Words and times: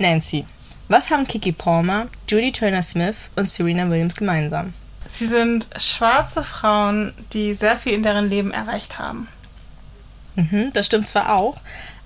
Nancy, 0.00 0.46
was 0.88 1.10
haben 1.10 1.26
Kiki 1.28 1.52
Palmer, 1.52 2.06
Judy 2.26 2.52
Turner-Smith 2.52 3.16
und 3.36 3.46
Serena 3.46 3.88
Williams 3.90 4.14
gemeinsam? 4.14 4.72
Sie 5.10 5.26
sind 5.26 5.68
schwarze 5.76 6.42
Frauen, 6.42 7.12
die 7.34 7.52
sehr 7.52 7.76
viel 7.76 7.92
in 7.92 8.02
deren 8.02 8.30
Leben 8.30 8.50
erreicht 8.50 8.98
haben. 8.98 9.28
Mhm, 10.36 10.72
das 10.72 10.86
stimmt 10.86 11.06
zwar 11.06 11.36
auch, 11.38 11.58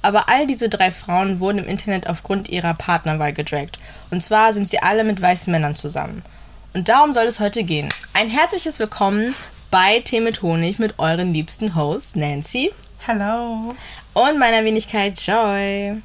aber 0.02 0.28
all 0.28 0.46
diese 0.48 0.68
drei 0.68 0.90
Frauen 0.90 1.38
wurden 1.38 1.58
im 1.58 1.68
Internet 1.68 2.08
aufgrund 2.08 2.48
ihrer 2.48 2.74
Partnerwahl 2.74 3.32
gedragt. 3.32 3.78
Und 4.10 4.24
zwar 4.24 4.52
sind 4.52 4.68
sie 4.68 4.80
alle 4.80 5.04
mit 5.04 5.22
weißen 5.22 5.52
Männern 5.52 5.76
zusammen. 5.76 6.22
Und 6.72 6.88
darum 6.88 7.12
soll 7.12 7.26
es 7.26 7.38
heute 7.38 7.62
gehen. 7.62 7.88
Ein 8.12 8.28
herzliches 8.28 8.80
Willkommen 8.80 9.36
bei 9.70 10.00
Tee 10.00 10.20
mit 10.20 10.42
Honig 10.42 10.80
mit 10.80 10.98
euren 10.98 11.32
liebsten 11.32 11.76
Hosts 11.76 12.16
Nancy 12.16 12.72
Hello. 13.06 13.74
und 14.14 14.38
meiner 14.38 14.64
Wenigkeit 14.64 15.20
Joy. 15.24 16.02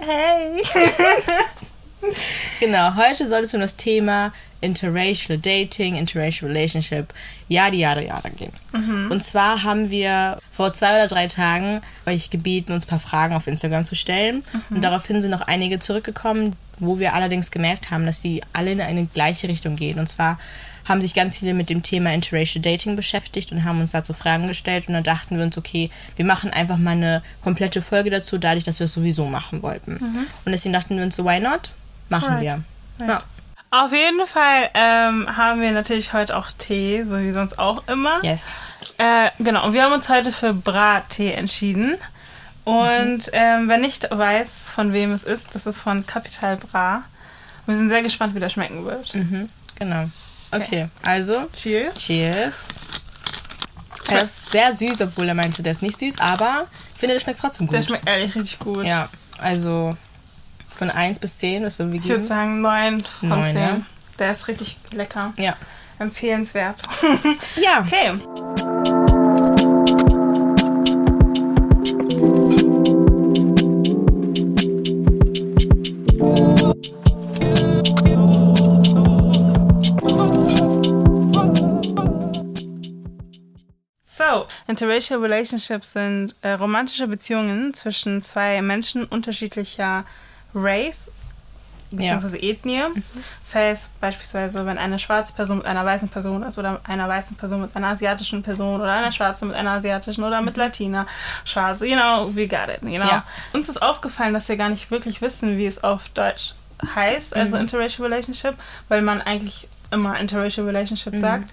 Hey. 0.00 0.62
Genau, 2.60 2.94
heute 2.94 3.26
soll 3.26 3.40
es 3.40 3.54
um 3.54 3.60
das 3.60 3.76
Thema 3.76 4.32
Interracial 4.60 5.38
Dating, 5.38 5.96
Interracial 5.96 6.50
Relationship, 6.50 7.12
yada 7.48 7.74
yada 7.74 8.00
yada 8.00 8.28
gehen. 8.28 8.52
Und 9.10 9.22
zwar 9.22 9.62
haben 9.62 9.90
wir 9.90 10.38
vor 10.52 10.72
zwei 10.72 10.92
oder 10.92 11.08
drei 11.08 11.26
Tagen 11.26 11.80
euch 12.06 12.30
gebeten, 12.30 12.72
uns 12.72 12.84
ein 12.84 12.88
paar 12.88 13.00
Fragen 13.00 13.34
auf 13.34 13.46
Instagram 13.46 13.84
zu 13.84 13.94
stellen. 13.94 14.44
Und 14.70 14.82
daraufhin 14.82 15.20
sind 15.20 15.30
noch 15.30 15.42
einige 15.42 15.78
zurückgekommen, 15.78 16.54
wo 16.78 16.98
wir 16.98 17.14
allerdings 17.14 17.50
gemerkt 17.50 17.90
haben, 17.90 18.06
dass 18.06 18.20
sie 18.20 18.42
alle 18.52 18.72
in 18.72 18.80
eine 18.80 19.06
gleiche 19.06 19.48
Richtung 19.48 19.76
gehen. 19.76 19.98
Und 19.98 20.06
zwar 20.06 20.38
haben 20.88 21.02
sich 21.02 21.14
ganz 21.14 21.38
viele 21.38 21.54
mit 21.54 21.68
dem 21.68 21.82
Thema 21.82 22.12
Interracial 22.12 22.62
Dating 22.62 22.96
beschäftigt 22.96 23.52
und 23.52 23.64
haben 23.64 23.80
uns 23.80 23.92
dazu 23.92 24.12
Fragen 24.12 24.46
gestellt. 24.46 24.88
Und 24.88 24.94
dann 24.94 25.04
dachten 25.04 25.36
wir 25.36 25.44
uns, 25.44 25.58
okay, 25.58 25.90
wir 26.16 26.24
machen 26.24 26.50
einfach 26.52 26.78
mal 26.78 26.92
eine 26.92 27.22
komplette 27.42 27.82
Folge 27.82 28.10
dazu, 28.10 28.38
dadurch, 28.38 28.64
dass 28.64 28.78
wir 28.78 28.84
es 28.84 28.92
sowieso 28.94 29.26
machen 29.26 29.62
wollten. 29.62 29.96
Und 30.44 30.52
deswegen 30.52 30.72
dachten 30.72 30.96
wir 30.96 31.04
uns 31.04 31.16
so, 31.16 31.24
why 31.24 31.40
not? 31.40 31.72
Machen 32.08 32.34
Right. 32.34 32.40
wir. 32.42 32.62
Right. 33.00 33.08
Ja. 33.08 33.22
Auf 33.70 33.92
jeden 33.92 34.26
Fall 34.26 34.70
ähm, 34.74 35.36
haben 35.36 35.60
wir 35.60 35.72
natürlich 35.72 36.12
heute 36.12 36.36
auch 36.36 36.50
Tee, 36.56 37.02
so 37.04 37.18
wie 37.18 37.32
sonst 37.32 37.58
auch 37.58 37.86
immer. 37.88 38.20
Yes. 38.22 38.62
Äh, 38.96 39.30
genau, 39.40 39.66
und 39.66 39.72
wir 39.72 39.82
haben 39.82 39.92
uns 39.92 40.08
heute 40.08 40.32
für 40.32 40.54
Brat-Tee 40.54 41.32
entschieden. 41.32 41.96
Und 42.64 43.28
ähm, 43.32 43.68
wer 43.68 43.78
nicht 43.78 44.08
weiß, 44.10 44.70
von 44.70 44.92
wem 44.92 45.12
es 45.12 45.24
ist, 45.24 45.54
das 45.54 45.66
ist 45.66 45.80
von 45.80 46.06
Capital 46.06 46.56
Bra. 46.56 47.02
Wir 47.66 47.74
sind 47.74 47.88
sehr 47.90 48.02
gespannt, 48.02 48.34
wie 48.34 48.40
der 48.40 48.48
schmecken 48.48 48.84
wird. 48.84 49.14
Mhm, 49.14 49.48
genau. 49.78 50.08
Okay, 50.62 50.88
also, 51.04 51.48
Cheers. 51.52 51.94
cheers. 51.98 52.68
Er 54.08 54.22
ist 54.22 54.50
sehr 54.50 54.72
süß, 54.72 55.00
obwohl 55.02 55.28
er 55.28 55.34
meinte, 55.34 55.62
der 55.62 55.72
ist 55.72 55.82
nicht 55.82 55.98
süß, 55.98 56.20
aber 56.20 56.66
ich 56.94 57.00
finde, 57.00 57.14
der 57.14 57.20
schmeckt 57.20 57.40
trotzdem 57.40 57.66
gut. 57.66 57.74
Der 57.76 57.82
schmeckt 57.82 58.08
ehrlich 58.08 58.34
richtig 58.36 58.58
gut. 58.60 58.84
Ja, 58.86 59.08
also 59.38 59.96
von 60.68 60.90
1 60.90 61.18
bis 61.18 61.38
10, 61.38 61.64
was 61.64 61.78
würden 61.78 61.92
wir 61.92 61.98
Ich 61.98 62.04
würde 62.06 62.16
geben? 62.20 62.28
sagen 62.28 62.60
9 62.60 63.04
von 63.04 63.28
Neun, 63.30 63.44
10. 63.44 63.56
ja. 63.56 63.80
Der 64.18 64.30
ist 64.30 64.46
richtig 64.48 64.76
lecker. 64.92 65.32
Ja. 65.36 65.56
Empfehlenswert. 65.98 66.82
Ja. 67.56 67.80
okay. 67.86 68.12
Interracial 84.76 85.20
relationships 85.20 85.92
sind 85.92 86.34
äh, 86.42 86.52
romantische 86.52 87.06
Beziehungen 87.06 87.72
zwischen 87.72 88.22
zwei 88.22 88.60
Menschen 88.60 89.04
unterschiedlicher 89.04 90.04
Race 90.54 91.10
beziehungsweise 91.90 92.38
Ethnie. 92.38 92.82
Das 93.42 93.54
heißt 93.54 94.00
beispielsweise, 94.00 94.66
wenn 94.66 94.76
eine 94.76 94.98
schwarze 94.98 95.34
Person 95.34 95.58
mit 95.58 95.66
einer 95.66 95.84
weißen 95.84 96.08
Person 96.08 96.42
ist 96.42 96.58
oder 96.58 96.80
einer 96.84 97.08
weißen 97.08 97.36
Person 97.36 97.62
mit 97.62 97.76
einer 97.76 97.88
asiatischen 97.88 98.42
Person 98.42 98.80
oder 98.80 98.92
einer 98.92 99.12
schwarzen 99.12 99.48
mit 99.48 99.56
einer 99.56 99.72
asiatischen 99.72 100.24
oder 100.24 100.42
mit 100.42 100.56
Latina, 100.56 101.06
schwarze, 101.44 101.86
you 101.86 101.96
know, 101.96 102.34
we 102.34 102.46
got 102.46 102.68
it, 102.68 102.82
you 102.82 103.00
know. 103.00 103.08
Ja. 103.08 103.24
Uns 103.52 103.68
ist 103.68 103.80
aufgefallen, 103.80 104.34
dass 104.34 104.48
wir 104.48 104.56
gar 104.56 104.68
nicht 104.68 104.90
wirklich 104.90 105.22
wissen, 105.22 105.56
wie 105.58 105.66
es 105.66 105.82
auf 105.82 106.08
Deutsch 106.10 106.54
heißt, 106.94 107.34
also 107.34 107.56
interracial 107.56 108.06
relationship, 108.08 108.54
weil 108.88 109.00
man 109.00 109.22
eigentlich 109.22 109.68
immer 109.90 110.18
interracial 110.18 110.66
relationship 110.66 111.16
sagt. 111.16 111.50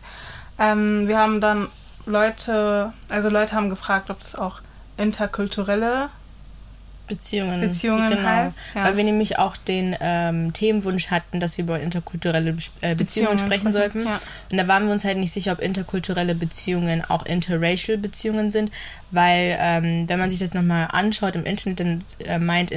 Ähm, 0.60 1.08
wir 1.08 1.18
haben 1.18 1.40
dann 1.40 1.70
Leute, 2.06 2.94
also 3.10 3.30
Leute 3.30 3.54
haben 3.54 3.70
gefragt, 3.70 4.10
ob 4.10 4.20
das 4.20 4.36
auch 4.36 4.62
interkulturelle 4.98 6.10
Beziehungen, 7.08 7.60
Beziehungen 7.60 8.10
genau. 8.10 8.28
heißt, 8.28 8.60
ja. 8.76 8.86
Weil 8.86 8.98
wir 8.98 9.04
nämlich 9.04 9.38
auch 9.38 9.58
den 9.58 9.96
ähm, 10.00 10.54
Themenwunsch 10.54 11.08
hatten, 11.12 11.42
dass 11.42 11.58
wir 11.58 11.66
über 11.66 11.80
interkulturelle 11.80 12.52
Bes- 12.52 12.72
äh, 12.80 12.96
Beziehungen, 12.96 12.98
Beziehungen 12.98 13.40
sprechen 13.40 13.74
sollten. 13.74 14.06
ja. 14.06 14.22
Und 14.50 14.58
da 14.58 14.68
waren 14.70 14.86
wir 14.86 14.94
uns 14.94 15.04
halt 15.04 15.18
nicht 15.18 15.34
sicher, 15.34 15.52
ob 15.52 15.60
interkulturelle 15.60 16.34
Beziehungen 16.34 17.04
auch 17.04 17.26
interracial 17.26 17.98
Beziehungen 17.98 18.52
sind, 18.52 18.72
weil 19.12 19.58
ähm, 19.60 20.08
wenn 20.08 20.18
man 20.18 20.30
sich 20.30 20.40
das 20.40 20.54
nochmal 20.54 20.88
anschaut 20.92 21.36
im 21.36 21.46
Internet, 21.46 21.80
dann 21.82 22.04
äh, 22.26 22.40
meint 22.40 22.72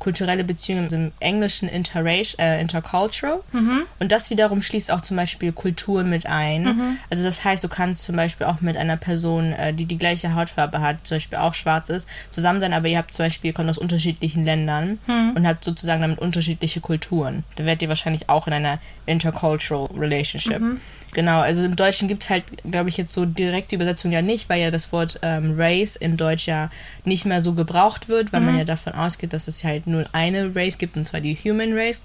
interkulturelle 0.00 0.44
Beziehungen 0.44 0.88
im 0.92 1.12
Englischen 1.20 1.68
interracial, 1.68 2.34
äh, 2.38 2.60
intercultural. 2.60 3.40
Mhm. 3.52 3.82
Und 3.98 4.10
das 4.10 4.30
wiederum 4.30 4.62
schließt 4.62 4.90
auch 4.90 5.02
zum 5.02 5.18
Beispiel 5.18 5.52
Kulturen 5.52 6.08
mit 6.08 6.26
ein. 6.26 6.64
Mhm. 6.64 6.96
Also 7.10 7.22
das 7.22 7.44
heißt, 7.44 7.62
du 7.62 7.68
kannst 7.68 8.04
zum 8.04 8.16
Beispiel 8.16 8.46
auch 8.46 8.62
mit 8.62 8.78
einer 8.78 8.96
Person, 8.96 9.52
äh, 9.52 9.74
die 9.74 9.84
die 9.84 9.98
gleiche 9.98 10.34
Hautfarbe 10.34 10.80
hat, 10.80 11.06
zum 11.06 11.16
Beispiel 11.16 11.38
auch 11.38 11.52
schwarz 11.54 11.90
ist, 11.90 12.08
zusammen 12.30 12.60
sein, 12.60 12.72
aber 12.72 12.88
ihr 12.88 12.96
habt 12.96 13.12
zum 13.12 13.26
Beispiel, 13.26 13.52
kommt 13.52 13.68
aus 13.68 13.76
unterschiedlichen 13.78 14.44
Ländern 14.46 14.98
Mhm. 15.06 15.32
und 15.36 15.46
habt 15.46 15.64
sozusagen 15.64 16.00
damit 16.00 16.18
unterschiedliche 16.18 16.80
Kulturen. 16.80 17.44
Da 17.56 17.66
werdet 17.66 17.82
ihr 17.82 17.88
wahrscheinlich 17.90 18.28
auch 18.30 18.46
in 18.46 18.54
einer 18.54 18.78
intercultural 19.04 19.88
relationship. 19.98 20.62
Mhm. 21.10 21.14
Genau, 21.14 21.40
also 21.40 21.64
im 21.64 21.74
Deutschen 21.76 22.06
gibt 22.08 22.22
es 22.22 22.30
halt, 22.30 22.44
glaube 22.70 22.88
ich, 22.88 22.96
jetzt 22.96 23.12
so 23.12 23.24
direkte 23.24 23.74
Übersetzung 23.74 24.12
ja 24.12 24.22
nicht, 24.22 24.48
weil 24.48 24.60
ja 24.60 24.70
das 24.70 24.92
Wort 24.92 25.18
ähm, 25.22 25.54
Race 25.56 25.96
in 25.96 26.16
Deutsch 26.16 26.46
ja 26.46 26.70
nicht 27.04 27.24
mehr 27.24 27.42
so 27.42 27.52
gebraucht 27.54 28.08
wird, 28.08 28.32
weil 28.32 28.40
man 28.42 28.58
ja 28.58 28.64
davon 28.64 28.92
ausgeht, 28.94 29.32
dass 29.32 29.48
es 29.48 29.64
halt 29.64 29.86
nur 29.86 30.04
eine 30.12 30.54
Race 30.54 30.78
gibt, 30.78 30.96
und 30.96 31.04
zwar 31.06 31.20
die 31.20 31.34
Human 31.34 31.72
Race. 31.76 32.02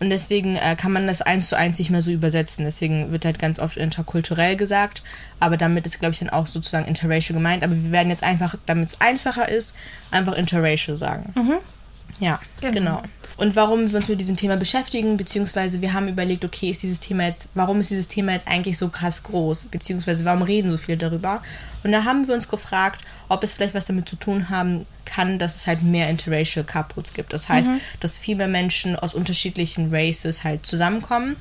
Und 0.00 0.10
deswegen 0.10 0.56
äh, 0.56 0.76
kann 0.76 0.92
man 0.92 1.06
das 1.06 1.22
eins 1.22 1.48
zu 1.48 1.56
eins 1.56 1.78
nicht 1.78 1.90
mehr 1.90 2.02
so 2.02 2.10
übersetzen. 2.10 2.64
Deswegen 2.66 3.10
wird 3.12 3.24
halt 3.24 3.38
ganz 3.38 3.58
oft 3.58 3.76
interkulturell 3.78 4.56
gesagt, 4.56 5.02
aber 5.40 5.56
damit 5.56 5.86
ist, 5.86 5.98
glaube 6.00 6.12
ich, 6.12 6.18
dann 6.18 6.28
auch 6.30 6.46
sozusagen 6.46 6.86
interracial 6.86 7.34
gemeint. 7.34 7.64
Aber 7.64 7.74
wir 7.74 7.90
werden 7.90 8.10
jetzt 8.10 8.22
einfach, 8.22 8.56
damit 8.66 8.90
es 8.90 9.00
einfacher 9.00 9.48
ist, 9.48 9.74
einfach 10.10 10.34
interracial 10.34 10.96
sagen. 10.96 11.32
Ja, 12.20 12.38
Genau. 12.60 12.72
genau. 12.72 13.02
Und 13.36 13.54
warum 13.54 13.90
wir 13.90 13.98
uns 13.98 14.08
mit 14.08 14.18
diesem 14.18 14.36
Thema 14.36 14.56
beschäftigen, 14.56 15.16
beziehungsweise 15.16 15.82
wir 15.82 15.92
haben 15.92 16.08
überlegt, 16.08 16.44
okay, 16.44 16.70
ist 16.70 16.82
dieses 16.82 17.00
Thema 17.00 17.24
jetzt, 17.24 17.48
warum 17.54 17.80
ist 17.80 17.90
dieses 17.90 18.08
Thema 18.08 18.32
jetzt 18.32 18.48
eigentlich 18.48 18.78
so 18.78 18.88
krass 18.88 19.22
groß, 19.22 19.66
beziehungsweise 19.66 20.24
warum 20.24 20.42
reden 20.42 20.70
so 20.70 20.78
viele 20.78 20.96
darüber? 20.96 21.42
Und 21.84 21.92
da 21.92 22.04
haben 22.04 22.26
wir 22.26 22.34
uns 22.34 22.48
gefragt, 22.48 23.02
ob 23.28 23.44
es 23.44 23.52
vielleicht 23.52 23.74
was 23.74 23.86
damit 23.86 24.08
zu 24.08 24.16
tun 24.16 24.48
haben 24.48 24.86
kann, 25.04 25.38
dass 25.38 25.56
es 25.56 25.66
halt 25.66 25.82
mehr 25.82 26.08
interracial 26.08 26.64
Couples 26.64 27.12
gibt. 27.12 27.32
Das 27.32 27.48
heißt, 27.48 27.68
dass 28.00 28.18
viel 28.18 28.36
mehr 28.36 28.48
Menschen 28.48 28.96
aus 28.96 29.14
unterschiedlichen 29.14 29.94
Races 29.94 30.42
halt 30.42 30.64
zusammenkommen. 30.64 31.36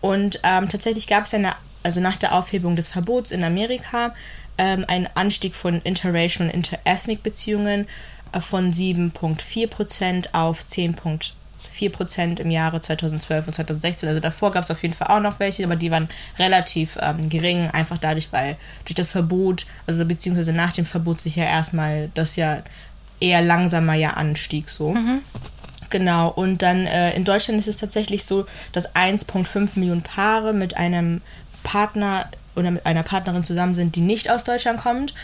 Und 0.00 0.40
ähm, 0.42 0.68
tatsächlich 0.68 1.06
gab 1.06 1.24
es 1.24 1.34
eine, 1.34 1.54
also 1.82 2.00
nach 2.00 2.16
der 2.16 2.34
Aufhebung 2.34 2.76
des 2.76 2.88
Verbots 2.88 3.30
in 3.30 3.44
Amerika, 3.44 4.14
ähm, 4.58 4.84
einen 4.88 5.08
Anstieg 5.14 5.56
von 5.56 5.80
interracial 5.82 6.48
und 6.48 6.54
interethnic 6.54 7.22
Beziehungen 7.22 7.86
von 8.40 8.72
7,4% 8.72 10.28
auf 10.32 10.60
10,4% 10.62 12.40
im 12.40 12.50
Jahre 12.50 12.80
2012 12.80 13.46
und 13.46 13.54
2016. 13.54 14.08
Also 14.08 14.20
davor 14.20 14.52
gab 14.52 14.64
es 14.64 14.70
auf 14.70 14.82
jeden 14.82 14.94
Fall 14.94 15.08
auch 15.08 15.20
noch 15.20 15.40
welche, 15.40 15.64
aber 15.64 15.76
die 15.76 15.90
waren 15.90 16.08
relativ 16.38 16.98
ähm, 17.00 17.28
gering, 17.28 17.68
einfach 17.70 17.98
dadurch, 17.98 18.32
weil 18.32 18.56
durch 18.84 18.94
das 18.94 19.12
Verbot, 19.12 19.66
also 19.86 20.04
beziehungsweise 20.04 20.52
nach 20.52 20.72
dem 20.72 20.86
Verbot 20.86 21.20
sich 21.20 21.36
ja 21.36 21.44
erstmal 21.44 22.10
das 22.14 22.36
ja 22.36 22.62
eher 23.20 23.42
langsamer 23.42 23.94
ja 23.94 24.10
anstieg 24.10 24.70
so. 24.70 24.92
Genau, 25.90 26.28
und 26.28 26.62
dann 26.62 26.86
äh, 26.86 27.14
in 27.14 27.24
Deutschland 27.24 27.58
ist 27.58 27.66
es 27.66 27.78
tatsächlich 27.78 28.24
so, 28.24 28.46
dass 28.72 28.94
1,5 28.94 29.70
Millionen 29.74 30.02
Paare 30.02 30.52
mit 30.52 30.76
einem 30.76 31.20
Partner 31.64 32.26
oder 32.54 32.70
mit 32.70 32.86
einer 32.86 33.02
Partnerin 33.02 33.44
zusammen 33.44 33.74
sind, 33.74 33.96
die 33.96 34.00
nicht 34.00 34.30
aus 34.30 34.44
Deutschland 34.44 34.80
kommt. 34.80 35.14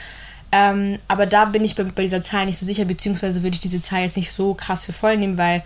Ähm, 0.52 0.98
aber 1.08 1.26
da 1.26 1.44
bin 1.46 1.64
ich 1.64 1.75
bei, 1.75 1.84
bei 1.84 2.02
dieser 2.02 2.22
Zahl 2.22 2.46
nicht 2.46 2.58
so 2.58 2.66
sicher, 2.66 2.84
beziehungsweise 2.84 3.43
würde 3.43 3.54
ich 3.54 3.60
diese 3.60 3.81
Zahl 3.81 4.02
jetzt 4.02 4.16
nicht 4.16 4.32
so 4.32 4.54
krass 4.54 4.84
für 4.84 4.93
voll 4.93 5.16
nehmen, 5.16 5.38
weil 5.38 5.62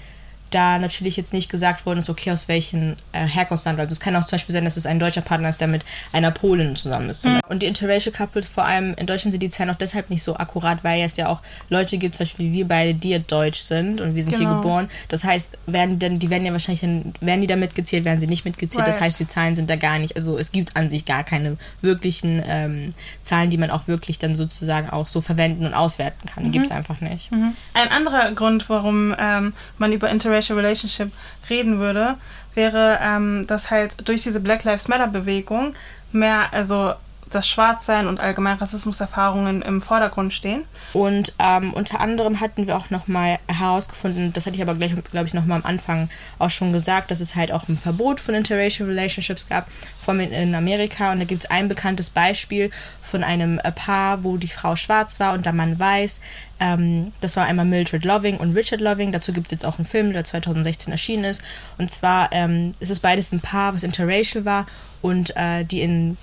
da 0.50 0.78
natürlich 0.78 1.16
jetzt 1.16 1.32
nicht 1.32 1.50
gesagt 1.50 1.86
worden 1.86 2.00
ist, 2.00 2.10
okay, 2.10 2.30
aus 2.30 2.48
welchem 2.48 2.96
äh, 3.12 3.24
Herkunftsland. 3.26 3.78
Also 3.78 3.92
es 3.92 4.00
kann 4.00 4.14
auch 4.16 4.24
zum 4.24 4.36
Beispiel 4.36 4.52
sein, 4.52 4.64
dass 4.64 4.76
es 4.76 4.86
ein 4.86 4.98
deutscher 4.98 5.20
Partner 5.20 5.48
ist, 5.48 5.60
der 5.60 5.68
mit 5.68 5.84
einer 6.12 6.30
Polin 6.30 6.76
zusammen 6.76 7.08
ist. 7.10 7.24
Mhm. 7.24 7.40
Und 7.48 7.62
die 7.62 7.66
Interracial 7.66 8.12
Couples, 8.12 8.48
vor 8.48 8.64
allem 8.64 8.94
in 8.94 9.06
Deutschland 9.06 9.32
sind 9.32 9.42
die 9.42 9.48
Zahlen 9.48 9.70
auch 9.70 9.76
deshalb 9.76 10.10
nicht 10.10 10.22
so 10.22 10.36
akkurat, 10.36 10.84
weil 10.84 11.02
es 11.02 11.16
ja 11.16 11.28
auch 11.28 11.40
Leute 11.68 11.98
gibt, 11.98 12.14
zum 12.14 12.24
Beispiel 12.24 12.50
wie 12.50 12.52
wir 12.52 12.68
beide, 12.68 12.94
die 12.94 13.10
ja 13.10 13.18
deutsch 13.18 13.60
sind 13.60 14.00
und 14.00 14.14
wir 14.14 14.22
sind 14.22 14.32
genau. 14.32 14.50
hier 14.50 14.56
geboren. 14.56 14.90
Das 15.08 15.24
heißt, 15.24 15.56
werden 15.66 15.98
dann, 15.98 16.18
die 16.18 16.30
werden 16.30 16.44
ja 16.44 16.52
wahrscheinlich, 16.52 16.82
werden 17.20 17.40
die 17.40 17.46
da 17.46 17.56
mitgezählt, 17.56 18.04
werden 18.04 18.20
sie 18.20 18.26
nicht 18.26 18.44
mitgezählt. 18.44 18.84
Right. 18.84 18.88
Das 18.88 19.00
heißt, 19.00 19.20
die 19.20 19.26
Zahlen 19.26 19.56
sind 19.56 19.70
da 19.70 19.76
gar 19.76 19.98
nicht, 19.98 20.16
also 20.16 20.38
es 20.38 20.52
gibt 20.52 20.76
an 20.76 20.90
sich 20.90 21.04
gar 21.04 21.24
keine 21.24 21.56
wirklichen 21.80 22.42
ähm, 22.46 22.90
Zahlen, 23.22 23.50
die 23.50 23.58
man 23.58 23.70
auch 23.70 23.86
wirklich 23.86 24.18
dann 24.18 24.34
sozusagen 24.34 24.90
auch 24.90 25.08
so 25.08 25.20
verwenden 25.20 25.66
und 25.66 25.74
auswerten 25.74 26.28
kann. 26.28 26.44
Mhm. 26.44 26.52
Gibt 26.52 26.66
es 26.66 26.72
einfach 26.72 27.00
nicht. 27.00 27.30
Mhm. 27.30 27.54
Ein 27.74 27.88
anderer 27.88 28.32
Grund, 28.32 28.68
warum 28.68 29.14
ähm, 29.18 29.52
man 29.78 29.92
über 29.92 30.10
Interracial 30.10 30.39
Interracial 30.40 30.58
Relationship 30.58 31.12
reden 31.48 31.78
würde, 31.78 32.16
wäre, 32.54 32.98
ähm, 33.02 33.46
dass 33.46 33.70
halt 33.70 33.96
durch 34.04 34.22
diese 34.22 34.40
Black 34.40 34.64
Lives 34.64 34.88
Matter 34.88 35.06
Bewegung 35.06 35.74
mehr, 36.12 36.52
also 36.52 36.94
das 37.30 37.48
Schwarzsein 37.48 38.06
und 38.06 38.20
allgemein 38.20 38.56
Rassismuserfahrungen 38.56 39.62
im 39.62 39.80
Vordergrund 39.80 40.32
stehen. 40.32 40.64
Und 40.92 41.34
ähm, 41.38 41.72
unter 41.72 42.00
anderem 42.00 42.40
hatten 42.40 42.66
wir 42.66 42.76
auch 42.76 42.90
nochmal 42.90 43.38
herausgefunden, 43.46 44.32
das 44.32 44.46
hatte 44.46 44.56
ich 44.56 44.62
aber 44.62 44.74
gleich, 44.74 44.92
glaube 45.10 45.28
ich, 45.28 45.34
nochmal 45.34 45.58
am 45.58 45.66
Anfang 45.66 46.10
auch 46.38 46.50
schon 46.50 46.72
gesagt, 46.72 47.10
dass 47.10 47.20
es 47.20 47.36
halt 47.36 47.52
auch 47.52 47.68
ein 47.68 47.78
Verbot 47.78 48.20
von 48.20 48.34
Interracial 48.34 48.88
Relationships 48.88 49.48
gab, 49.48 49.68
vor 49.98 50.14
allem 50.14 50.32
in 50.32 50.54
Amerika. 50.54 51.12
Und 51.12 51.20
da 51.20 51.24
gibt 51.24 51.44
es 51.44 51.50
ein 51.50 51.68
bekanntes 51.68 52.10
Beispiel 52.10 52.70
von 53.02 53.22
einem 53.22 53.58
äh, 53.60 53.70
Paar, 53.72 54.24
wo 54.24 54.36
die 54.36 54.48
Frau 54.48 54.76
schwarz 54.76 55.20
war 55.20 55.32
und 55.32 55.46
der 55.46 55.52
Mann 55.52 55.78
weiß. 55.78 56.20
Ähm, 56.58 57.12
das 57.20 57.36
war 57.36 57.46
einmal 57.46 57.64
Mildred 57.64 58.04
Loving 58.04 58.36
und 58.38 58.56
Richard 58.56 58.80
Loving. 58.80 59.12
Dazu 59.12 59.32
gibt 59.32 59.46
es 59.46 59.50
jetzt 59.52 59.64
auch 59.64 59.78
einen 59.78 59.86
Film, 59.86 60.12
der 60.12 60.24
2016 60.24 60.92
erschienen 60.92 61.24
ist. 61.24 61.42
Und 61.78 61.90
zwar 61.90 62.32
ähm, 62.32 62.74
ist 62.80 62.90
es 62.90 63.00
beides 63.00 63.32
ein 63.32 63.40
Paar, 63.40 63.74
was 63.74 63.82
interracial 63.82 64.44
war 64.44 64.66
und 65.02 65.34
äh, 65.36 65.64
die 65.64 65.80
in 65.80 66.16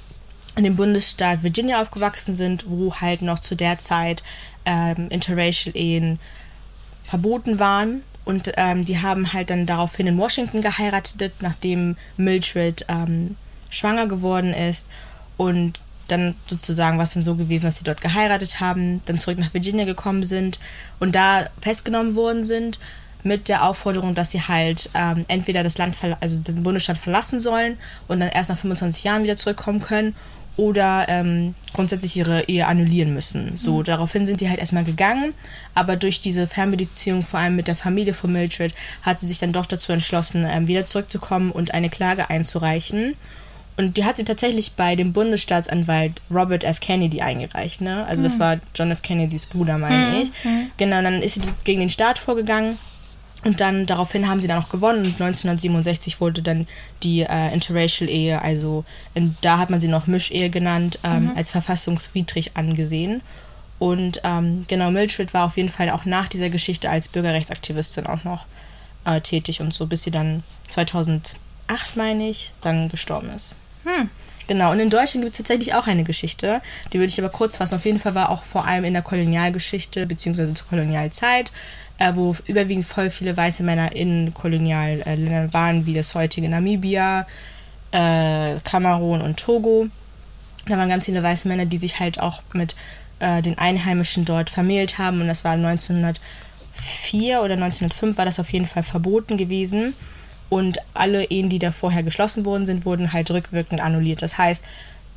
in 0.57 0.63
dem 0.63 0.75
Bundesstaat 0.75 1.43
Virginia 1.43 1.81
aufgewachsen 1.81 2.33
sind, 2.33 2.69
wo 2.69 2.95
halt 2.95 3.21
noch 3.21 3.39
zu 3.39 3.55
der 3.55 3.77
Zeit 3.77 4.23
ähm, 4.65 5.07
interracial 5.09 5.77
Ehen 5.77 6.19
verboten 7.03 7.59
waren. 7.59 8.01
Und 8.25 8.51
ähm, 8.57 8.83
die 8.83 8.99
haben 8.99 9.31
halt 9.31 9.51
dann 9.51 9.65
daraufhin 9.65 10.07
in 10.07 10.17
Washington 10.17 10.61
geheiratet, 10.61 11.33
nachdem 11.39 11.95
Mildred 12.17 12.85
ähm, 12.89 13.37
schwanger 13.69 14.07
geworden 14.07 14.53
ist. 14.53 14.87
Und 15.37 15.79
dann 16.07 16.35
sozusagen 16.47 16.97
war 16.97 17.03
es 17.03 17.13
dann 17.13 17.23
so 17.23 17.35
gewesen, 17.35 17.65
dass 17.65 17.77
sie 17.77 17.83
dort 17.83 18.01
geheiratet 18.01 18.59
haben, 18.59 19.01
dann 19.05 19.19
zurück 19.19 19.37
nach 19.37 19.53
Virginia 19.53 19.85
gekommen 19.85 20.25
sind 20.25 20.59
und 20.99 21.15
da 21.15 21.47
festgenommen 21.61 22.15
worden 22.15 22.45
sind 22.45 22.79
mit 23.23 23.49
der 23.49 23.65
Aufforderung, 23.65 24.15
dass 24.15 24.31
sie 24.31 24.41
halt 24.41 24.89
ähm, 24.93 25.25
entweder 25.27 25.63
das 25.63 25.77
Land, 25.77 25.95
also 26.21 26.37
den 26.37 26.63
Bundesstaat 26.63 26.97
verlassen 26.97 27.39
sollen 27.39 27.77
und 28.07 28.21
dann 28.21 28.29
erst 28.29 28.49
nach 28.49 28.57
25 28.57 29.03
Jahren 29.03 29.23
wieder 29.23 29.35
zurückkommen 29.35 29.81
können 29.81 30.15
oder 30.57 31.05
ähm, 31.07 31.53
grundsätzlich 31.73 32.17
ihre 32.17 32.43
Ehe 32.49 32.65
annullieren 32.65 33.13
müssen. 33.13 33.57
So, 33.57 33.77
mhm. 33.77 33.83
daraufhin 33.83 34.25
sind 34.25 34.41
die 34.41 34.49
halt 34.49 34.59
erstmal 34.59 34.83
gegangen, 34.83 35.33
aber 35.75 35.95
durch 35.95 36.19
diese 36.19 36.47
Fernbeziehung, 36.47 37.23
vor 37.23 37.39
allem 37.39 37.55
mit 37.55 37.67
der 37.67 37.75
Familie 37.75 38.13
von 38.13 38.33
Mildred, 38.33 38.73
hat 39.03 39.19
sie 39.19 39.27
sich 39.27 39.39
dann 39.39 39.53
doch 39.53 39.65
dazu 39.65 39.91
entschlossen, 39.91 40.45
ähm, 40.49 40.67
wieder 40.67 40.85
zurückzukommen 40.85 41.51
und 41.51 41.73
eine 41.73 41.89
Klage 41.89 42.29
einzureichen. 42.29 43.15
Und 43.77 43.97
die 43.97 44.05
hat 44.05 44.17
sie 44.17 44.23
tatsächlich 44.23 44.71
bei 44.71 44.95
dem 44.95 45.13
Bundesstaatsanwalt 45.13 46.19
Robert 46.31 46.63
F. 46.63 46.79
Kennedy 46.79 47.21
eingereicht, 47.21 47.79
ne? 47.81 48.07
Also 48.07 48.23
mhm. 48.23 48.25
das 48.25 48.39
war 48.39 48.57
John 48.73 48.89
F. 48.89 49.03
Kennedys 49.03 49.45
Bruder, 49.45 49.77
meine 49.77 50.15
mhm. 50.15 50.21
ich. 50.23 50.29
Mhm. 50.43 50.71
Genau, 50.77 51.03
dann 51.03 51.21
ist 51.21 51.35
sie 51.35 51.41
gegen 51.63 51.81
den 51.81 51.91
Staat 51.91 52.17
vorgegangen 52.17 52.79
und 53.47 53.61
dann 53.61 53.85
daraufhin 53.85 54.27
haben 54.27 54.41
sie 54.41 54.47
dann 54.49 54.61
auch 54.61 54.67
gewonnen 54.67 55.05
und 55.05 55.21
1967 55.21 56.19
wurde 56.19 56.41
dann 56.41 56.67
die 57.01 57.21
äh, 57.21 57.53
Interracial-Ehe, 57.53 58.41
also 58.41 58.83
in, 59.13 59.37
da 59.39 59.57
hat 59.57 59.69
man 59.69 59.79
sie 59.79 59.87
noch 59.87 60.05
Mischehe 60.05 60.49
genannt, 60.49 60.99
ähm, 61.05 61.23
mhm. 61.23 61.31
als 61.37 61.51
verfassungswidrig 61.51 62.57
angesehen. 62.57 63.21
Und 63.79 64.19
ähm, 64.25 64.65
genau, 64.67 64.91
Mildred 64.91 65.33
war 65.33 65.45
auf 65.45 65.55
jeden 65.55 65.69
Fall 65.69 65.91
auch 65.91 66.03
nach 66.03 66.27
dieser 66.27 66.49
Geschichte 66.49 66.89
als 66.89 67.07
Bürgerrechtsaktivistin 67.07 68.05
auch 68.05 68.25
noch 68.25 68.45
äh, 69.05 69.21
tätig 69.21 69.61
und 69.61 69.73
so, 69.73 69.85
bis 69.85 70.03
sie 70.03 70.11
dann 70.11 70.43
2008, 70.67 71.37
meine 71.95 72.27
ich, 72.27 72.51
dann 72.59 72.89
gestorben 72.89 73.29
ist. 73.29 73.55
Hm. 73.85 74.09
Genau, 74.47 74.71
und 74.71 74.79
in 74.79 74.89
Deutschland 74.89 75.23
gibt 75.23 75.31
es 75.31 75.37
tatsächlich 75.37 75.73
auch 75.73 75.87
eine 75.87 76.03
Geschichte, 76.03 76.61
die 76.91 76.99
würde 76.99 77.11
ich 77.11 77.19
aber 77.19 77.29
kurz 77.29 77.57
fassen. 77.57 77.75
Auf 77.75 77.85
jeden 77.85 77.99
Fall 77.99 78.15
war 78.15 78.29
auch 78.29 78.43
vor 78.43 78.65
allem 78.65 78.83
in 78.83 78.93
der 78.93 79.03
Kolonialgeschichte, 79.03 80.05
beziehungsweise 80.05 80.53
zur 80.53 80.67
Kolonialzeit, 80.67 81.51
äh, 81.97 82.13
wo 82.15 82.35
überwiegend 82.45 82.85
voll 82.85 83.09
viele 83.09 83.35
weiße 83.35 83.63
Männer 83.63 83.95
in 83.95 84.33
Kolonialländern 84.33 85.53
waren, 85.53 85.85
wie 85.85 85.93
das 85.93 86.13
heutige 86.15 86.49
Namibia, 86.49 87.25
äh, 87.91 88.55
Kamerun 88.63 89.21
und 89.21 89.37
Togo. 89.37 89.87
Da 90.67 90.77
waren 90.77 90.89
ganz 90.89 91.05
viele 91.05 91.23
weiße 91.23 91.47
Männer, 91.47 91.65
die 91.65 91.77
sich 91.77 91.99
halt 91.99 92.19
auch 92.19 92.41
mit 92.53 92.75
äh, 93.19 93.41
den 93.41 93.57
Einheimischen 93.57 94.25
dort 94.25 94.49
vermählt 94.49 94.97
haben 94.97 95.21
und 95.21 95.27
das 95.27 95.43
war 95.43 95.53
1904 95.53 97.41
oder 97.41 97.53
1905 97.53 98.17
war 98.17 98.25
das 98.25 98.39
auf 98.39 98.51
jeden 98.51 98.67
Fall 98.67 98.83
verboten 98.83 99.37
gewesen. 99.37 99.93
Und 100.49 100.77
alle 100.93 101.25
Ehen, 101.25 101.49
die 101.49 101.59
da 101.59 101.73
vorher 101.73 102.03
geschlossen 102.03 102.45
worden 102.45 102.65
sind, 102.65 102.85
wurden 102.85 103.11
halt 103.11 103.29
rückwirkend 103.31 103.81
annulliert. 103.81 104.21
Das 104.21 104.37
heißt, 104.37 104.63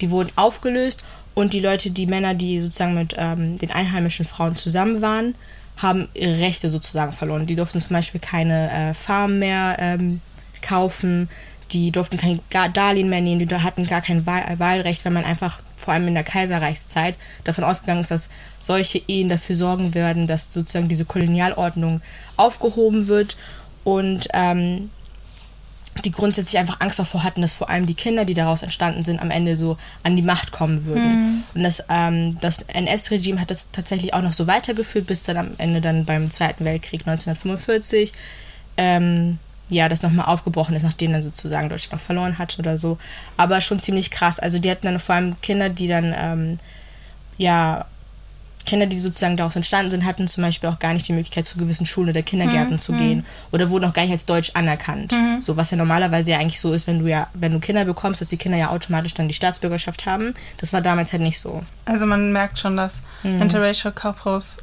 die 0.01 0.11
wurden 0.11 0.33
aufgelöst 0.35 1.05
und 1.35 1.53
die 1.53 1.61
Leute, 1.61 1.91
die 1.91 2.07
Männer, 2.07 2.35
die 2.35 2.61
sozusagen 2.61 2.95
mit 2.95 3.15
ähm, 3.17 3.59
den 3.59 3.71
einheimischen 3.71 4.27
Frauen 4.27 4.57
zusammen 4.57 5.03
waren, 5.03 5.35
haben 5.81 6.09
ihre 6.15 6.41
Rechte 6.41 6.71
sozusagen 6.71 7.13
verloren. 7.13 7.47
Die 7.47 7.55
durften 7.55 7.81
zum 7.81 7.95
Beispiel 7.95 8.21
keine 8.21 8.71
äh, 8.71 8.95
Farmen 8.95 9.39
mehr 9.39 9.77
ähm, 9.79 10.21
kaufen, 10.63 11.29
die 11.73 11.91
durften 11.91 12.17
kein 12.17 12.41
Darlehen 12.73 13.09
mehr 13.09 13.21
nehmen, 13.21 13.47
die 13.47 13.55
hatten 13.55 13.87
gar 13.87 14.01
kein 14.01 14.27
Wahl 14.27 14.43
äh, 14.43 14.59
Wahlrecht, 14.59 15.05
weil 15.05 15.13
man 15.13 15.25
einfach 15.25 15.61
vor 15.77 15.95
allem 15.95 16.09
in 16.09 16.15
der 16.15 16.25
Kaiserreichszeit 16.25 17.15
davon 17.45 17.65
ausgegangen 17.65 18.01
ist, 18.01 18.11
dass 18.11 18.29
solche 18.59 19.01
Ehen 19.07 19.29
dafür 19.29 19.57
sorgen 19.57 19.95
werden, 19.95 20.27
dass 20.27 20.53
sozusagen 20.53 20.89
diese 20.89 21.05
Kolonialordnung 21.05 22.03
aufgehoben 22.37 23.07
wird. 23.07 23.37
Und 23.85 24.29
ähm, 24.35 24.91
die 26.05 26.13
grundsätzlich 26.13 26.59
einfach 26.59 26.81
Angst 26.81 26.99
davor 26.99 27.25
hatten, 27.25 27.41
dass 27.41 27.53
vor 27.53 27.69
allem 27.69 27.87
die 27.87 27.95
Kinder, 27.95 28.25
die 28.25 28.35
daraus 28.35 28.63
entstanden 28.63 29.05
sind, 29.05 29.21
am 29.21 29.31
Ende 29.31 29.57
so 29.57 29.77
an 30.03 30.17
die 30.17 30.23
Macht 30.23 30.53
kommen 30.53 30.85
würden. 30.85 31.03
Mhm. 31.03 31.43
Und 31.55 31.63
das, 31.63 31.85
ähm, 31.89 32.39
das 32.41 32.63
NS-Regime 32.63 33.41
hat 33.41 33.51
das 33.51 33.71
tatsächlich 33.71 34.15
auch 34.15 34.23
noch 34.23 34.33
so 34.33 34.47
weitergeführt, 34.47 35.07
bis 35.07 35.25
dann 35.25 35.37
am 35.37 35.51
Ende 35.59 35.81
dann 35.81 36.05
beim 36.05 36.31
Zweiten 36.31 36.65
Weltkrieg 36.65 37.01
1945 37.01 38.13
ähm, 38.77 39.39
ja, 39.69 39.89
das 39.89 40.03
nochmal 40.03 40.27
aufgebrochen 40.27 40.75
ist, 40.75 40.83
nachdem 40.83 41.13
dann 41.13 41.23
sozusagen 41.23 41.69
Deutschland 41.69 42.03
verloren 42.03 42.39
hat 42.39 42.59
oder 42.59 42.77
so. 42.77 42.99
Aber 43.37 43.61
schon 43.61 43.79
ziemlich 43.79 44.11
krass. 44.11 44.39
Also 44.39 44.59
die 44.59 44.71
hatten 44.71 44.87
dann 44.87 44.99
vor 44.99 45.15
allem 45.15 45.41
Kinder, 45.41 45.69
die 45.69 45.87
dann 45.87 46.15
ähm, 46.17 46.59
ja 47.39 47.87
Kinder, 48.67 48.87
die 48.87 48.99
sozusagen 48.99 49.37
daraus 49.37 49.57
entstanden 49.57 49.91
sind, 49.91 50.05
hatten 50.05 50.29
zum 50.29 50.43
Beispiel 50.43 50.69
auch 50.69 50.79
gar 50.79 50.95
nicht 50.95 51.09
die 51.09 51.13
Möglichkeit, 51.13 51.47
zu 51.47 51.59
gewissen 51.59 51.87
Schulen 51.87 52.11
oder 52.11 52.23
Kindergärten 52.23 52.75
mhm. 52.75 52.79
zu 52.79 52.93
gehen 52.93 53.19
mhm. 53.19 53.25
oder 53.53 53.71
wurden 53.71 53.85
auch 53.87 53.93
gar 53.93 54.03
nicht 54.03 54.13
als 54.13 54.27
Deutsch 54.27 54.53
anerkannt. 54.55 55.13
Mhm. 55.13 55.43
So 55.43 55.57
was 55.57 55.71
ja 55.71 55.77
normalerweise 55.77 56.31
ja 56.33 56.39
eigentlich 56.39 56.61
so 56.61 56.73
ist, 56.73 56.87
wenn 56.87 57.01
du 57.01 57.07
ja, 57.07 57.29
wenn 57.35 57.53
du 57.53 57.61
Kinder 57.61 57.85
bekommst, 57.85 58.21
dass 58.21 58.29
die 58.29 58.37
Kinder 58.37 58.59
ja 58.59 58.71
automatisch 58.71 59.15
dann 59.15 59.29
die 59.29 59.35
Staatsbürgerschaft 59.35 60.07
haben. 60.07 60.35
Das 60.59 60.73
war 60.73 60.81
damals 60.81 61.13
halt 61.13 61.23
nicht 61.23 61.41
so. 61.41 61.63
Also 61.85 62.07
man 62.07 62.33
merkt 62.33 62.59
schon, 62.59 62.77
dass 62.77 63.03
mhm. 63.23 63.43
Interracial 63.43 63.93
Couples 63.93 64.57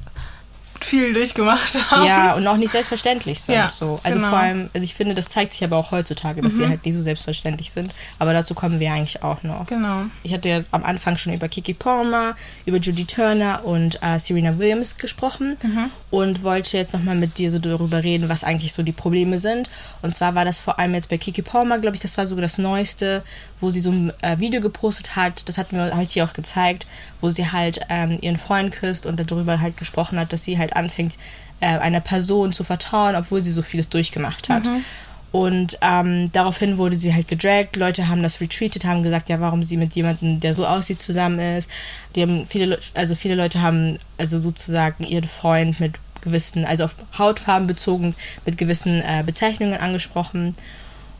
viel 0.83 1.13
durchgemacht 1.13 1.91
haben. 1.91 2.05
Ja, 2.05 2.33
und 2.33 2.47
auch 2.47 2.57
nicht 2.57 2.71
selbstverständlich 2.71 3.41
sind. 3.41 3.55
Ja, 3.55 3.69
so. 3.69 3.99
Also 4.03 4.17
genau. 4.19 4.29
vor 4.29 4.39
allem, 4.39 4.69
also 4.73 4.83
ich 4.83 4.93
finde, 4.93 5.15
das 5.15 5.29
zeigt 5.29 5.53
sich 5.53 5.63
aber 5.63 5.77
auch 5.77 5.91
heutzutage, 5.91 6.41
dass 6.41 6.53
mhm. 6.53 6.57
sie 6.57 6.67
halt 6.67 6.85
nicht 6.85 6.95
so 6.95 7.01
selbstverständlich 7.01 7.71
sind. 7.71 7.93
Aber 8.19 8.33
dazu 8.33 8.53
kommen 8.53 8.79
wir 8.79 8.91
eigentlich 8.91 9.23
auch 9.23 9.43
noch. 9.43 9.65
Genau. 9.67 10.03
Ich 10.23 10.33
hatte 10.33 10.49
ja 10.49 10.61
am 10.71 10.83
Anfang 10.83 11.17
schon 11.17 11.33
über 11.33 11.47
Kiki 11.47 11.73
Palmer, 11.73 12.35
über 12.65 12.77
Judy 12.77 13.05
Turner 13.05 13.61
und 13.63 14.01
äh, 14.01 14.19
Serena 14.19 14.57
Williams 14.57 14.97
gesprochen 14.97 15.57
mhm. 15.61 15.91
und 16.11 16.43
wollte 16.43 16.77
jetzt 16.77 16.93
nochmal 16.93 17.15
mit 17.15 17.37
dir 17.37 17.51
so 17.51 17.59
darüber 17.59 18.03
reden, 18.03 18.29
was 18.29 18.43
eigentlich 18.43 18.73
so 18.73 18.83
die 18.83 18.91
Probleme 18.91 19.39
sind. 19.39 19.69
Und 20.01 20.15
zwar 20.15 20.35
war 20.35 20.45
das 20.45 20.59
vor 20.59 20.79
allem 20.79 20.93
jetzt 20.93 21.09
bei 21.09 21.17
Kiki 21.17 21.41
Palmer, 21.41 21.79
glaube 21.79 21.95
ich, 21.95 22.01
das 22.01 22.17
war 22.17 22.27
sogar 22.27 22.41
das 22.41 22.57
Neueste, 22.57 23.23
wo 23.59 23.69
sie 23.69 23.81
so 23.81 23.91
ein 23.91 24.11
äh, 24.21 24.39
Video 24.39 24.61
gepostet 24.61 25.15
hat. 25.15 25.47
Das 25.49 25.57
hat 25.57 25.73
mir 25.73 25.95
halt 25.95 26.11
hier 26.11 26.23
auch 26.23 26.33
gezeigt, 26.33 26.85
wo 27.21 27.29
sie 27.29 27.51
halt 27.51 27.79
ähm, 27.89 28.17
ihren 28.21 28.37
Freund 28.37 28.73
küsst 28.73 29.05
und 29.05 29.19
darüber 29.19 29.59
halt 29.59 29.77
gesprochen 29.77 30.19
hat, 30.19 30.31
dass 30.33 30.43
sie 30.43 30.57
halt 30.57 30.66
anfängt, 30.75 31.13
äh, 31.59 31.65
einer 31.65 31.99
Person 32.01 32.53
zu 32.53 32.63
vertrauen, 32.63 33.15
obwohl 33.15 33.41
sie 33.41 33.51
so 33.51 33.61
vieles 33.61 33.89
durchgemacht 33.89 34.49
hat. 34.49 34.65
Mhm. 34.65 34.83
Und 35.31 35.77
ähm, 35.81 36.31
daraufhin 36.31 36.77
wurde 36.77 36.95
sie 36.95 37.13
halt 37.13 37.27
gedragt. 37.27 37.75
Leute 37.75 38.07
haben 38.07 38.23
das 38.23 38.39
retweetet, 38.39 38.85
haben 38.85 39.03
gesagt, 39.03 39.29
ja, 39.29 39.39
warum 39.39 39.61
sie 39.63 39.77
mit 39.77 39.93
jemandem, 39.93 40.39
der 40.39 40.53
so 40.53 40.65
aussieht, 40.65 41.01
zusammen 41.01 41.39
ist. 41.39 41.69
Die 42.15 42.21
haben 42.21 42.45
viele, 42.45 42.79
also 42.93 43.15
viele 43.15 43.35
Leute 43.35 43.61
haben 43.61 43.97
also 44.17 44.39
sozusagen 44.39 45.03
ihren 45.03 45.27
Freund 45.27 45.79
mit 45.79 45.95
gewissen, 46.21 46.65
also 46.65 46.85
auf 46.85 46.95
Hautfarben 47.17 47.67
bezogen, 47.67 48.15
mit 48.45 48.57
gewissen 48.57 49.01
äh, 49.01 49.23
Bezeichnungen 49.25 49.79
angesprochen. 49.79 50.55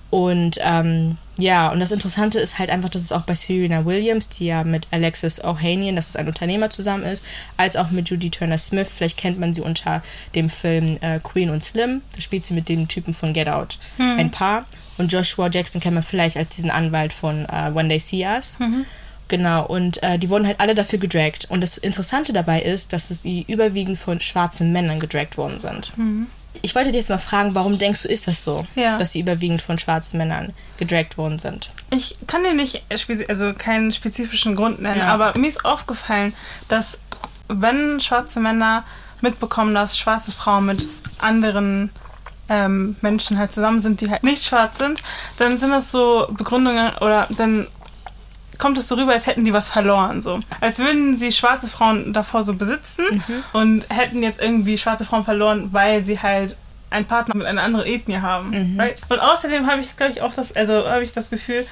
Und 0.09 0.57
ähm, 0.61 1.17
ja, 1.37 1.69
und 1.69 1.79
das 1.79 1.91
Interessante 1.91 2.39
ist 2.39 2.57
halt 2.57 2.69
einfach, 2.69 2.89
dass 2.89 3.01
es 3.01 3.11
auch 3.11 3.21
bei 3.21 3.35
Serena 3.35 3.85
Williams, 3.85 4.29
die 4.29 4.47
ja 4.47 4.63
mit 4.63 4.87
Alexis 4.91 5.43
Ohanian, 5.43 5.95
das 5.95 6.09
ist 6.09 6.17
ein 6.17 6.27
Unternehmer 6.27 6.69
zusammen 6.69 7.03
ist, 7.03 7.23
als 7.57 7.75
auch 7.75 7.91
mit 7.91 8.09
Judy 8.09 8.29
Turner 8.29 8.57
Smith, 8.57 8.87
vielleicht 8.95 9.17
kennt 9.17 9.39
man 9.39 9.53
sie 9.53 9.61
unter 9.61 10.01
dem 10.33 10.49
Film 10.49 10.97
äh, 11.01 11.19
Queen 11.19 11.49
und 11.49 11.61
Slim, 11.61 12.01
da 12.15 12.21
spielt 12.21 12.45
sie 12.45 12.53
mit 12.53 12.69
dem 12.69 12.87
Typen 12.87 13.13
von 13.13 13.33
Get 13.33 13.49
Out 13.49 13.77
hm. 13.97 14.17
ein 14.17 14.31
Paar. 14.31 14.65
Und 14.97 15.13
Joshua 15.13 15.47
Jackson 15.49 15.79
kennt 15.79 15.93
man 15.93 16.03
vielleicht 16.03 16.37
als 16.37 16.55
diesen 16.55 16.71
Anwalt 16.71 17.13
von 17.13 17.45
uh, 17.45 17.75
When 17.75 17.87
They 17.87 17.99
See 17.99 18.25
Us. 18.25 18.57
Mhm. 18.57 18.85
Genau, 19.27 19.65
und 19.65 20.01
äh, 20.03 20.17
die 20.17 20.29
wurden 20.29 20.47
halt 20.47 20.59
alle 20.59 20.73
dafür 20.73 20.99
gedragt. 20.99 21.45
Und 21.49 21.61
das 21.61 21.77
Interessante 21.77 22.33
dabei 22.33 22.61
ist, 22.61 22.93
dass 22.93 23.09
sie 23.09 23.45
überwiegend 23.47 23.99
von 23.99 24.21
schwarzen 24.21 24.71
Männern 24.71 24.99
gedragt 24.99 25.37
worden 25.37 25.59
sind. 25.59 25.95
Mhm. 25.97 26.27
Ich 26.61 26.75
wollte 26.75 26.91
dir 26.91 26.97
jetzt 26.97 27.09
mal 27.09 27.17
fragen, 27.17 27.55
warum 27.55 27.77
denkst 27.77 28.03
du, 28.03 28.07
ist 28.09 28.27
das 28.27 28.43
so, 28.43 28.65
ja. 28.75 28.97
dass 28.97 29.11
sie 29.11 29.19
überwiegend 29.19 29.61
von 29.61 29.79
schwarzen 29.79 30.17
Männern 30.17 30.53
gedragt 30.77 31.17
worden 31.17 31.39
sind? 31.39 31.71
Ich 31.89 32.15
kann 32.27 32.43
dir 32.43 32.53
nicht, 32.53 32.83
also 33.29 33.53
keinen 33.53 33.93
spezifischen 33.93 34.55
Grund 34.55 34.81
nennen, 34.81 34.99
ja. 34.99 35.13
aber 35.13 35.37
mir 35.37 35.47
ist 35.47 35.63
aufgefallen, 35.65 36.33
dass 36.67 36.99
wenn 37.47 37.99
schwarze 37.99 38.39
Männer 38.39 38.83
mitbekommen, 39.21 39.73
dass 39.73 39.97
schwarze 39.97 40.31
Frauen 40.31 40.65
mit 40.65 40.87
anderen 41.19 41.91
ähm, 42.49 42.95
Menschen 43.01 43.37
halt 43.37 43.53
zusammen 43.53 43.81
sind, 43.81 44.01
die 44.01 44.09
halt 44.09 44.23
nicht 44.23 44.43
schwarz 44.43 44.77
sind, 44.77 45.01
dann 45.37 45.57
sind 45.57 45.71
das 45.71 45.91
so 45.91 46.27
Begründungen 46.31 46.95
oder 46.97 47.27
dann 47.35 47.67
kommt 48.59 48.77
es 48.77 48.87
so 48.87 48.95
rüber, 48.95 49.13
als 49.13 49.27
hätten 49.27 49.43
die 49.43 49.53
was 49.53 49.69
verloren. 49.69 50.21
So. 50.21 50.39
Als 50.61 50.79
würden 50.79 51.17
sie 51.17 51.31
schwarze 51.31 51.67
Frauen 51.67 52.13
davor 52.13 52.43
so 52.43 52.53
besitzen 52.55 53.05
mhm. 53.27 53.43
und 53.53 53.85
hätten 53.89 54.23
jetzt 54.23 54.41
irgendwie 54.41 54.77
schwarze 54.77 55.05
Frauen 55.05 55.23
verloren, 55.23 55.69
weil 55.71 56.05
sie 56.05 56.19
halt 56.21 56.57
einen 56.89 57.05
Partner 57.05 57.35
mit 57.35 57.45
einer 57.45 57.63
anderen 57.63 57.85
Ethnie 57.85 58.19
haben. 58.19 58.73
Mhm. 58.73 58.79
Right? 58.79 59.01
Und 59.09 59.19
außerdem 59.19 59.67
habe 59.67 59.81
ich, 59.81 59.95
glaube 59.97 60.13
ich, 60.13 60.21
auch 60.21 60.33
das, 60.33 60.55
also 60.55 60.87
habe 60.89 61.03
ich 61.03 61.13
das 61.13 61.29
Gefühl, 61.29 61.65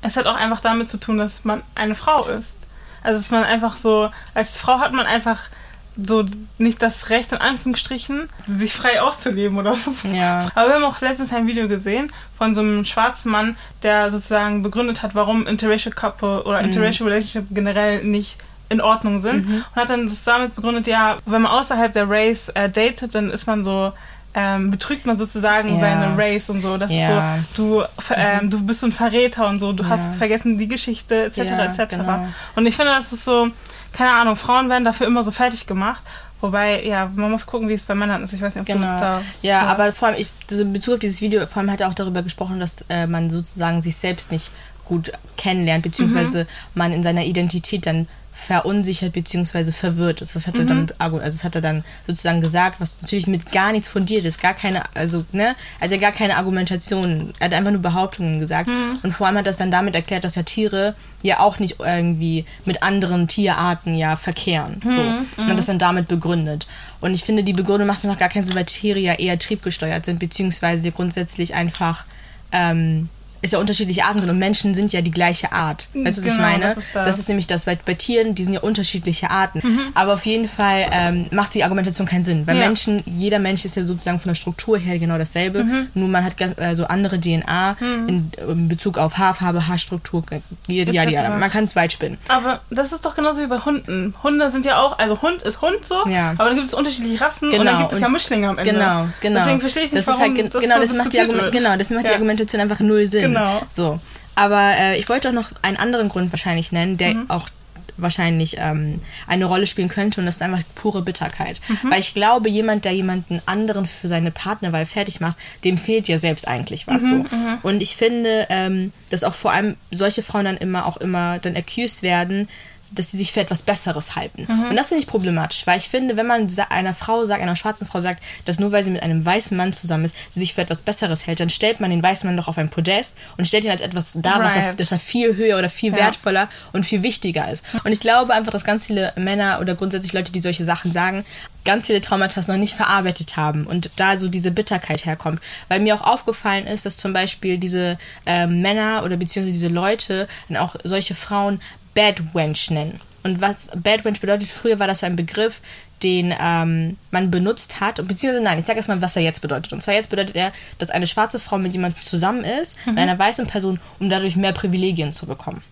es 0.00 0.16
hat 0.16 0.26
auch 0.26 0.36
einfach 0.36 0.60
damit 0.60 0.88
zu 0.88 0.98
tun, 0.98 1.18
dass 1.18 1.44
man 1.44 1.62
eine 1.74 1.94
Frau 1.94 2.26
ist. 2.26 2.56
Also 3.02 3.18
dass 3.18 3.30
man 3.30 3.44
einfach 3.44 3.76
so, 3.76 4.10
als 4.34 4.58
Frau 4.58 4.78
hat 4.78 4.92
man 4.92 5.06
einfach 5.06 5.48
so 5.96 6.24
nicht 6.58 6.82
das 6.82 7.10
Recht 7.10 7.32
in 7.32 7.38
Anführungsstrichen, 7.38 8.28
sich 8.46 8.74
frei 8.74 9.02
auszuleben 9.02 9.58
oder 9.58 9.74
so. 9.74 9.92
Ja. 10.08 10.46
Aber 10.54 10.68
wir 10.68 10.74
haben 10.76 10.84
auch 10.84 11.00
letztens 11.00 11.32
ein 11.32 11.46
Video 11.46 11.68
gesehen 11.68 12.10
von 12.36 12.54
so 12.54 12.62
einem 12.62 12.84
schwarzen 12.84 13.30
Mann, 13.30 13.56
der 13.82 14.10
sozusagen 14.10 14.62
begründet 14.62 15.02
hat, 15.02 15.14
warum 15.14 15.46
Interracial 15.46 15.94
Couple 15.94 16.44
oder 16.44 16.60
mhm. 16.60 16.68
Interracial 16.68 17.08
Relationship 17.08 17.46
generell 17.50 18.04
nicht 18.04 18.36
in 18.68 18.80
Ordnung 18.80 19.18
sind. 19.18 19.46
Mhm. 19.46 19.64
Und 19.74 19.76
hat 19.76 19.90
dann 19.90 20.06
das 20.06 20.24
damit 20.24 20.54
begründet, 20.54 20.86
ja, 20.86 21.18
wenn 21.26 21.42
man 21.42 21.52
außerhalb 21.52 21.92
der 21.92 22.08
Race 22.08 22.48
äh, 22.50 22.70
datet, 22.70 23.14
dann 23.14 23.30
ist 23.30 23.46
man 23.46 23.64
so 23.64 23.92
ähm, 24.34 24.70
betrügt 24.70 25.04
man 25.04 25.18
sozusagen 25.18 25.74
ja. 25.74 25.80
seine 25.80 26.16
Race 26.16 26.48
und 26.48 26.62
so. 26.62 26.76
Das 26.78 26.90
ja. 26.90 27.36
ist 27.36 27.54
so, 27.54 27.62
du, 27.62 27.82
ähm, 28.16 28.50
du 28.50 28.64
bist 28.64 28.80
so 28.80 28.86
ein 28.86 28.92
Verräter 28.92 29.46
und 29.48 29.60
so, 29.60 29.72
du 29.72 29.84
ja. 29.84 29.90
hast 29.90 30.14
vergessen 30.14 30.56
die 30.56 30.68
Geschichte 30.68 31.24
etc. 31.24 31.38
etc. 31.38 31.96
Genau. 31.96 32.28
Und 32.56 32.66
ich 32.66 32.76
finde, 32.76 32.92
das 32.92 33.12
ist 33.12 33.24
so, 33.24 33.48
keine 33.92 34.12
Ahnung, 34.12 34.36
Frauen 34.36 34.68
werden 34.68 34.84
dafür 34.84 35.06
immer 35.06 35.22
so 35.22 35.30
fertig 35.30 35.66
gemacht. 35.66 36.02
Wobei, 36.40 36.84
ja, 36.84 37.08
man 37.14 37.30
muss 37.30 37.46
gucken, 37.46 37.68
wie 37.68 37.74
es 37.74 37.84
bei 37.84 37.94
Männern 37.94 38.22
ist. 38.24 38.32
Ich 38.32 38.42
weiß 38.42 38.56
nicht, 38.56 38.62
ob 38.62 38.66
genau. 38.66 38.94
du 38.94 39.00
da. 39.00 39.22
Ja, 39.42 39.62
aber 39.66 39.92
vor 39.92 40.08
allem, 40.08 40.16
ich, 40.18 40.28
in 40.50 40.72
Bezug 40.72 40.94
auf 40.94 41.00
dieses 41.00 41.20
Video, 41.20 41.46
vor 41.46 41.60
allem 41.60 41.70
hat 41.70 41.80
er 41.80 41.88
auch 41.88 41.94
darüber 41.94 42.22
gesprochen, 42.24 42.58
dass 42.58 42.84
äh, 42.88 43.06
man 43.06 43.30
sozusagen 43.30 43.80
sich 43.80 43.94
selbst 43.94 44.32
nicht 44.32 44.50
gut 44.84 45.12
kennenlernt, 45.36 45.84
beziehungsweise 45.84 46.42
mhm. 46.42 46.48
man 46.74 46.92
in 46.92 47.04
seiner 47.04 47.24
Identität 47.24 47.86
dann 47.86 48.08
verunsichert 48.32 49.12
bzw. 49.12 49.72
verwirrt 49.72 50.22
ist. 50.22 50.34
Das 50.34 50.46
hat 50.46 50.58
er 50.58 50.64
mhm. 50.64 50.86
dann, 50.86 50.92
also 50.98 51.36
das 51.36 51.44
hat 51.44 51.54
er 51.54 51.60
dann 51.60 51.84
sozusagen 52.06 52.40
gesagt, 52.40 52.80
was 52.80 53.00
natürlich 53.02 53.26
mit 53.26 53.52
gar 53.52 53.72
nichts 53.72 53.88
fundiert 53.88 54.24
ist, 54.24 54.40
gar 54.40 54.54
keine, 54.54 54.82
also 54.94 55.24
ne, 55.32 55.54
er 55.78 55.84
hat 55.84 55.90
ja 55.90 55.98
gar 55.98 56.12
keine 56.12 56.36
Argumentation, 56.36 57.34
er 57.38 57.46
hat 57.46 57.54
einfach 57.54 57.70
nur 57.70 57.82
Behauptungen 57.82 58.40
gesagt 58.40 58.68
mhm. 58.68 58.98
und 59.02 59.12
vor 59.12 59.26
allem 59.26 59.36
hat 59.36 59.44
er 59.44 59.50
das 59.50 59.58
dann 59.58 59.70
damit 59.70 59.94
erklärt, 59.94 60.24
dass 60.24 60.34
ja 60.34 60.42
Tiere 60.42 60.94
ja 61.22 61.40
auch 61.40 61.58
nicht 61.58 61.76
irgendwie 61.78 62.46
mit 62.64 62.82
anderen 62.82 63.28
Tierarten 63.28 63.94
ja 63.94 64.16
verkehren, 64.16 64.80
mhm. 64.82 64.90
so 64.90 65.02
und 65.42 65.50
hat 65.50 65.58
das 65.58 65.66
dann 65.66 65.78
damit 65.78 66.08
begründet. 66.08 66.66
Und 67.00 67.14
ich 67.14 67.24
finde, 67.24 67.44
die 67.44 67.52
Begründung 67.52 67.86
macht 67.86 68.02
noch 68.04 68.18
gar 68.18 68.30
keinen 68.30 68.46
Sinn, 68.46 68.54
weil 68.54 68.64
Tiere 68.64 68.98
ja 68.98 69.14
eher 69.14 69.38
triebgesteuert 69.38 70.06
sind 70.06 70.18
beziehungsweise 70.18 70.90
grundsätzlich 70.90 71.54
einfach 71.54 72.06
ähm, 72.50 73.08
es 73.42 73.50
ja 73.50 73.58
unterschiedliche 73.58 74.04
Arten 74.04 74.20
sind 74.20 74.30
und 74.30 74.38
Menschen 74.38 74.74
sind 74.74 74.92
ja 74.92 75.00
die 75.00 75.10
gleiche 75.10 75.52
Art. 75.52 75.88
Weißt 75.92 76.18
du, 76.18 76.22
was 76.22 76.22
genau, 76.22 76.34
ich 76.34 76.40
meine? 76.40 76.64
Das 76.64 76.76
ist, 76.76 76.94
das. 76.94 77.06
das 77.06 77.18
ist, 77.18 77.28
nämlich 77.28 77.48
das. 77.48 77.64
Bei, 77.64 77.76
bei 77.76 77.94
Tieren, 77.94 78.36
die 78.36 78.44
sind 78.44 78.54
ja 78.54 78.60
unterschiedliche 78.60 79.30
Arten. 79.30 79.60
Mhm. 79.62 79.80
Aber 79.94 80.14
auf 80.14 80.24
jeden 80.26 80.48
Fall 80.48 80.86
ähm, 80.92 81.26
macht 81.32 81.54
die 81.54 81.64
Argumentation 81.64 82.06
keinen 82.06 82.24
Sinn. 82.24 82.46
Weil 82.46 82.56
ja. 82.56 82.66
Menschen, 82.66 83.02
jeder 83.04 83.40
Mensch 83.40 83.64
ist 83.64 83.76
ja 83.76 83.84
sozusagen 83.84 84.20
von 84.20 84.28
der 84.28 84.36
Struktur 84.36 84.78
her 84.78 84.98
genau 85.00 85.18
dasselbe. 85.18 85.64
Mhm. 85.64 85.88
Nur 85.94 86.08
man 86.08 86.24
hat 86.24 86.36
ganz, 86.36 86.56
also 86.58 86.84
andere 86.84 87.18
DNA 87.18 87.76
mhm. 87.80 88.08
in, 88.08 88.30
in, 88.48 88.68
Bezug 88.68 88.96
auf 88.96 89.18
Haarfarbe, 89.18 89.66
Haarstruktur, 89.66 90.22
ja, 90.68 90.84
ja, 90.84 91.08
ja. 91.08 91.36
Man 91.36 91.50
kann 91.50 91.64
es 91.64 91.74
weit 91.74 91.92
spinnen. 91.92 92.18
Aber 92.28 92.60
das 92.70 92.92
ist 92.92 93.04
doch 93.04 93.16
genauso 93.16 93.40
wie 93.42 93.46
bei 93.46 93.58
Hunden. 93.58 94.14
Hunde 94.22 94.50
sind 94.50 94.66
ja 94.66 94.80
auch, 94.80 94.98
also 94.98 95.20
Hund 95.20 95.42
ist 95.42 95.62
Hund 95.62 95.84
so, 95.84 96.06
ja. 96.06 96.30
aber 96.30 96.44
dann 96.44 96.54
gibt 96.54 96.66
es 96.66 96.74
unterschiedliche 96.74 97.20
Rassen 97.20 97.50
genau. 97.50 97.60
und 97.60 97.66
dann 97.66 97.78
gibt 97.80 97.92
es 97.92 98.00
ja 98.00 98.08
Mischlinge 98.08 98.48
am 98.48 98.58
Ende. 98.58 98.72
Genau, 98.72 99.08
genau. 99.20 99.40
Deswegen 99.40 99.60
verstehe 99.60 99.84
ich 99.84 99.92
nicht, 99.92 100.06
das 100.06 100.20
warum 100.20 100.36
halt, 100.36 100.54
das 100.54 100.62
genau, 100.62 100.74
so 100.76 100.80
das 100.80 100.94
macht 100.94 101.12
die 101.12 101.18
genau, 101.18 101.76
das 101.76 101.90
macht 101.90 102.08
die 102.08 102.12
Argumentation 102.12 102.60
einfach 102.60 102.80
null 102.80 103.06
Sinn. 103.06 103.22
Genau. 103.22 103.31
So. 103.70 104.00
Aber 104.34 104.72
äh, 104.78 104.98
ich 104.98 105.08
wollte 105.08 105.28
auch 105.28 105.34
noch 105.34 105.50
einen 105.62 105.76
anderen 105.76 106.08
Grund 106.08 106.32
wahrscheinlich 106.32 106.72
nennen, 106.72 106.96
der 106.96 107.14
mhm. 107.14 107.30
auch 107.30 107.48
wahrscheinlich 107.96 108.56
ähm, 108.58 109.00
eine 109.26 109.44
Rolle 109.44 109.66
spielen 109.66 109.88
könnte 109.88 110.20
und 110.20 110.26
das 110.26 110.36
ist 110.36 110.42
einfach 110.42 110.62
pure 110.74 111.02
Bitterkeit. 111.02 111.60
Mhm. 111.68 111.90
Weil 111.90 112.00
ich 112.00 112.14
glaube, 112.14 112.48
jemand, 112.48 112.84
der 112.84 112.92
jemanden 112.92 113.42
anderen 113.46 113.86
für 113.86 114.08
seine 114.08 114.30
Partnerwahl 114.30 114.86
fertig 114.86 115.20
macht, 115.20 115.36
dem 115.64 115.76
fehlt 115.76 116.08
ja 116.08 116.18
selbst 116.18 116.48
eigentlich 116.48 116.86
was 116.86 117.04
mhm, 117.04 117.08
so. 117.30 117.36
Mhm. 117.36 117.58
Und 117.62 117.82
ich 117.82 117.96
finde, 117.96 118.46
ähm, 118.48 118.92
dass 119.12 119.24
auch 119.24 119.34
vor 119.34 119.52
allem 119.52 119.76
solche 119.90 120.22
Frauen 120.22 120.46
dann 120.46 120.56
immer 120.56 120.86
auch 120.86 120.96
immer 120.96 121.38
dann 121.38 121.54
accused 121.54 122.02
werden, 122.02 122.48
dass 122.92 123.12
sie 123.12 123.16
sich 123.16 123.32
für 123.32 123.40
etwas 123.40 123.62
Besseres 123.62 124.16
halten. 124.16 124.46
Mhm. 124.48 124.70
Und 124.70 124.76
das 124.76 124.88
finde 124.88 125.02
ich 125.02 125.06
problematisch, 125.06 125.66
weil 125.66 125.78
ich 125.78 125.88
finde, 125.88 126.16
wenn 126.16 126.26
man 126.26 126.48
einer 126.70 126.94
Frau 126.94 127.24
sagt, 127.24 127.42
einer 127.42 127.54
schwarzen 127.54 127.86
Frau 127.86 128.00
sagt, 128.00 128.22
dass 128.44 128.58
nur 128.58 128.72
weil 128.72 128.82
sie 128.82 128.90
mit 128.90 129.02
einem 129.02 129.24
weißen 129.24 129.56
Mann 129.56 129.72
zusammen 129.72 130.04
ist, 130.04 130.16
sie 130.30 130.40
sich 130.40 130.54
für 130.54 130.62
etwas 130.62 130.80
Besseres 130.80 131.26
hält, 131.26 131.40
dann 131.40 131.50
stellt 131.50 131.78
man 131.78 131.90
den 131.90 132.02
weißen 132.02 132.26
Mann 132.26 132.36
doch 132.36 132.48
auf 132.48 132.58
ein 132.58 132.70
Podest 132.70 133.16
und 133.36 133.46
stellt 133.46 133.64
ihn 133.64 133.70
als 133.70 133.82
etwas 133.82 134.12
dar, 134.16 134.40
right. 134.40 134.44
was 134.46 134.56
er, 134.56 134.74
dass 134.74 134.92
er 134.92 134.98
viel 134.98 135.36
höher 135.36 135.58
oder 135.58 135.68
viel 135.68 135.92
ja. 135.92 135.98
wertvoller 135.98 136.48
und 136.72 136.84
viel 136.84 137.02
wichtiger 137.02 137.50
ist. 137.50 137.64
Und 137.84 137.92
ich 137.92 138.00
glaube 138.00 138.32
einfach, 138.32 138.50
dass 138.50 138.64
ganz 138.64 138.86
viele 138.86 139.12
Männer 139.16 139.58
oder 139.60 139.74
grundsätzlich 139.74 140.12
Leute, 140.12 140.32
die 140.32 140.40
solche 140.40 140.64
Sachen 140.64 140.92
sagen, 140.92 141.24
ganz 141.64 141.86
viele 141.86 142.00
Traumata 142.00 142.40
noch 142.40 142.58
nicht 142.58 142.74
verarbeitet 142.74 143.36
haben 143.36 143.66
und 143.66 143.90
da 143.96 144.16
so 144.16 144.28
diese 144.28 144.50
Bitterkeit 144.50 145.04
herkommt. 145.04 145.40
Weil 145.68 145.80
mir 145.80 145.94
auch 145.94 146.06
aufgefallen 146.06 146.66
ist, 146.66 146.86
dass 146.86 146.96
zum 146.96 147.12
Beispiel 147.12 147.58
diese 147.58 147.98
äh, 148.26 148.46
Männer 148.46 149.02
oder 149.04 149.16
beziehungsweise 149.16 149.52
diese 149.52 149.68
Leute 149.68 150.28
und 150.48 150.56
auch 150.56 150.76
solche 150.84 151.14
Frauen 151.14 151.60
Bad 151.94 152.34
Wench 152.34 152.70
nennen. 152.70 153.00
Und 153.22 153.40
was 153.40 153.70
Bad 153.76 154.04
Wench 154.04 154.20
bedeutet, 154.20 154.48
früher 154.48 154.78
war 154.78 154.88
das 154.88 155.04
ein 155.04 155.16
Begriff, 155.16 155.60
den 156.02 156.34
ähm, 156.40 156.96
man 157.10 157.30
benutzt 157.30 157.80
hat, 157.80 157.96
beziehungsweise 157.96 158.42
nein, 158.42 158.58
ich 158.58 158.64
sage 158.64 158.78
erstmal, 158.78 159.00
was 159.00 159.14
er 159.14 159.22
jetzt 159.22 159.40
bedeutet. 159.40 159.72
Und 159.72 159.82
zwar 159.82 159.94
jetzt 159.94 160.10
bedeutet 160.10 160.34
er, 160.34 160.52
dass 160.78 160.90
eine 160.90 161.06
schwarze 161.06 161.38
Frau 161.38 161.58
mit 161.58 161.72
jemandem 161.72 162.02
zusammen 162.02 162.44
ist, 162.44 162.76
mhm. 162.84 162.94
mit 162.94 163.02
einer 163.02 163.18
weißen 163.18 163.46
Person, 163.46 163.78
um 164.00 164.08
dadurch 164.08 164.34
mehr 164.34 164.52
Privilegien 164.52 165.12
zu 165.12 165.26
bekommen. 165.26 165.62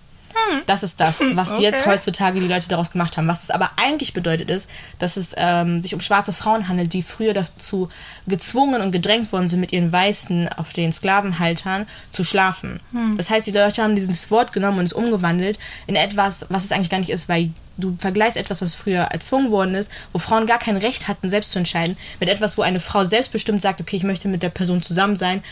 Hm. 0.49 0.63
Das 0.67 0.83
ist 0.83 1.01
das, 1.01 1.23
was 1.35 1.53
okay. 1.53 1.63
jetzt 1.63 1.87
heutzutage 1.87 2.41
die 2.41 2.47
Leute 2.47 2.69
daraus 2.69 2.91
gemacht 2.91 3.17
haben. 3.17 3.29
Was 3.29 3.43
es 3.43 3.51
aber 3.51 3.71
eigentlich 3.77 4.13
bedeutet 4.13 4.51
ist, 4.51 4.69
dass 4.99 5.17
es 5.17 5.35
ähm, 5.37 5.83
sich 5.83 5.95
um 5.95 6.01
schwarze 6.01 6.33
Frauen 6.33 6.69
handelt, 6.69 6.93
die 6.93 7.03
früher 7.03 7.33
dazu 7.33 7.89
gezwungen 8.27 8.81
und 8.81 8.93
gedrängt 8.93 9.33
worden 9.33 9.49
sind, 9.49 9.61
mit 9.61 9.73
ihren 9.73 9.93
Weißen 9.93 10.49
auf 10.57 10.73
den 10.73 10.93
Sklavenhaltern 10.93 11.87
zu 12.11 12.25
schlafen. 12.25 12.81
Hm. 12.93 13.17
Das 13.17 13.31
heißt, 13.31 13.47
die 13.47 13.53
Leute 13.53 13.83
haben 13.83 13.97
dieses 13.97 14.31
Wort 14.31 14.53
genommen 14.53 14.79
und 14.79 14.85
es 14.85 14.93
umgewandelt 14.93 15.59
in 15.87 15.97
etwas, 15.97 16.47
was 16.49 16.65
es 16.65 16.73
eigentlich 16.73 16.91
gar 16.91 16.99
nicht 16.99 17.11
ist, 17.11 17.29
weil 17.29 17.51
du 17.81 17.97
vergleichst 17.99 18.37
etwas, 18.37 18.63
was 18.63 18.75
früher 18.75 19.03
erzwungen 19.03 19.51
worden 19.51 19.75
ist, 19.75 19.91
wo 20.13 20.19
Frauen 20.19 20.47
gar 20.47 20.59
kein 20.59 20.77
Recht 20.77 21.09
hatten, 21.09 21.29
selbst 21.29 21.53
zu 21.53 21.59
entscheiden, 21.59 21.97
mit 22.21 22.29
etwas, 22.29 22.59
wo 22.59 22.63
eine 22.63 22.81
Frau 22.81 23.05
selbstbestimmt 23.05 23.61
sagt, 23.61 23.81
okay, 23.81 23.97
ich 23.97 24.05
möchte 24.05 24.29
mit 24.29 24.43
der 24.43 24.51
Person 24.51 24.83
zusammen 24.83 25.17
sein, 25.17 25.43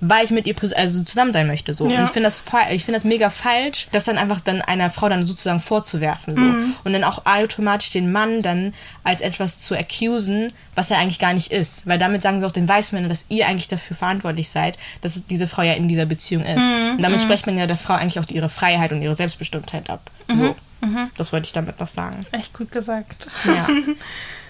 weil 0.00 0.24
ich 0.24 0.30
mit 0.30 0.46
ihr 0.46 0.54
also 0.76 1.02
zusammen 1.02 1.32
sein 1.32 1.46
möchte. 1.46 1.72
So. 1.74 1.88
Ja. 1.88 1.98
Und 1.98 2.04
ich 2.04 2.10
finde 2.10 2.26
das, 2.26 2.40
find 2.40 2.94
das 2.94 3.04
mega 3.04 3.30
falsch, 3.30 3.88
das 3.92 4.04
dann 4.04 4.18
einfach 4.18 4.40
dann 4.40 4.60
einer 4.62 4.90
Frau 4.90 5.08
dann 5.08 5.24
sozusagen 5.24 5.60
vorzuwerfen. 5.60 6.36
So. 6.36 6.42
Mhm. 6.42 6.74
Und 6.84 6.92
dann 6.92 7.04
auch 7.04 7.24
automatisch 7.24 7.90
den 7.90 8.12
Mann 8.12 8.42
dann 8.42 8.74
als 9.04 9.20
etwas 9.20 9.60
zu 9.60 9.76
accusen, 9.76 10.52
was 10.74 10.90
er 10.90 10.98
eigentlich 10.98 11.18
gar 11.18 11.32
nicht 11.32 11.50
ist. 11.50 11.86
Weil 11.86 11.98
damit 11.98 12.22
sagen 12.22 12.40
sie 12.40 12.46
auch 12.46 12.52
den 12.52 12.68
Weißmännern, 12.68 13.08
dass 13.08 13.26
ihr 13.28 13.46
eigentlich 13.46 13.68
dafür 13.68 13.96
verantwortlich 13.96 14.48
seid, 14.48 14.76
dass 15.00 15.26
diese 15.26 15.48
Frau 15.48 15.62
ja 15.62 15.72
in 15.72 15.88
dieser 15.88 16.06
Beziehung 16.06 16.44
ist. 16.44 16.62
Mhm. 16.62 16.96
Und 16.96 17.02
damit 17.02 17.20
mhm. 17.20 17.24
spricht 17.24 17.46
man 17.46 17.58
ja 17.58 17.66
der 17.66 17.76
Frau 17.76 17.94
eigentlich 17.94 18.18
auch 18.18 18.28
ihre 18.28 18.48
Freiheit 18.48 18.92
und 18.92 19.02
ihre 19.02 19.14
Selbstbestimmtheit 19.14 19.88
ab. 19.88 20.10
Mhm. 20.28 20.34
So. 20.34 20.56
Mhm. 20.82 21.10
Das 21.16 21.32
wollte 21.32 21.46
ich 21.46 21.52
damit 21.52 21.80
noch 21.80 21.88
sagen. 21.88 22.26
Echt 22.32 22.52
gut 22.52 22.70
gesagt. 22.70 23.28
Ja. 23.44 23.66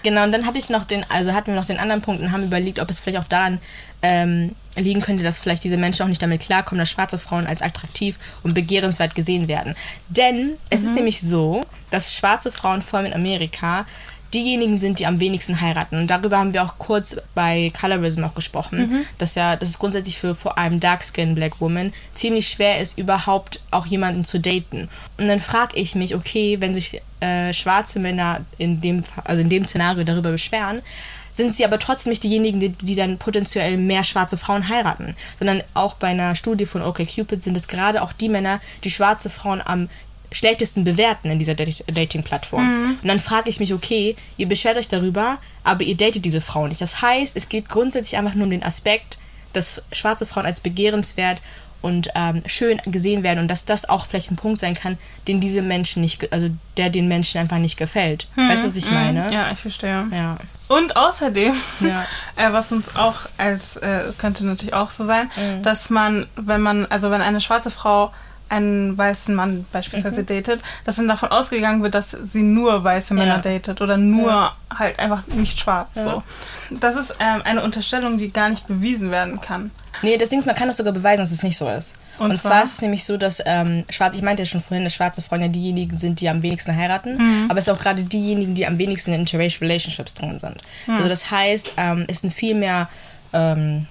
Genau, 0.03 0.23
und 0.23 0.31
dann 0.31 0.45
hatte 0.45 0.57
ich 0.57 0.69
noch 0.69 0.85
den, 0.85 1.05
also 1.09 1.33
hatten 1.33 1.47
wir 1.47 1.55
noch 1.55 1.65
den 1.65 1.79
anderen 1.79 2.01
Punkt 2.01 2.21
und 2.21 2.31
haben 2.31 2.43
überlegt, 2.43 2.79
ob 2.79 2.89
es 2.89 2.99
vielleicht 2.99 3.17
auch 3.17 3.27
daran 3.27 3.59
ähm, 4.01 4.55
liegen 4.77 5.01
könnte, 5.01 5.23
dass 5.23 5.39
vielleicht 5.39 5.63
diese 5.63 5.77
Menschen 5.77 6.03
auch 6.03 6.07
nicht 6.07 6.21
damit 6.21 6.41
klarkommen, 6.41 6.79
dass 6.79 6.89
schwarze 6.89 7.19
Frauen 7.19 7.47
als 7.47 7.61
attraktiv 7.61 8.17
und 8.43 8.53
begehrenswert 8.53 9.15
gesehen 9.15 9.47
werden. 9.47 9.75
Denn 10.09 10.53
es 10.69 10.81
mhm. 10.81 10.87
ist 10.87 10.95
nämlich 10.95 11.21
so, 11.21 11.63
dass 11.89 12.15
schwarze 12.15 12.51
Frauen, 12.51 12.81
vor 12.81 12.99
allem 12.99 13.07
in 13.07 13.13
Amerika, 13.13 13.85
diejenigen 14.33 14.79
sind, 14.79 14.99
die 14.99 15.05
am 15.05 15.19
wenigsten 15.19 15.61
heiraten. 15.61 15.97
Und 15.97 16.07
darüber 16.07 16.37
haben 16.37 16.53
wir 16.53 16.63
auch 16.63 16.77
kurz 16.77 17.15
bei 17.33 17.71
Colorism 17.79 18.23
auch 18.23 18.35
gesprochen, 18.35 18.79
mhm. 18.79 19.05
dass 19.17 19.35
ja, 19.35 19.55
dass 19.55 19.69
es 19.69 19.79
grundsätzlich 19.79 20.17
für 20.17 20.35
vor 20.35 20.57
allem 20.57 20.79
Dark-Skin 20.79 21.35
Black 21.35 21.61
Women 21.61 21.93
ziemlich 22.13 22.49
schwer 22.49 22.81
ist, 22.81 22.97
überhaupt 22.97 23.61
auch 23.71 23.85
jemanden 23.85 24.25
zu 24.25 24.39
daten. 24.39 24.89
Und 25.17 25.27
dann 25.27 25.39
frage 25.39 25.77
ich 25.77 25.95
mich, 25.95 26.13
okay, 26.13 26.57
wenn 26.59 26.75
sich 26.75 27.01
äh, 27.19 27.53
schwarze 27.53 27.99
Männer 27.99 28.41
in 28.57 28.81
dem, 28.81 29.03
also 29.23 29.41
in 29.41 29.49
dem 29.49 29.65
Szenario 29.65 30.03
darüber 30.03 30.31
beschweren, 30.31 30.81
sind 31.37 31.53
sie 31.53 31.63
aber 31.63 31.79
trotzdem 31.79 32.09
nicht 32.09 32.23
diejenigen, 32.23 32.59
die, 32.59 32.69
die 32.69 32.95
dann 32.95 33.17
potenziell 33.17 33.77
mehr 33.77 34.03
schwarze 34.03 34.37
Frauen 34.37 34.67
heiraten, 34.67 35.15
sondern 35.39 35.63
auch 35.73 35.93
bei 35.93 36.07
einer 36.07 36.35
Studie 36.35 36.65
von 36.65 36.81
OkCupid 36.81 37.41
sind 37.41 37.55
es 37.55 37.67
gerade 37.67 38.01
auch 38.01 38.11
die 38.11 38.29
Männer, 38.29 38.59
die 38.83 38.89
schwarze 38.89 39.29
Frauen 39.29 39.61
am 39.63 39.89
schlechtesten 40.31 40.83
bewerten 40.83 41.29
in 41.29 41.39
dieser 41.39 41.55
Dating-Plattform. 41.55 42.65
Mhm. 42.65 42.97
Und 43.01 43.07
dann 43.07 43.19
frage 43.19 43.49
ich 43.49 43.59
mich, 43.59 43.73
okay, 43.73 44.15
ihr 44.35 44.47
beschwert 44.47 44.77
euch 44.77 44.89
darüber, 44.89 45.37
aber 45.63 45.83
ihr 45.83 45.95
datet 45.95 46.25
diese 46.25 46.41
Frau 46.41 46.67
nicht. 46.67 46.81
Das 46.81 47.01
heißt, 47.01 47.37
es 47.37 47.47
geht 47.47 47.69
grundsätzlich 47.69 48.17
einfach 48.17 48.35
nur 48.35 48.45
um 48.45 48.51
den 48.51 48.63
Aspekt, 48.63 49.17
dass 49.53 49.81
schwarze 49.91 50.25
Frauen 50.25 50.45
als 50.45 50.59
begehrenswert 50.59 51.39
und 51.81 52.09
ähm, 52.15 52.43
schön 52.45 52.81
gesehen 52.85 53.23
werden 53.23 53.39
und 53.39 53.47
dass 53.47 53.65
das 53.65 53.87
auch 53.87 54.05
vielleicht 54.05 54.31
ein 54.31 54.35
Punkt 54.35 54.59
sein 54.59 54.73
kann, 54.73 54.97
den 55.27 55.39
diese 55.39 55.61
Menschen 55.61 56.01
nicht, 56.01 56.31
also 56.33 56.49
der 56.75 56.89
den 56.89 57.07
Menschen 57.07 57.39
einfach 57.39 57.57
nicht 57.57 57.77
gefällt. 57.77 58.27
Mhm. 58.35 58.49
Weißt 58.49 58.63
du, 58.63 58.67
was 58.67 58.75
ich 58.75 58.91
meine? 58.91 59.31
Ja, 59.31 59.51
ich 59.51 59.59
verstehe. 59.59 60.05
Ja. 60.11 60.37
Und 60.67 60.95
außerdem, 60.95 61.53
ja. 61.79 62.05
äh, 62.35 62.51
was 62.51 62.71
uns 62.71 62.95
auch 62.95 63.15
als, 63.37 63.77
äh, 63.77 64.11
könnte 64.17 64.45
natürlich 64.45 64.73
auch 64.73 64.91
so 64.91 65.05
sein, 65.05 65.31
mhm. 65.35 65.63
dass 65.63 65.89
man, 65.89 66.27
wenn 66.35 66.61
man, 66.61 66.85
also 66.87 67.11
wenn 67.11 67.21
eine 67.21 67.41
schwarze 67.41 67.71
Frau 67.71 68.11
einen 68.49 68.97
weißen 68.97 69.35
Mann 69.35 69.65
beispielsweise 69.71 70.21
mhm. 70.21 70.25
datet, 70.27 70.61
dass 70.85 70.95
dann 70.95 71.07
davon 71.07 71.29
ausgegangen 71.29 71.83
wird, 71.83 71.93
dass 71.93 72.11
sie 72.11 72.43
nur 72.43 72.83
weiße 72.83 73.13
Männer 73.13 73.35
ja. 73.35 73.41
datet 73.41 73.81
oder 73.81 73.97
nur 73.97 74.29
ja. 74.29 74.55
halt 74.73 74.99
einfach 74.99 75.27
nicht 75.27 75.59
schwarz. 75.59 75.95
So. 75.95 76.23
Das 76.71 76.95
ist 76.95 77.15
ähm, 77.19 77.41
eine 77.43 77.61
Unterstellung, 77.61 78.17
die 78.17 78.31
gar 78.31 78.49
nicht 78.49 78.67
bewiesen 78.67 79.11
werden 79.11 79.41
kann. 79.41 79.71
Nee, 80.01 80.17
das 80.17 80.29
Ding 80.29 80.39
ist, 80.39 80.45
man 80.45 80.55
kann 80.55 80.67
das 80.67 80.77
sogar 80.77 80.93
beweisen, 80.93 81.19
dass 81.19 81.31
es 81.31 81.43
nicht 81.43 81.57
so 81.57 81.69
ist. 81.69 81.95
Und, 82.19 82.31
Und 82.31 82.37
zwar? 82.37 82.51
zwar? 82.51 82.63
ist 82.63 82.73
es 82.73 82.81
nämlich 82.81 83.03
so, 83.03 83.17
dass 83.17 83.41
ähm, 83.45 83.85
schwarz, 83.89 84.15
ich 84.15 84.21
meinte 84.21 84.43
ja 84.43 84.45
schon 84.45 84.61
vorhin, 84.61 84.83
dass 84.83 84.93
schwarze 84.93 85.21
Frauen 85.21 85.41
ja 85.41 85.47
diejenigen 85.47 85.95
sind, 85.95 86.21
die 86.21 86.29
am 86.29 86.41
wenigsten 86.43 86.75
heiraten, 86.75 87.17
mhm. 87.17 87.45
aber 87.49 87.59
es 87.59 87.65
sind 87.65 87.75
auch 87.75 87.81
gerade 87.81 88.03
diejenigen, 88.03 88.55
die 88.55 88.65
am 88.65 88.77
wenigsten 88.77 89.13
in 89.13 89.21
interracial 89.21 89.67
relationships 89.67 90.13
drin 90.13 90.39
sind. 90.39 90.57
Mhm. 90.87 90.95
Also 90.95 91.09
das 91.09 91.31
heißt, 91.31 91.73
ähm, 91.77 92.05
es 92.07 92.19
sind 92.19 92.33
viel 92.33 92.55
mehr 92.55 92.89
ähm, 93.33 93.87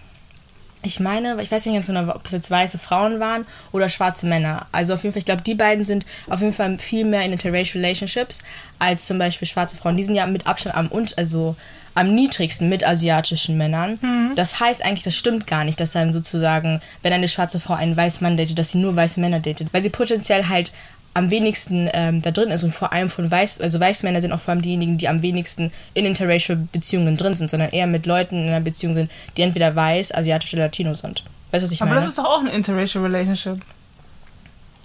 ich 0.87 1.01
meine, 1.01 1.43
ich 1.43 1.51
weiß 1.51 1.67
nicht 1.67 1.75
ganz 1.75 1.87
genau, 1.87 2.15
ob 2.15 2.25
es 2.27 2.33
jetzt 2.33 2.51
weiße 2.51 2.79
Frauen 2.79 3.19
waren 3.19 3.45
oder 3.73 3.89
schwarze 3.89 4.27
Männer. 4.27 4.67
Also 4.73 4.95
auf 4.95 5.03
jeden 5.03 5.13
Fall, 5.13 5.19
ich 5.19 5.27
glaube, 5.27 5.43
die 5.43 5.55
beiden 5.55 5.85
sind 5.85 6.07
auf 6.31 6.41
jeden 6.41 6.53
Fall 6.53 6.79
viel 6.79 7.05
mehr 7.05 7.23
in 7.23 7.33
interracial 7.33 7.83
relationships 7.83 8.43
als 8.79 9.07
zum 9.07 9.19
Beispiel 9.19 9.49
schwarze 9.49 9.77
Frauen. 9.77 9.97
Die 9.97 10.05
sind 10.05 10.15
ja 10.15 10.27
mit 10.27 10.47
Abstand 10.47 10.77
am 10.77 10.89
also 11.17 11.57
am 11.97 12.15
niedrigsten 12.15 12.69
mit 12.69 12.87
asiatischen 12.87 13.57
Männern. 13.57 13.99
Mhm. 14.03 14.33
Das 14.37 14.61
heißt 14.61 14.85
eigentlich, 14.85 15.03
das 15.03 15.17
stimmt 15.17 15.47
gar 15.47 15.65
nicht, 15.65 15.81
dass 15.81 15.93
dann 15.93 16.13
sozusagen, 16.13 16.81
wenn 17.03 17.13
eine 17.13 17.27
schwarze 17.27 17.59
Frau 17.59 17.75
einen 17.75 17.97
weißen 17.97 18.23
Mann 18.23 18.37
datet, 18.37 18.59
dass 18.59 18.71
sie 18.71 18.79
nur 18.79 18.95
weiße 18.95 19.19
Männer 19.19 19.41
datet, 19.41 19.73
weil 19.73 19.83
sie 19.83 19.89
potenziell 19.89 20.49
halt 20.49 20.73
am 21.15 21.31
wenigsten 21.31 21.89
ähm, 21.95 22.21
da 22.21 22.31
drin 22.31 22.51
ist 22.51 22.63
und 22.63 22.75
vor 22.75 22.93
allem 22.93 23.09
von 23.09 23.31
Weiß, 23.31 23.63
also 23.63 23.81
Weißmänner 23.81 24.21
sind 24.21 24.33
auch 24.33 24.41
vor 24.41 24.53
allem 24.53 24.61
diejenigen, 24.61 24.99
die 24.99 25.09
am 25.09 25.23
wenigsten 25.23 25.73
in 25.95 26.05
interracial 26.05 26.59
Beziehungen 26.71 27.17
drin 27.17 27.35
sind, 27.35 27.51
sondern 27.51 27.71
eher 27.71 27.87
mit 27.87 28.05
Leuten 28.05 28.43
in 28.43 28.49
einer 28.49 28.61
Beziehung 28.61 28.93
sind, 28.93 29.11
die 29.39 29.43
entweder 29.43 29.75
weiß, 29.75 30.15
asiatisch 30.15 30.53
oder 30.53 30.65
latino 30.65 30.93
sind. 30.93 31.25
Weißt 31.51 31.63
du, 31.63 31.67
was 31.67 31.73
ich 31.73 31.81
Aber 31.81 31.89
meine? 31.89 32.01
Aber 32.01 32.07
das 32.07 32.11
ist 32.11 32.19
doch 32.19 32.27
auch 32.27 32.41
eine 32.41 32.51
interracial 32.51 33.03
relationship. 33.03 33.63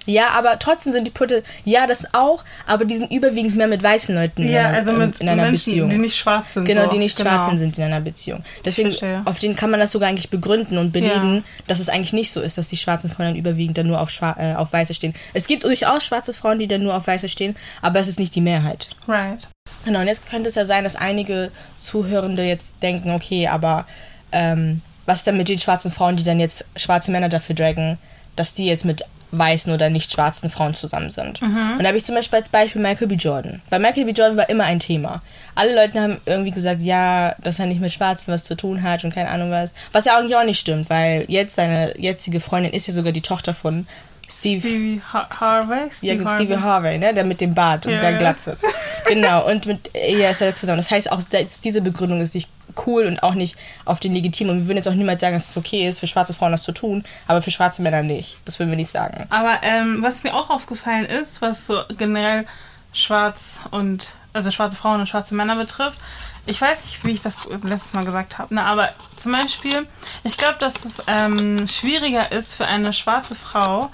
Ja, 0.07 0.29
aber 0.29 0.57
trotzdem 0.57 0.91
sind 0.91 1.05
die 1.05 1.11
Putte, 1.11 1.43
ja, 1.63 1.85
das 1.85 2.13
auch, 2.13 2.43
aber 2.65 2.85
die 2.85 2.95
sind 2.95 3.11
überwiegend 3.11 3.55
mehr 3.55 3.67
mit 3.67 3.83
weißen 3.83 4.15
Leuten 4.15 4.47
ja, 4.47 4.61
in 4.61 4.65
einer, 4.65 4.77
also 4.77 4.91
mit 4.93 5.19
in 5.19 5.29
einer 5.29 5.43
Menschen, 5.43 5.71
Beziehung. 5.71 5.89
die 5.91 5.97
nicht 5.97 6.17
schwarz 6.17 6.53
sind. 6.53 6.65
Genau, 6.65 6.85
so. 6.85 6.89
die 6.89 6.97
nicht 6.97 7.17
genau. 7.17 7.29
schwarz 7.29 7.59
sind 7.59 7.77
in 7.77 7.83
einer 7.83 8.01
Beziehung. 8.01 8.43
Deswegen, 8.65 8.95
auf 9.25 9.37
den 9.39 9.55
kann 9.55 9.69
man 9.69 9.79
das 9.79 9.91
sogar 9.91 10.09
eigentlich 10.09 10.29
begründen 10.29 10.79
und 10.79 10.91
belegen, 10.91 11.35
ja. 11.35 11.43
dass 11.67 11.79
es 11.79 11.89
eigentlich 11.89 12.13
nicht 12.13 12.31
so 12.31 12.41
ist, 12.41 12.57
dass 12.57 12.69
die 12.69 12.77
schwarzen 12.77 13.11
Frauen 13.11 13.27
dann 13.27 13.35
überwiegend 13.35 13.77
dann 13.77 13.87
nur 13.87 14.01
auf, 14.01 14.09
Schwa 14.09 14.35
äh, 14.39 14.55
auf 14.55 14.73
Weiße 14.73 14.93
stehen. 14.93 15.13
Es 15.33 15.45
gibt 15.45 15.63
durchaus 15.65 16.03
schwarze 16.03 16.33
Frauen, 16.33 16.57
die 16.57 16.67
dann 16.67 16.81
nur 16.81 16.95
auf 16.95 17.05
Weiße 17.05 17.29
stehen, 17.29 17.55
aber 17.81 17.99
es 17.99 18.07
ist 18.07 18.19
nicht 18.19 18.33
die 18.35 18.41
Mehrheit. 18.41 18.89
Right. 19.07 19.47
Genau, 19.85 19.99
und 20.01 20.07
jetzt 20.07 20.27
könnte 20.27 20.49
es 20.49 20.55
ja 20.55 20.65
sein, 20.65 20.83
dass 20.83 20.95
einige 20.95 21.51
Zuhörende 21.77 22.43
jetzt 22.43 22.73
denken, 22.81 23.11
okay, 23.11 23.47
aber 23.47 23.85
ähm, 24.31 24.81
was 25.05 25.19
ist 25.19 25.27
denn 25.27 25.37
mit 25.37 25.49
den 25.49 25.59
schwarzen 25.59 25.91
Frauen, 25.91 26.15
die 26.15 26.23
dann 26.23 26.39
jetzt 26.39 26.65
schwarze 26.75 27.11
Männer 27.11 27.29
dafür 27.29 27.55
dragen, 27.55 27.97
dass 28.35 28.53
die 28.53 28.65
jetzt 28.65 28.85
mit 28.85 29.03
weißen 29.31 29.73
oder 29.73 29.89
nicht 29.89 30.11
schwarzen 30.11 30.49
Frauen 30.49 30.75
zusammen 30.75 31.09
sind. 31.09 31.41
Mhm. 31.41 31.73
Und 31.73 31.83
da 31.83 31.87
habe 31.87 31.97
ich 31.97 32.05
zum 32.05 32.15
Beispiel 32.15 32.39
als 32.39 32.49
Beispiel 32.49 32.81
Michael 32.81 33.07
B. 33.07 33.15
Jordan. 33.15 33.61
Weil 33.69 33.79
Michael 33.79 34.05
B. 34.05 34.11
Jordan 34.11 34.37
war 34.37 34.49
immer 34.49 34.65
ein 34.65 34.79
Thema. 34.79 35.21
Alle 35.55 35.75
Leute 35.75 36.01
haben 36.01 36.17
irgendwie 36.25 36.51
gesagt, 36.51 36.81
ja, 36.81 37.35
dass 37.41 37.59
er 37.59 37.65
nicht 37.65 37.81
mit 37.81 37.91
Schwarzen 37.91 38.33
was 38.33 38.43
zu 38.43 38.55
tun 38.55 38.83
hat 38.83 39.03
und 39.03 39.13
keine 39.13 39.29
Ahnung 39.29 39.51
was. 39.51 39.73
Was 39.91 40.05
ja 40.05 40.17
eigentlich 40.17 40.35
auch 40.35 40.43
nicht 40.43 40.59
stimmt, 40.59 40.89
weil 40.89 41.25
jetzt 41.27 41.55
seine 41.55 41.97
jetzige 41.99 42.39
Freundin 42.39 42.73
ist 42.73 42.87
ja 42.87 42.93
sogar 42.93 43.11
die 43.11 43.21
Tochter 43.21 43.53
von 43.53 43.87
Steve, 44.31 44.61
Stevie 44.61 45.01
ha 45.11 45.27
Harvey? 45.29 45.89
Steve 45.91 46.23
ja, 46.23 46.35
Stevie 46.35 46.57
Harvey, 46.57 46.97
ne? 46.97 47.13
Der 47.13 47.25
mit 47.25 47.41
dem 47.41 47.53
Bart 47.53 47.85
und 47.85 47.91
ja, 47.91 47.99
der 47.99 48.13
Glatze. 48.13 48.55
genau, 49.07 49.45
und 49.45 49.65
mit 49.65 49.91
ihr 49.93 50.29
ist 50.29 50.41
er 50.41 50.55
zusammen. 50.55 50.77
Das 50.77 50.89
heißt, 50.89 51.11
auch 51.11 51.21
diese 51.63 51.81
Begründung 51.81 52.21
ist 52.21 52.33
nicht 52.33 52.49
cool 52.85 53.05
und 53.05 53.23
auch 53.23 53.33
nicht 53.33 53.57
auf 53.85 53.99
den 53.99 54.13
legitimen. 54.13 54.51
Und 54.51 54.59
wir 54.61 54.67
würden 54.67 54.77
jetzt 54.77 54.87
auch 54.87 54.93
niemals 54.93 55.21
sagen, 55.21 55.35
dass 55.35 55.49
es 55.49 55.57
okay 55.57 55.87
ist, 55.87 55.99
für 55.99 56.07
schwarze 56.07 56.33
Frauen 56.33 56.51
das 56.51 56.63
zu 56.63 56.71
tun, 56.71 57.03
aber 57.27 57.41
für 57.41 57.51
schwarze 57.51 57.81
Männer 57.81 58.03
nicht. 58.03 58.39
Das 58.45 58.59
würden 58.59 58.69
wir 58.69 58.77
nicht 58.77 58.91
sagen. 58.91 59.25
Aber 59.29 59.59
ähm, 59.63 60.01
was 60.01 60.23
mir 60.23 60.33
auch 60.33 60.49
aufgefallen 60.49 61.05
ist, 61.05 61.41
was 61.41 61.67
so 61.67 61.81
generell 61.97 62.45
schwarz 62.93 63.59
und, 63.71 64.11
also 64.33 64.51
schwarze 64.51 64.77
Frauen 64.77 64.99
und 64.99 65.07
schwarze 65.07 65.35
Männer 65.35 65.55
betrifft, 65.55 65.97
ich 66.45 66.59
weiß 66.59 66.85
nicht, 66.85 67.05
wie 67.05 67.11
ich 67.11 67.21
das 67.21 67.37
letztes 67.63 67.93
Mal 67.93 68.03
gesagt 68.03 68.39
habe, 68.39 68.55
ne, 68.55 68.63
aber 68.63 68.89
zum 69.15 69.31
Beispiel, 69.31 69.87
ich 70.23 70.37
glaube, 70.37 70.57
dass 70.59 70.85
es 70.85 71.01
ähm, 71.07 71.67
schwieriger 71.67 72.31
ist 72.31 72.55
für 72.55 72.65
eine 72.65 72.93
schwarze 72.93 73.35
Frau, 73.35 73.91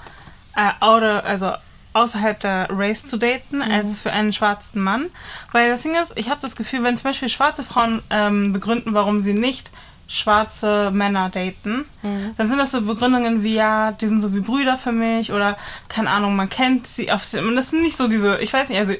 äh, 0.56 0.70
outer, 0.80 1.24
also 1.24 1.52
außerhalb 1.92 2.38
der 2.40 2.68
Race 2.70 3.06
zu 3.06 3.16
daten, 3.16 3.56
mhm. 3.56 3.62
als 3.62 4.00
für 4.00 4.12
einen 4.12 4.32
schwarzen 4.32 4.82
Mann. 4.82 5.06
Weil 5.52 5.70
das 5.70 5.82
Ding 5.82 5.94
ist, 5.94 6.12
ich 6.16 6.30
habe 6.30 6.40
das 6.40 6.56
Gefühl, 6.56 6.82
wenn 6.82 6.96
zum 6.96 7.10
Beispiel 7.10 7.28
schwarze 7.28 7.64
Frauen 7.64 8.02
ähm, 8.10 8.52
begründen, 8.52 8.94
warum 8.94 9.20
sie 9.20 9.34
nicht 9.34 9.70
schwarze 10.08 10.90
Männer 10.90 11.28
daten, 11.28 11.84
mhm. 12.02 12.34
dann 12.36 12.48
sind 12.48 12.58
das 12.58 12.70
so 12.70 12.80
Begründungen 12.80 13.42
wie, 13.42 13.54
ja, 13.54 13.92
die 13.92 14.08
sind 14.08 14.22
so 14.22 14.34
wie 14.34 14.40
Brüder 14.40 14.78
für 14.78 14.92
mich 14.92 15.32
oder, 15.32 15.58
keine 15.88 16.10
Ahnung, 16.10 16.34
man 16.34 16.48
kennt 16.48 16.86
sie. 16.86 17.12
Auf, 17.12 17.30
das 17.30 17.70
sind 17.70 17.82
nicht 17.82 17.96
so 17.96 18.08
diese, 18.08 18.38
ich 18.38 18.52
weiß 18.52 18.70
nicht, 18.70 18.78
also 18.78 18.94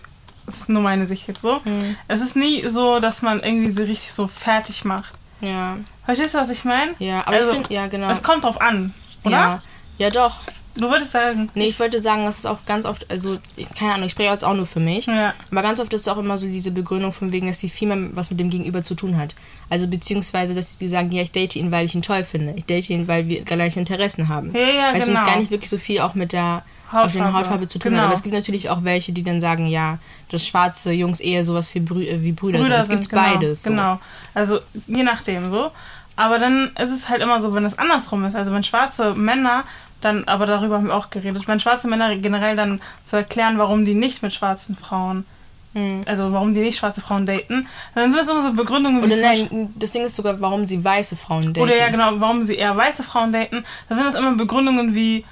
das 0.45 0.61
ist 0.61 0.69
nur 0.69 0.83
meine 0.83 1.07
Sicht 1.07 1.27
jetzt 1.27 1.41
so. 1.41 1.61
Mhm. 1.65 1.97
Es 2.09 2.21
ist 2.21 2.37
nie 2.37 2.67
so, 2.69 3.01
dass 3.01 3.23
man 3.23 3.43
irgendwie 3.43 3.71
sie 3.71 3.83
richtig 3.83 4.13
so 4.13 4.29
fertig 4.29 4.85
macht. 4.85 5.13
Ja. 5.41 5.77
Verstehst 6.05 6.35
du, 6.35 6.39
was 6.39 6.51
ich 6.51 6.65
meine? 6.65 6.95
Ja, 6.99 7.21
aber 7.27 7.37
also, 7.37 7.51
ich 7.51 7.55
finde, 7.55 7.75
ja, 7.75 7.87
genau. 7.87 8.11
Es 8.11 8.23
kommt 8.23 8.45
drauf 8.45 8.61
an, 8.61 8.93
oder? 9.25 9.33
Ja, 9.33 9.63
ja 9.99 10.11
doch. 10.11 10.41
Du 10.79 10.89
würdest 10.89 11.11
sagen. 11.11 11.51
Nee, 11.55 11.67
ich 11.67 11.79
wollte 11.81 11.99
sagen, 11.99 12.25
dass 12.25 12.39
es 12.39 12.47
auch 12.47 12.59
ganz 12.65 12.87
oft, 12.87 13.11
also, 13.11 13.37
keine 13.77 13.95
Ahnung, 13.95 14.07
ich 14.07 14.13
spreche 14.13 14.31
jetzt 14.31 14.45
auch 14.45 14.55
nur 14.55 14.67
für 14.67 14.81
mich. 14.81 15.07
Ja. 15.07 15.35
Aber 15.51 15.63
ganz 15.63 15.81
oft 15.81 15.93
ist 15.93 16.03
es 16.03 16.09
auch 16.09 16.19
immer 16.19 16.39
so 16.39 16.47
diese 16.47 16.71
Begründung 16.71 17.13
von 17.13 17.33
wegen, 17.33 17.49
dass 17.49 17.59
sie 17.59 17.69
viel 17.69 17.89
mehr 17.89 18.11
was 18.13 18.31
mit 18.31 18.39
dem 18.39 18.49
Gegenüber 18.49 18.85
zu 18.85 18.95
tun 18.95 19.17
hat. 19.17 19.35
Also, 19.71 19.89
beziehungsweise, 19.89 20.55
dass 20.55 20.79
sie 20.79 20.89
sagen, 20.89 21.11
ja, 21.11 21.23
ich 21.23 21.33
date 21.33 21.57
ihn, 21.57 21.73
weil 21.73 21.85
ich 21.85 21.95
ihn 21.95 22.03
toll 22.03 22.23
finde. 22.23 22.55
Ich 22.57 22.65
date 22.65 22.91
ihn, 22.91 23.09
weil 23.09 23.29
wir 23.29 23.43
gleiche 23.43 23.81
Interessen 23.81 24.29
haben. 24.29 24.53
Ja, 24.55 24.61
ja, 24.61 24.95
weißt 24.95 25.07
genau. 25.07 25.19
du, 25.19 25.27
es 25.27 25.33
gar 25.33 25.41
nicht 25.41 25.51
wirklich 25.51 25.71
so 25.71 25.79
viel 25.79 26.01
auch 26.01 26.15
mit 26.15 26.33
der 26.33 26.63
Hautfarbe. 26.87 27.07
auf 27.07 27.13
den 27.13 27.33
Hautfarbe 27.35 27.69
zu 27.69 27.79
tun 27.81 27.91
genau. 27.91 28.03
hat. 28.03 28.07
Aber 28.07 28.15
es 28.15 28.23
gibt 28.23 28.35
natürlich 28.35 28.71
auch 28.71 28.85
welche, 28.85 29.13
die 29.13 29.25
dann 29.25 29.41
sagen, 29.41 29.67
ja, 29.67 29.99
dass 30.31 30.47
schwarze 30.47 30.93
Jungs 30.93 31.19
eher 31.19 31.45
sowas 31.45 31.75
wie, 31.75 31.81
Brü 31.81 32.05
äh, 32.05 32.23
wie 32.23 32.33
Brüder, 32.33 32.61
Brüder 32.61 32.83
sind. 32.83 33.01
Es 33.01 33.09
gibt 33.09 33.21
genau, 33.21 33.35
beides. 33.35 33.63
So. 33.65 33.71
Genau. 33.71 33.99
Also, 34.33 34.61
je 34.87 35.03
nachdem 35.03 35.51
so. 35.51 35.73
Aber 36.19 36.41
dann 36.41 36.73
ist 36.77 36.91
es 36.91 37.09
halt 37.09 37.23
immer 37.23 37.41
so, 37.41 37.55
wenn 37.55 37.65
es 37.65 37.79
andersrum 37.79 38.25
ist. 38.25 38.35
Also 38.35 38.53
wenn 38.53 38.65
schwarze 38.65 39.15
Männer 39.15 39.63
dann, 40.01 40.25
aber 40.25 40.47
darüber 40.47 40.77
haben 40.77 40.87
wir 40.87 40.95
auch 40.95 41.11
geredet, 41.11 41.49
wenn 41.49 41.61
schwarze 41.61 41.89
Männer 41.89 42.15
generell 42.17 42.57
dann 42.57 42.81
zu 43.05 43.17
erklären, 43.17 43.59
warum 43.59 43.85
die 43.85 43.95
nicht 43.95 44.23
mit 44.23 44.33
schwarzen 44.33 44.77
Frauen, 44.77 45.25
mhm. 45.75 46.03
also 46.07 46.33
warum 46.33 46.55
die 46.55 46.61
nicht 46.61 46.79
schwarze 46.79 47.01
Frauen 47.01 47.27
daten, 47.27 47.67
dann 47.95 48.11
sind 48.11 48.21
das 48.21 48.29
immer 48.29 48.43
so 48.43 48.53
Begründungen. 48.53 49.03
Oder 49.03 49.17
nein, 49.17 49.73
das 49.77 49.93
Ding 49.93 50.05
ist 50.05 50.17
sogar, 50.17 50.41
warum 50.41 50.67
sie 50.67 50.83
weiße 50.83 51.17
Frauen 51.17 51.53
daten. 51.53 51.61
Oder 51.61 51.77
ja, 51.77 51.89
genau, 51.89 52.13
warum 52.17 52.43
sie 52.43 52.57
eher 52.57 52.77
weiße 52.77 53.03
Frauen 53.03 53.33
daten. 53.33 53.65
Da 53.89 53.95
sind 53.95 54.05
das 54.05 54.15
immer 54.15 54.33
Begründungen 54.33 54.95
wie, 54.95 55.25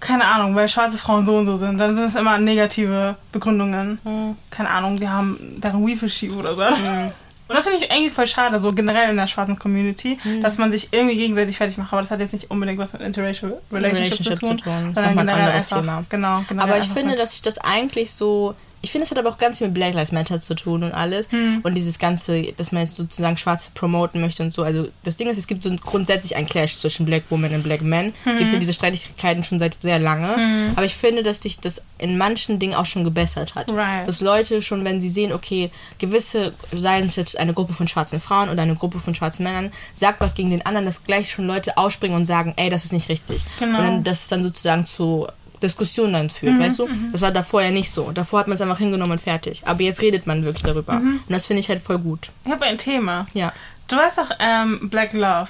keine 0.00 0.26
Ahnung, 0.26 0.54
weil 0.54 0.68
schwarze 0.68 0.98
Frauen 0.98 1.24
so 1.24 1.36
und 1.36 1.46
so 1.46 1.56
sind. 1.56 1.78
Dann 1.78 1.96
sind 1.96 2.06
es 2.06 2.14
immer 2.14 2.38
negative 2.38 3.16
Begründungen. 3.32 3.98
Mhm. 4.04 4.36
Keine 4.50 4.70
Ahnung, 4.70 4.98
die 4.98 5.08
haben 5.08 5.56
deren 5.56 5.86
Weefel 5.86 6.08
schief 6.08 6.36
oder 6.36 6.54
so. 6.54 6.62
Mhm. 6.62 7.12
Und 7.48 7.56
das 7.56 7.66
finde 7.66 7.82
ich 7.82 7.90
irgendwie 7.90 8.10
voll 8.10 8.26
schade, 8.26 8.58
so 8.58 8.72
generell 8.72 9.10
in 9.10 9.16
der 9.16 9.26
schwarzen 9.26 9.58
Community, 9.58 10.18
mhm. 10.22 10.42
dass 10.42 10.58
man 10.58 10.70
sich 10.70 10.88
irgendwie 10.92 11.16
gegenseitig 11.16 11.56
fertig 11.56 11.78
macht. 11.78 11.92
Aber 11.92 12.02
das 12.02 12.10
hat 12.10 12.20
jetzt 12.20 12.32
nicht 12.32 12.50
unbedingt 12.50 12.78
was 12.78 12.92
mit 12.92 13.02
Interracial 13.02 13.58
Relationships 13.72 14.30
Relationship 14.30 14.38
zu 14.38 14.56
tun. 14.64 14.92
Das 14.94 15.02
ist 15.02 15.08
nochmal 15.08 15.28
ein 15.28 15.34
anderes 15.34 15.72
einfach, 15.72 15.80
Thema. 15.80 16.04
Genau, 16.10 16.44
genau. 16.46 16.62
Aber 16.62 16.78
ich 16.78 16.88
finde, 16.88 17.16
dass 17.16 17.32
sich 17.32 17.42
das 17.42 17.58
eigentlich 17.58 18.12
so 18.12 18.54
ich 18.80 18.92
finde, 18.92 19.04
es 19.04 19.10
hat 19.10 19.18
aber 19.18 19.28
auch 19.28 19.38
ganz 19.38 19.58
viel 19.58 19.66
mit 19.66 19.74
Black 19.74 19.94
Lives 19.94 20.12
Matter 20.12 20.40
zu 20.40 20.54
tun 20.54 20.84
und 20.84 20.92
alles. 20.92 21.30
Hm. 21.30 21.60
Und 21.62 21.74
dieses 21.74 21.98
Ganze, 21.98 22.52
dass 22.56 22.72
man 22.72 22.82
jetzt 22.82 22.94
sozusagen 22.94 23.36
Schwarze 23.36 23.70
promoten 23.74 24.20
möchte 24.20 24.42
und 24.42 24.54
so. 24.54 24.62
Also 24.62 24.88
das 25.04 25.16
Ding 25.16 25.28
ist, 25.28 25.38
es 25.38 25.46
gibt 25.46 25.64
so 25.64 25.74
grundsätzlich 25.76 26.36
einen 26.36 26.46
Clash 26.46 26.76
zwischen 26.76 27.04
Black 27.04 27.24
Women 27.30 27.54
und 27.54 27.62
Black 27.62 27.82
Men. 27.82 28.12
Hm. 28.24 28.38
Gibt 28.38 28.52
ja 28.52 28.58
diese 28.58 28.72
Streitigkeiten 28.72 29.42
schon 29.44 29.58
seit 29.58 29.82
sehr 29.82 29.98
lange. 29.98 30.72
Aber 30.76 30.84
ich 30.84 30.94
finde, 30.94 31.22
dass 31.22 31.42
sich 31.42 31.58
das 31.58 31.82
in 31.98 32.16
manchen 32.16 32.58
Dingen 32.58 32.74
auch 32.74 32.86
schon 32.86 33.04
gebessert 33.04 33.54
hat. 33.54 33.68
Right. 33.70 34.06
Dass 34.06 34.20
Leute 34.20 34.62
schon, 34.62 34.84
wenn 34.84 35.00
sie 35.00 35.08
sehen, 35.08 35.32
okay, 35.32 35.70
gewisse, 35.98 36.54
seien 36.72 37.06
es 37.06 37.16
jetzt 37.16 37.38
eine 37.38 37.52
Gruppe 37.52 37.72
von 37.72 37.88
schwarzen 37.88 38.20
Frauen 38.20 38.48
oder 38.48 38.62
eine 38.62 38.76
Gruppe 38.76 39.00
von 39.00 39.14
schwarzen 39.14 39.42
Männern, 39.42 39.72
sagt 39.94 40.20
was 40.20 40.34
gegen 40.34 40.50
den 40.50 40.64
anderen, 40.64 40.86
dass 40.86 41.04
gleich 41.04 41.30
schon 41.30 41.46
Leute 41.46 41.76
ausspringen 41.76 42.16
und 42.16 42.24
sagen, 42.24 42.54
ey, 42.56 42.70
das 42.70 42.84
ist 42.84 42.92
nicht 42.92 43.08
richtig. 43.08 43.42
Genau. 43.58 43.78
Und 43.78 43.84
dann, 43.84 44.04
dass 44.04 44.22
es 44.22 44.28
dann 44.28 44.42
sozusagen 44.42 44.86
zu 44.86 45.26
Diskussionen 45.62 46.12
dann 46.12 46.30
führt, 46.30 46.54
Mhm, 46.54 46.60
weißt 46.60 46.78
du? 46.78 46.88
Das 47.12 47.20
war 47.22 47.30
davor 47.30 47.62
ja 47.62 47.70
nicht 47.70 47.90
so. 47.90 48.10
Davor 48.12 48.40
hat 48.40 48.48
man 48.48 48.54
es 48.54 48.60
einfach 48.60 48.78
hingenommen 48.78 49.12
und 49.12 49.20
fertig. 49.20 49.62
Aber 49.66 49.82
jetzt 49.82 50.00
redet 50.02 50.26
man 50.26 50.44
wirklich 50.44 50.62
darüber. 50.64 50.94
Mhm. 50.94 51.20
Und 51.26 51.30
das 51.32 51.46
finde 51.46 51.60
ich 51.60 51.68
halt 51.68 51.82
voll 51.82 51.98
gut. 51.98 52.30
Ich 52.44 52.50
habe 52.50 52.64
ein 52.64 52.78
Thema. 52.78 53.26
Ja. 53.34 53.52
Du 53.90 53.96
weißt 53.96 54.18
doch, 54.18 54.30
ähm, 54.38 54.90
Black 54.90 55.14
Love. 55.14 55.48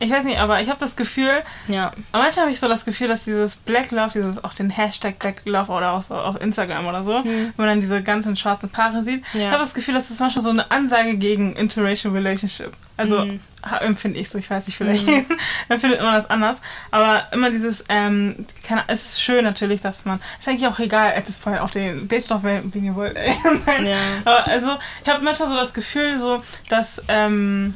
Ich 0.00 0.10
weiß 0.10 0.24
nicht, 0.24 0.38
aber 0.38 0.62
ich 0.62 0.70
habe 0.70 0.80
das 0.80 0.96
Gefühl, 0.96 1.28
Ja. 1.66 1.92
manchmal 2.12 2.44
habe 2.46 2.50
ich 2.50 2.58
so 2.58 2.66
das 2.66 2.86
Gefühl, 2.86 3.08
dass 3.08 3.24
dieses 3.24 3.56
Black 3.56 3.90
Love, 3.90 4.10
dieses 4.14 4.42
auch 4.42 4.54
den 4.54 4.70
Hashtag 4.70 5.18
Black 5.18 5.42
Love 5.44 5.70
oder 5.70 5.92
auch 5.92 6.02
so 6.02 6.14
auf 6.14 6.40
Instagram 6.40 6.86
oder 6.86 7.04
so, 7.04 7.22
wenn 7.24 7.52
man 7.58 7.66
dann 7.66 7.80
diese 7.82 8.02
ganzen 8.02 8.36
schwarzen 8.36 8.70
Paare 8.70 9.02
sieht, 9.02 9.22
Ja. 9.34 9.40
ich 9.40 9.46
habe 9.48 9.58
das 9.58 9.74
Gefühl, 9.74 9.92
dass 9.92 10.08
das 10.08 10.18
manchmal 10.18 10.42
so 10.42 10.48
eine 10.48 10.70
Ansage 10.70 11.18
gegen 11.18 11.56
Interracial 11.56 12.14
Relationship. 12.14 12.72
Also 12.98 13.26
ha- 13.64 13.78
empfinde 13.78 14.18
ich 14.20 14.28
so, 14.28 14.36
ich 14.38 14.50
weiß 14.50 14.66
nicht, 14.66 14.76
vielleicht 14.76 15.06
empfindet 15.68 16.02
man 16.02 16.12
das 16.14 16.28
anders. 16.28 16.60
Aber 16.90 17.26
immer 17.32 17.50
dieses, 17.50 17.84
ähm, 17.88 18.44
keine, 18.62 18.84
es 18.88 19.10
ist 19.12 19.22
schön 19.22 19.44
natürlich, 19.44 19.80
dass 19.80 20.04
man, 20.04 20.20
ist 20.38 20.46
eigentlich 20.48 20.66
auch 20.66 20.78
egal, 20.78 21.12
at 21.16 21.24
this 21.26 21.38
point, 21.38 21.60
auf 21.60 21.70
den 21.70 22.06
Date 22.08 22.28
wen 22.74 22.84
ihr 22.84 22.94
wollt. 22.94 23.16
Ja. 23.84 23.96
Aber 24.24 24.46
also, 24.48 24.76
ich 25.02 25.08
habe 25.08 25.24
manchmal 25.24 25.48
so 25.48 25.56
das 25.56 25.72
Gefühl, 25.72 26.18
so, 26.18 26.42
dass 26.68 27.00
ähm, 27.08 27.72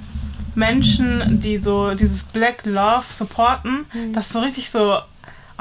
Menschen, 0.54 1.40
die 1.40 1.58
so 1.58 1.94
dieses 1.94 2.24
Black 2.24 2.64
Love 2.64 3.04
supporten, 3.08 3.86
Mhm. 3.92 4.12
das 4.12 4.28
so 4.28 4.40
richtig 4.40 4.70
so 4.70 4.98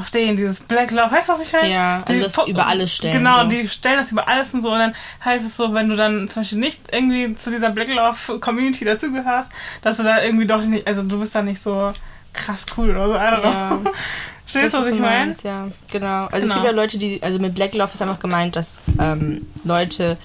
auf 0.02 0.10
den, 0.10 0.36
dieses 0.36 0.60
Black 0.60 0.92
Love, 0.92 1.12
weißt 1.12 1.30
du, 1.30 1.34
was 1.34 1.42
ich 1.48 1.54
meine? 1.54 1.72
Ja, 1.72 1.98
also 2.06 2.14
Die 2.14 2.20
das 2.20 2.34
po- 2.34 2.46
über 2.48 2.68
alles 2.68 2.94
stellen, 2.94 3.14
Genau, 3.14 3.44
so. 3.44 3.48
die 3.50 3.70
stellen 3.70 3.98
das 3.98 4.12
über 4.12 4.28
alles 4.28 4.54
und 4.54 4.62
so. 4.62 4.72
Und 4.72 4.80
dann 4.80 4.96
heißt 5.24 5.46
es 5.46 5.56
so, 5.56 5.74
wenn 5.74 5.88
du 5.90 5.96
dann 5.96 6.28
zum 6.30 6.42
Beispiel 6.42 6.58
nicht 6.60 6.82
irgendwie 6.92 7.34
zu 7.36 7.52
dieser 7.52 7.70
Black 7.70 7.88
Love 7.88 8.40
Community 8.40 8.84
dazugehörst, 8.84 9.50
dass 9.82 9.98
du 9.98 10.04
da 10.04 10.22
irgendwie 10.22 10.48
doch 10.48 10.62
nicht, 10.62 10.86
also 10.88 11.04
du 11.04 11.20
bist 11.20 11.34
da 11.36 11.42
nicht 11.42 11.62
so 11.62 11.94
krass 12.34 12.66
cool 12.78 12.90
oder 12.92 13.08
so, 13.08 13.16
I 13.16 13.18
don't 13.18 13.44
Ja. 13.44 13.68
know. 13.78 13.92
Verstehst 14.46 14.74
du, 14.76 14.80
was 14.80 14.88
ich 14.88 15.00
meine? 15.00 15.34
Ja, 15.44 15.68
genau. 15.90 16.26
Also 16.26 16.36
es 16.38 16.42
Genau. 16.42 16.54
gibt 16.56 16.66
ja 16.66 16.72
Leute, 16.72 16.98
die, 16.98 17.24
also 17.24 17.40
mit 17.40 17.56
Black 17.56 17.74
Love 17.74 17.92
ist 17.94 18.02
einfach 18.02 18.20
gemeint, 18.20 18.56
dass 18.58 18.82
ähm, 19.00 19.46
Leute 19.64 20.18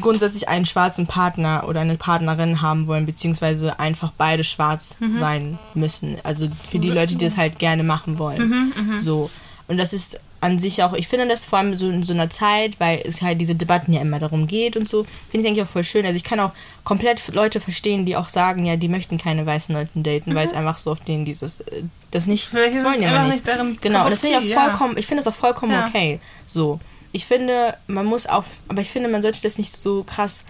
grundsätzlich 0.00 0.48
einen 0.48 0.66
schwarzen 0.66 1.06
Partner 1.06 1.64
oder 1.68 1.80
eine 1.80 1.96
Partnerin 1.96 2.62
haben 2.62 2.86
wollen, 2.86 3.06
beziehungsweise 3.06 3.78
einfach 3.80 4.12
beide 4.16 4.44
schwarz 4.44 4.96
Mhm. 5.00 5.16
sein 5.18 5.58
müssen. 5.74 6.16
Also 6.24 6.48
für 6.68 6.78
die 6.78 6.90
Leute, 6.90 7.16
die 7.16 7.24
das 7.24 7.36
halt 7.36 7.58
gerne 7.58 7.82
machen 7.82 8.18
wollen. 8.18 8.48
Mhm, 8.48 8.98
So. 9.00 9.30
Und 9.68 9.78
das 9.78 9.92
ist 9.92 10.20
an 10.40 10.58
sich 10.58 10.82
auch, 10.82 10.92
ich 10.92 11.08
finde 11.08 11.26
das 11.26 11.46
vor 11.46 11.58
allem 11.58 11.74
so 11.76 11.88
in 11.88 12.02
so 12.02 12.12
einer 12.12 12.28
Zeit, 12.30 12.78
weil 12.78 13.00
es 13.04 13.22
halt 13.22 13.40
diese 13.40 13.54
Debatten 13.54 13.92
ja 13.92 14.00
immer 14.02 14.18
darum 14.18 14.46
geht 14.46 14.76
und 14.76 14.86
so, 14.88 15.04
finde 15.28 15.44
ich 15.44 15.48
eigentlich 15.50 15.62
auch 15.64 15.68
voll 15.70 15.82
schön. 15.82 16.04
Also 16.04 16.16
ich 16.16 16.24
kann 16.24 16.38
auch 16.38 16.52
komplett 16.84 17.34
Leute 17.34 17.58
verstehen, 17.58 18.04
die 18.04 18.16
auch 18.16 18.28
sagen, 18.28 18.64
ja, 18.64 18.76
die 18.76 18.86
möchten 18.88 19.18
keine 19.18 19.44
weißen 19.46 19.74
Leute 19.74 19.90
daten, 19.94 20.34
weil 20.34 20.46
es 20.46 20.52
einfach 20.52 20.76
so 20.78 20.92
auf 20.92 21.00
denen 21.00 21.24
dieses, 21.24 21.60
äh, 21.62 21.82
das 22.10 22.26
nicht, 22.26 22.44
Mhm. 22.52 22.56
Vielleicht 22.58 22.74
das 22.74 22.82
ist 22.82 22.84
wollen 22.86 23.04
einfach 23.04 23.24
nicht. 23.34 23.46
nicht 23.46 23.80
Genau, 23.82 24.04
und 24.04 24.10
das 24.10 24.20
finde 24.20 24.38
ich 24.38 24.44
auch 24.44 24.48
ja. 24.48 24.64
vollkommen, 24.68 24.98
ich 24.98 25.06
finde 25.06 25.24
das 25.24 25.32
auch 25.32 25.36
vollkommen 25.36 25.72
Ja. 25.72 25.86
okay. 25.88 26.20
So. 26.46 26.78
Ich 27.16 27.24
finde, 27.24 27.74
man 27.86 28.04
muss 28.04 28.26
auch, 28.26 28.44
aber 28.68 28.82
ich 28.82 28.90
finde, 28.90 29.08
man 29.08 29.22
sollte 29.22 29.40
das 29.42 29.56
nicht 29.56 29.74
so 29.74 30.04
krass 30.04 30.44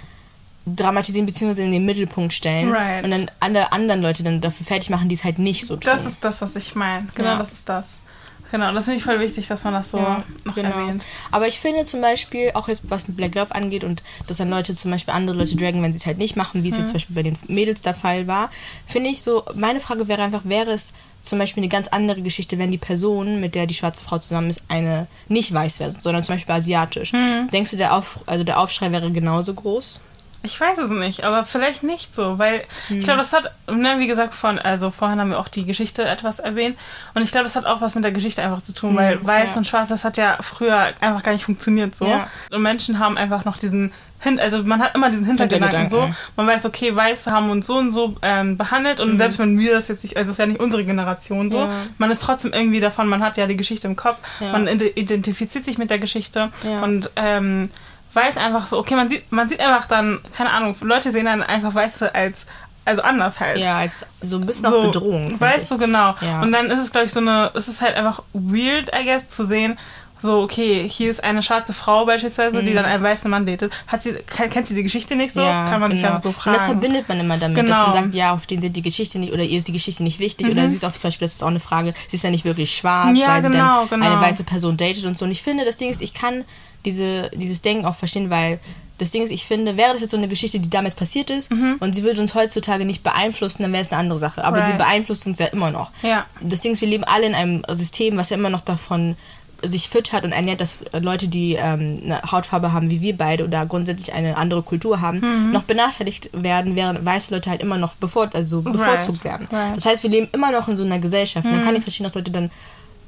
dramatisieren 0.66 1.24
bzw. 1.26 1.64
in 1.64 1.70
den 1.70 1.84
Mittelpunkt 1.86 2.32
stellen 2.32 2.72
Right. 2.72 3.04
und 3.04 3.12
dann 3.12 3.30
alle 3.38 3.70
anderen 3.70 4.02
Leute 4.02 4.24
dann 4.24 4.40
dafür 4.40 4.66
fertig 4.66 4.90
machen, 4.90 5.08
die 5.08 5.14
es 5.14 5.22
halt 5.22 5.38
nicht 5.38 5.64
so 5.64 5.74
tun. 5.76 5.82
Das 5.84 6.04
ist 6.04 6.24
das, 6.24 6.42
was 6.42 6.56
ich 6.56 6.74
meine. 6.74 7.06
Genau, 7.14 7.28
Ja. 7.30 7.38
das 7.38 7.52
ist 7.52 7.68
das. 7.68 7.86
Genau, 8.50 8.72
das 8.72 8.84
finde 8.84 8.98
ich 8.98 9.04
voll 9.04 9.18
wichtig, 9.20 9.48
dass 9.48 9.64
man 9.64 9.74
das 9.74 9.90
so 9.90 9.98
Ja, 9.98 10.22
noch 10.44 10.54
genau. 10.54 10.68
erwähnt. 10.70 11.04
Aber 11.32 11.48
ich 11.48 11.58
finde 11.58 11.84
zum 11.84 12.00
Beispiel, 12.00 12.52
auch 12.54 12.68
jetzt 12.68 12.82
was 12.88 13.08
mit 13.08 13.16
Black 13.16 13.34
Love 13.34 13.54
angeht 13.54 13.82
und 13.84 14.02
dass 14.28 14.36
dann 14.36 14.50
Leute 14.50 14.74
zum 14.74 14.90
Beispiel 14.92 15.14
andere 15.14 15.36
Leute 15.36 15.56
dragen, 15.56 15.82
wenn 15.82 15.92
sie 15.92 15.98
es 15.98 16.06
halt 16.06 16.18
nicht 16.18 16.36
machen, 16.36 16.62
wie 16.62 16.68
es 16.68 16.74
Mhm. 16.74 16.78
jetzt 16.78 16.88
zum 16.88 16.94
Beispiel 16.94 17.14
bei 17.16 17.22
den 17.24 17.38
Mädels 17.48 17.82
der 17.82 17.94
Fall 17.94 18.26
war, 18.26 18.50
finde 18.86 19.10
ich 19.10 19.22
so, 19.22 19.44
meine 19.54 19.80
Frage 19.80 20.06
wäre 20.08 20.22
einfach, 20.22 20.42
wäre 20.44 20.70
es 20.72 20.92
zum 21.22 21.40
Beispiel 21.40 21.62
eine 21.64 21.68
ganz 21.68 21.88
andere 21.88 22.22
Geschichte, 22.22 22.56
wenn 22.58 22.70
die 22.70 22.78
Person, 22.78 23.40
mit 23.40 23.56
der 23.56 23.66
die 23.66 23.74
schwarze 23.74 24.04
Frau 24.04 24.18
zusammen 24.18 24.48
ist, 24.48 24.62
eine 24.68 25.08
nicht 25.28 25.52
weiß 25.52 25.80
wäre, 25.80 25.90
sondern 26.00 26.22
zum 26.22 26.36
Beispiel 26.36 26.54
asiatisch. 26.54 27.12
Mhm. 27.12 27.48
Denkst 27.52 27.72
du, 27.72 27.76
der, 27.76 27.94
Auf, 27.96 28.20
also 28.26 28.44
der 28.44 28.60
Aufschrei 28.60 28.92
wäre 28.92 29.10
genauso 29.10 29.52
groß? 29.54 29.98
Ich 30.42 30.60
weiß 30.60 30.78
es 30.78 30.90
nicht, 30.90 31.24
aber 31.24 31.44
vielleicht 31.44 31.82
nicht 31.82 32.14
so, 32.14 32.38
weil 32.38 32.62
Hm. 32.88 32.98
ich 32.98 33.04
glaube, 33.04 33.18
das 33.18 33.32
hat, 33.32 33.50
ne, 33.70 33.96
wie 33.98 34.06
gesagt, 34.06 34.34
von, 34.34 34.58
also 34.58 34.90
vorhin 34.90 35.18
haben 35.20 35.30
wir 35.30 35.38
auch 35.40 35.48
die 35.48 35.64
Geschichte 35.64 36.04
etwas 36.04 36.38
erwähnt 36.38 36.78
und 37.14 37.22
ich 37.22 37.30
glaube, 37.32 37.44
das 37.44 37.56
hat 37.56 37.66
auch 37.66 37.80
was 37.80 37.94
mit 37.94 38.04
der 38.04 38.12
Geschichte 38.12 38.42
einfach 38.42 38.62
zu 38.62 38.72
tun, 38.74 38.94
weil 38.96 39.24
weiß 39.24 39.52
ja. 39.52 39.58
und 39.58 39.66
schwarz, 39.66 39.88
das 39.88 40.04
hat 40.04 40.16
ja 40.16 40.38
früher 40.40 40.90
einfach 41.00 41.22
gar 41.22 41.32
nicht 41.32 41.44
funktioniert 41.44 41.96
so. 41.96 42.06
Ja. 42.06 42.28
Und 42.50 42.62
Menschen 42.62 42.98
haben 42.98 43.16
einfach 43.18 43.44
noch 43.44 43.58
diesen 43.58 43.92
Hin 44.20 44.40
also 44.40 44.62
man 44.62 44.80
hat 44.82 44.94
immer 44.94 45.10
diesen 45.10 45.26
Hintergedanken 45.26 45.90
so. 45.90 46.08
Man 46.36 46.46
weiß, 46.46 46.64
okay, 46.64 46.94
Weiße 46.96 47.30
haben 47.30 47.50
uns 47.50 47.66
so 47.66 47.76
und 47.76 47.92
so 47.92 48.16
ähm, 48.22 48.56
behandelt 48.56 48.98
und 48.98 49.18
selbst 49.18 49.38
wenn 49.38 49.58
wir 49.58 49.72
das 49.74 49.88
jetzt 49.88 50.04
nicht, 50.04 50.16
also 50.16 50.28
es 50.28 50.34
ist 50.34 50.38
ja 50.38 50.46
nicht 50.46 50.58
unsere 50.60 50.84
Generation 50.86 51.50
so, 51.50 51.58
Mhm. 51.58 51.70
Ja. 51.70 51.76
man 51.98 52.10
ist 52.10 52.22
trotzdem 52.22 52.52
irgendwie 52.54 52.80
davon, 52.80 53.08
man 53.08 53.22
hat 53.22 53.36
ja 53.36 53.46
die 53.46 53.56
Geschichte 53.58 53.86
im 53.88 53.94
Kopf, 53.96 54.16
man 54.40 54.66
ide- 54.68 54.88
identifiziert 54.88 55.64
sich 55.66 55.76
mit 55.76 55.90
der 55.90 55.98
Geschichte 55.98 56.50
und 56.82 57.10
ähm, 57.16 57.68
weiß 58.16 58.38
einfach 58.38 58.66
so, 58.66 58.78
okay, 58.78 58.96
man 58.96 59.08
sieht, 59.08 59.30
man 59.30 59.48
sieht 59.48 59.60
einfach 59.60 59.86
dann, 59.86 60.20
keine 60.34 60.50
Ahnung, 60.50 60.74
Leute 60.80 61.10
sehen 61.10 61.26
dann 61.26 61.42
einfach 61.42 61.74
Weiße 61.74 62.14
als, 62.14 62.46
also 62.84 63.02
anders 63.02 63.38
halt. 63.38 63.58
Ja, 63.58 63.76
als 63.78 64.06
so 64.22 64.36
ein 64.36 64.46
bisschen 64.46 64.68
so, 64.70 64.78
auch 64.78 64.84
Bedrohung. 64.86 65.38
Weißt 65.38 65.70
du, 65.70 65.78
genau. 65.78 66.14
Ja. 66.20 66.40
Und 66.40 66.52
dann 66.52 66.66
ist 66.66 66.80
es, 66.80 66.90
glaube 66.90 67.06
ich, 67.06 67.12
so 67.12 67.20
eine, 67.20 67.50
es 67.54 67.68
ist 67.68 67.82
halt 67.82 67.94
einfach 67.94 68.22
weird, 68.32 68.90
I 68.98 69.04
guess, 69.04 69.28
zu 69.28 69.44
sehen, 69.44 69.78
so, 70.20 70.40
okay, 70.42 70.88
hier 70.88 71.10
ist 71.10 71.22
eine 71.22 71.42
schwarze 71.42 71.72
Frau 71.72 72.06
beispielsweise, 72.06 72.62
die 72.62 72.72
dann 72.74 72.84
einen 72.84 73.02
weißen 73.02 73.30
Mann 73.30 73.44
datet. 73.46 73.72
Hat 73.86 74.02
sie, 74.02 74.12
ke- 74.14 74.48
kennt 74.48 74.66
sie 74.66 74.74
die 74.74 74.82
Geschichte 74.82 75.14
nicht 75.14 75.32
so? 75.34 75.40
Kann 75.40 75.80
man 75.80 75.90
sich 75.92 76.00
genau. 76.00 76.14
ja 76.14 76.22
so 76.22 76.28
Und 76.30 76.34
fragen. 76.34 76.56
das 76.56 76.66
verbindet 76.66 77.08
man 77.08 77.20
immer 77.20 77.36
damit, 77.36 77.56
dass 77.58 77.64
Genau. 77.66 77.86
Mhm. 77.88 77.92
man 77.92 78.02
sagt, 78.04 78.14
ja, 78.14 78.32
auf 78.32 78.46
den 78.46 78.60
sind 78.60 78.76
die 78.76 78.82
Geschichte 78.82 79.18
nicht, 79.18 79.32
oder 79.32 79.42
ihr 79.42 79.58
ist 79.58 79.68
die 79.68 79.72
Geschichte 79.72 80.02
nicht 80.02 80.18
wichtig, 80.18 80.48
oder 80.48 80.66
sie 80.68 80.74
ist 80.76 80.84
auch 80.84 80.92
zum 80.92 81.08
Beispiel, 81.08 81.26
das 81.26 81.34
ist 81.34 81.42
auch 81.42 81.48
eine 81.48 81.60
Frage, 81.60 81.92
sie 82.08 82.16
ist 82.16 82.22
ja 82.22 82.30
nicht 82.30 82.44
wirklich 82.44 82.74
schwarz, 82.74 83.16
Ja, 83.18 83.28
weil 83.28 83.42
sie 83.42 83.50
genau, 83.50 83.84
dann 83.86 84.00
genau. 84.00 84.12
eine 84.16 84.20
weiße 84.20 84.44
Person 84.44 84.76
datet 84.76 85.04
und 85.04 85.16
so. 85.16 85.24
Und 85.26 85.30
ich 85.30 85.42
finde, 85.42 85.64
das 85.64 85.76
Ding 85.76 85.90
ist, 85.90 86.00
ich 86.02 86.14
kann 86.14 86.44
diese, 86.84 87.30
dieses 87.34 87.62
Denken 87.62 87.84
auch 87.84 87.96
verstehen, 87.96 88.30
weil 88.30 88.58
das 88.98 89.10
Ding 89.10 89.22
ist, 89.22 89.30
ich 89.30 89.44
finde, 89.44 89.76
wäre 89.76 89.92
das 89.92 90.00
jetzt 90.00 90.12
so 90.12 90.16
eine 90.16 90.26
Geschichte, 90.28 90.58
die 90.58 90.70
damals 90.70 90.94
passiert 90.94 91.28
ist 91.28 91.50
und 91.80 91.94
sie 91.94 92.02
würde 92.02 92.18
uns 92.18 92.34
heutzutage 92.34 92.86
nicht 92.86 93.02
beeinflussen, 93.02 93.60
dann 93.62 93.72
wäre 93.72 93.82
es 93.82 93.90
eine 93.92 94.00
andere 94.00 94.18
Sache. 94.18 94.42
Aber 94.42 94.64
sie 94.64 94.72
Mhm. 94.72 94.78
Right. 94.80 94.88
beeinflusst 94.88 95.26
uns 95.26 95.38
ja 95.38 95.46
immer 95.46 95.70
noch. 95.70 95.90
Ja. 96.02 96.24
Das 96.40 96.60
Ding 96.62 96.72
ist, 96.72 96.80
wir 96.80 96.88
leben 96.88 97.04
alle 97.04 97.26
in 97.26 97.34
einem 97.34 97.62
System, 97.68 98.16
was 98.16 98.30
ja 98.30 98.38
immer 98.38 98.48
noch 98.48 98.62
davon 98.62 99.16
sich 99.62 99.88
füttert 99.88 100.24
und 100.24 100.32
ernährt, 100.32 100.60
dass 100.60 100.78
Leute, 101.00 101.28
die 101.28 101.54
ähm, 101.54 102.00
eine 102.04 102.22
Hautfarbe 102.30 102.72
haben 102.72 102.90
wie 102.90 103.00
wir 103.00 103.16
beide 103.16 103.44
oder 103.44 103.64
grundsätzlich 103.66 104.12
eine 104.14 104.36
andere 104.36 104.62
Kultur 104.62 105.00
haben, 105.00 105.20
Mhm. 105.20 105.52
noch 105.52 105.62
benachteiligt 105.62 106.30
werden, 106.32 106.76
während 106.76 107.04
weiße 107.04 107.32
Leute 107.34 107.50
halt 107.50 107.60
immer 107.62 107.78
noch 107.78 107.94
bevor, 107.94 108.28
also 108.34 108.62
bevorzugt 108.62 109.24
werden. 109.24 109.46
right. 109.50 109.70
Mhm. 109.70 109.74
Das 109.76 109.86
heißt, 109.86 110.02
wir 110.02 110.10
leben 110.10 110.28
immer 110.32 110.52
noch 110.52 110.68
in 110.68 110.76
so 110.76 110.84
einer 110.84 110.98
Gesellschaft. 110.98 111.46
Man 111.46 111.62
kann 111.64 111.74
nicht 111.74 111.84
verstehen, 111.84 112.04
dass 112.04 112.14
Leute 112.14 112.30
dann 112.30 112.50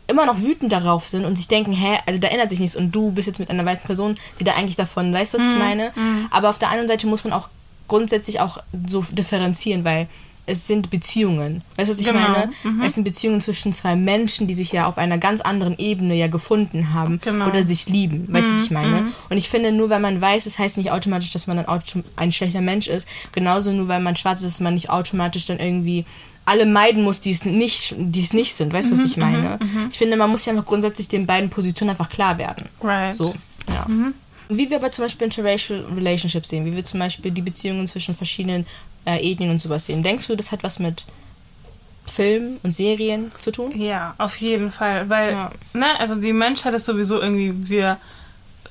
immer 0.06 0.24
noch 0.24 0.40
wütend 0.40 0.72
darauf 0.72 1.04
sind 1.04 1.26
und 1.26 1.36
sich 1.36 1.48
denken, 1.48 1.72
hä, 1.72 1.98
also 2.06 2.18
da 2.18 2.28
ändert 2.28 2.48
sich 2.48 2.60
nichts 2.60 2.76
und 2.76 2.92
du 2.92 3.10
bist 3.10 3.26
jetzt 3.28 3.38
mit 3.40 3.50
einer 3.50 3.64
weißen 3.66 3.84
Person, 3.86 4.14
die 4.40 4.44
da 4.44 4.52
eigentlich 4.54 4.76
davon, 4.76 5.12
weißt 5.12 5.34
du, 5.34 5.38
was 5.38 5.44
Mhm. 5.46 5.52
ich 5.52 5.58
meine? 5.58 5.90
Aber 6.30 6.48
auf 6.48 6.58
der 6.58 6.68
anderen 6.70 6.88
Seite 6.88 7.06
muss 7.06 7.24
man 7.24 7.34
auch 7.34 7.50
grundsätzlich 7.88 8.40
auch 8.40 8.58
so 8.86 9.02
differenzieren, 9.10 9.84
weil 9.84 10.08
es 10.48 10.66
sind 10.66 10.90
Beziehungen. 10.90 11.62
Weißt 11.76 11.88
du, 11.88 11.92
was 11.92 12.00
ich 12.00 12.06
Genau. 12.06 12.20
meine? 12.20 12.50
Es 12.86 12.94
sind 12.94 13.04
Beziehungen 13.04 13.40
zwischen 13.40 13.72
zwei 13.72 13.94
Menschen, 13.96 14.46
die 14.48 14.54
sich 14.54 14.72
ja 14.72 14.86
auf 14.86 14.98
einer 14.98 15.18
ganz 15.18 15.40
anderen 15.40 15.78
Ebene 15.78 16.14
ja 16.14 16.26
gefunden 16.26 16.92
haben 16.94 17.20
Genau. 17.22 17.46
oder 17.46 17.62
sich 17.64 17.88
lieben. 17.88 18.26
Weißt 18.32 18.48
du, 18.48 18.54
was 18.54 18.62
ich 18.64 18.70
meine? 18.70 19.12
Und 19.30 19.36
ich 19.36 19.48
finde, 19.48 19.72
nur 19.72 19.90
weil 19.90 20.00
man 20.00 20.20
weiß, 20.20 20.46
es 20.46 20.58
heißt 20.58 20.78
nicht 20.78 20.90
automatisch, 20.90 21.30
dass 21.30 21.46
man 21.46 21.56
dann 21.58 21.66
ein 22.16 22.32
schlechter 22.32 22.60
Mensch 22.60 22.88
ist. 22.88 23.06
Genauso 23.32 23.72
nur 23.72 23.88
weil 23.88 24.00
man 24.00 24.16
schwarz 24.16 24.42
ist, 24.42 24.54
dass 24.54 24.60
man 24.60 24.74
nicht 24.74 24.90
automatisch 24.90 25.46
dann 25.46 25.58
irgendwie 25.60 26.04
alle 26.44 26.64
meiden 26.64 27.02
muss, 27.04 27.20
die 27.20 27.30
es 27.30 27.44
nicht, 27.44 27.94
die 27.98 28.22
es 28.22 28.32
nicht 28.32 28.54
sind. 28.54 28.72
Weißt 28.72 28.88
du, 28.88 28.92
was 28.94 29.04
ich 29.04 29.18
meine? 29.18 29.58
Ich 29.90 29.98
finde, 29.98 30.16
man 30.16 30.30
muss 30.30 30.46
ja 30.46 30.52
einfach 30.52 30.64
grundsätzlich 30.64 31.08
den 31.08 31.26
beiden 31.26 31.50
Positionen 31.50 31.90
einfach 31.90 32.08
klar 32.08 32.38
werden. 32.38 32.66
Right. 32.82 33.14
So, 33.14 33.34
ja. 33.68 33.86
Wie 34.50 34.70
wir 34.70 34.78
aber 34.78 34.90
zum 34.90 35.04
Beispiel 35.04 35.26
interracial 35.26 35.84
relationships 35.94 36.48
sehen, 36.48 36.64
wie 36.64 36.74
wir 36.74 36.82
zum 36.82 37.00
Beispiel 37.00 37.30
die 37.30 37.42
Beziehungen 37.42 37.86
zwischen 37.86 38.14
verschiedenen 38.14 38.64
äh, 39.08 39.30
Ethnien 39.32 39.50
und 39.50 39.60
sowas 39.62 39.86
sehen. 39.86 40.02
Denkst 40.02 40.26
du, 40.26 40.36
das 40.36 40.52
hat 40.52 40.62
was 40.62 40.78
mit 40.78 41.06
Filmen 42.06 42.58
und 42.62 42.74
Serien 42.74 43.32
zu 43.38 43.50
tun? 43.52 43.72
Ja, 43.78 44.14
auf 44.18 44.36
jeden 44.36 44.70
Fall. 44.70 45.08
Weil, 45.08 45.32
Ja. 45.32 45.50
ne, 45.74 45.86
also 45.98 46.14
die 46.16 46.32
Menschheit 46.32 46.74
ist 46.74 46.86
sowieso 46.86 47.20
irgendwie, 47.20 47.52
wir, 47.68 47.98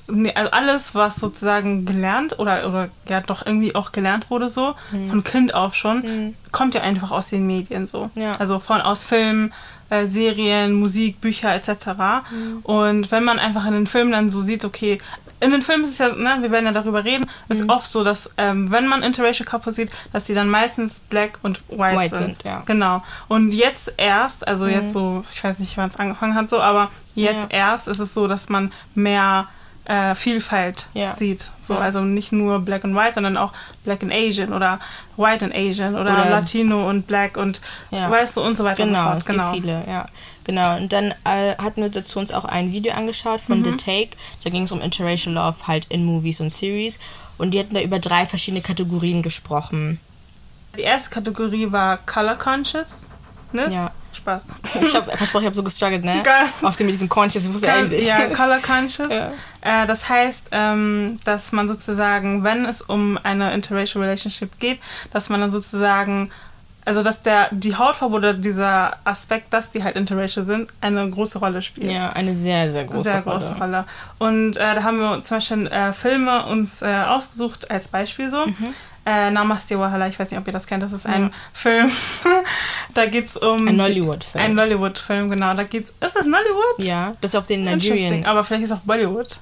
ne, 0.08 0.34
also 0.36 0.50
alles, 0.50 0.94
was 0.94 1.16
sozusagen 1.16 1.84
gelernt 1.86 2.38
oder, 2.38 2.68
oder 2.68 2.88
ja 3.08 3.20
doch 3.20 3.46
irgendwie 3.46 3.74
auch 3.74 3.92
gelernt 3.92 4.30
wurde 4.30 4.48
so, 4.48 4.74
Mhm. 4.92 5.10
von 5.10 5.24
Kind 5.24 5.54
auf 5.54 5.74
schon, 5.74 6.34
kommt 6.52 6.74
ja 6.74 6.80
einfach 6.82 7.10
aus 7.12 7.28
den 7.28 7.46
Medien 7.46 7.86
so. 7.86 8.10
Ja. 8.16 8.34
Also 8.38 8.58
von 8.58 8.80
aus 8.80 9.04
Filmen, 9.04 9.52
äh, 9.90 10.06
Serien, 10.06 10.72
Musik, 10.74 11.20
Bücher 11.20 11.54
etc. 11.54 11.86
Mhm. 12.30 12.58
Und 12.64 13.10
wenn 13.12 13.24
man 13.24 13.38
einfach 13.38 13.64
in 13.66 13.72
den 13.72 13.86
Filmen 13.86 14.12
dann 14.12 14.30
so 14.30 14.40
sieht, 14.40 14.64
okay, 14.64 14.98
in 15.40 15.50
den 15.52 15.62
Filmen 15.62 15.84
ist 15.84 15.90
es 15.90 15.98
ja, 15.98 16.08
ne, 16.14 16.38
wir 16.40 16.50
werden 16.50 16.66
ja 16.66 16.72
darüber 16.72 17.04
reden, 17.04 17.24
ist 17.48 17.64
Mhm. 17.64 17.70
oft 17.70 17.86
so, 17.86 18.02
dass 18.04 18.30
ähm, 18.38 18.70
wenn 18.70 18.86
man 18.86 19.02
interracial 19.02 19.46
Couple 19.46 19.72
sieht, 19.72 19.90
dass 20.12 20.24
die 20.24 20.34
dann 20.34 20.48
meistens 20.48 21.00
black 21.00 21.38
und 21.42 21.60
white, 21.68 21.96
White 21.98 22.16
sind. 22.16 22.34
sind, 22.36 22.44
ja. 22.44 22.58
Mhm. 22.60 22.64
Genau. 22.66 23.02
Und 23.28 23.52
jetzt 23.54 23.92
erst, 23.96 24.46
also 24.48 24.66
jetzt 24.66 24.92
so, 24.92 25.24
ich 25.30 25.42
weiß 25.42 25.58
nicht, 25.60 25.76
wann 25.76 25.88
es 25.88 25.96
angefangen 25.98 26.34
hat, 26.34 26.50
so, 26.50 26.60
aber 26.60 26.90
jetzt 27.14 27.46
erst 27.50 27.88
ist 27.88 28.00
es 28.00 28.14
so, 28.14 28.26
dass 28.26 28.48
man 28.48 28.72
mehr 28.94 29.46
äh, 29.84 30.14
Vielfalt 30.14 30.86
Ja. 30.92 31.14
sieht. 31.14 31.50
So, 31.60 31.72
Ja. 31.74 31.80
also 31.80 32.02
nicht 32.02 32.30
nur 32.30 32.58
black 32.58 32.84
and 32.84 32.94
white, 32.94 33.14
sondern 33.14 33.38
auch 33.38 33.54
black 33.84 34.02
and 34.02 34.12
Asian 34.12 34.52
oder 34.52 34.80
white 35.16 35.42
and 35.42 35.54
Asian 35.54 35.94
oder, 35.94 36.12
Oder- 36.12 36.28
Latino 36.28 36.86
und 36.90 37.06
black 37.06 37.38
und 37.38 37.62
Ja. 37.90 38.10
weißt 38.10 38.36
du 38.36 38.42
und 38.42 38.58
so 38.58 38.64
weiter 38.64 38.84
Genau, 38.84 39.12
und 39.12 39.22
so 39.22 39.26
fort. 39.32 39.36
Genau. 39.38 39.52
gibt 39.52 39.64
viele, 39.64 39.84
ja. 39.88 40.06
Genau, 40.48 40.78
und 40.78 40.90
dann 40.94 41.12
äh, 41.24 41.56
hatten 41.58 41.82
wir 41.82 41.90
dazu 41.90 42.18
uns 42.18 42.32
auch 42.32 42.46
ein 42.46 42.72
Video 42.72 42.94
angeschaut 42.94 43.42
von 43.42 43.60
Mhm. 43.60 43.64
The 43.64 43.72
Take. 43.72 44.16
Da 44.44 44.48
ging 44.48 44.62
es 44.62 44.72
um 44.72 44.80
Interracial 44.80 45.34
Love 45.34 45.66
halt 45.66 45.84
in 45.90 46.06
Movies 46.06 46.40
und 46.40 46.48
Series. 46.48 46.98
Und 47.36 47.52
die 47.52 47.58
hatten 47.60 47.74
da 47.74 47.82
über 47.82 47.98
drei 47.98 48.24
verschiedene 48.24 48.62
Kategorien 48.62 49.22
gesprochen. 49.22 50.00
Die 50.78 50.80
erste 50.80 51.10
Kategorie 51.10 51.70
war 51.70 51.98
Color 51.98 52.36
Conscious. 52.36 53.00
Ne? 53.52 53.68
Ja. 53.70 53.90
Spaß. 54.14 54.46
Ich 54.80 54.94
habe 54.94 55.14
versprochen, 55.18 55.42
ich 55.42 55.46
habe 55.48 55.56
so 55.56 55.62
gestruggelt, 55.62 56.02
ne? 56.02 56.22
Geil. 56.22 56.46
Auf 56.62 56.76
dem 56.76 56.86
mit 56.86 56.94
diesem 56.94 57.10
Conscious, 57.10 57.44
ich 57.44 57.52
wusste 57.52 57.70
eigentlich. 57.70 58.06
Ja, 58.08 58.28
Color 58.34 58.60
Conscious. 58.60 59.12
Ja. 59.12 59.32
Äh, 59.60 59.86
das 59.86 60.08
heißt, 60.08 60.46
ähm, 60.52 61.20
dass 61.24 61.52
man 61.52 61.68
sozusagen, 61.68 62.42
wenn 62.42 62.64
es 62.64 62.80
um 62.80 63.18
eine 63.22 63.52
interracial 63.52 64.02
Relationship 64.02 64.58
geht, 64.58 64.80
dass 65.12 65.28
man 65.28 65.42
dann 65.42 65.50
sozusagen, 65.50 66.30
also 66.88 67.02
dass 67.02 67.22
der 67.22 67.48
die 67.50 67.76
Hautfarbe 67.76 68.14
oder 68.16 68.32
dieser 68.32 68.96
Aspekt, 69.04 69.52
dass 69.52 69.70
die 69.70 69.84
halt 69.84 69.94
interracial 69.94 70.46
sind, 70.46 70.70
eine 70.80 71.08
große 71.08 71.38
Rolle 71.38 71.60
spielt. 71.60 71.90
Ja, 71.90 72.14
eine 72.14 72.34
sehr, 72.34 72.72
sehr 72.72 72.84
große 72.84 73.10
Sehr 73.10 73.20
Rolle. 73.20 73.36
große 73.36 73.56
Rolle. 73.58 73.84
Und 74.16 74.56
äh, 74.56 74.74
da 74.74 74.82
haben 74.82 74.98
wir 74.98 75.22
zum 75.22 75.36
Beispiel 75.36 75.66
äh, 75.66 75.92
Filme 75.92 76.46
uns 76.46 76.80
äh, 76.80 76.86
ausgesucht 76.86 77.70
als 77.70 77.88
Beispiel 77.88 78.30
so. 78.30 78.46
Mhm. 78.46 78.74
Äh, 79.04 79.30
Namaste 79.30 79.78
Wahala, 79.78 80.08
ich 80.08 80.18
weiß 80.18 80.30
nicht, 80.30 80.40
ob 80.40 80.46
ihr 80.46 80.52
das 80.54 80.66
kennt, 80.66 80.82
das 80.82 80.92
ist 80.94 81.04
ein 81.04 81.30
Film. 81.52 81.90
da 82.94 83.04
geht 83.04 83.26
es 83.26 83.36
um. 83.36 83.68
Ein 83.68 83.76
Nollywood-Film. 83.76 84.42
Ein 84.42 84.54
Nollywood-Film, 84.54 85.28
genau. 85.28 85.52
Da 85.52 85.64
geht's. 85.64 85.92
Ist 86.00 86.16
es 86.16 86.24
Nollywood? 86.24 86.84
Ja, 86.84 87.14
das 87.20 87.32
ist 87.32 87.34
auf 87.34 87.46
den. 87.46 87.64
Nigerian. 87.64 88.24
Aber 88.24 88.44
vielleicht 88.44 88.64
ist 88.64 88.72
auch 88.72 88.80
Bollywood. 88.80 89.38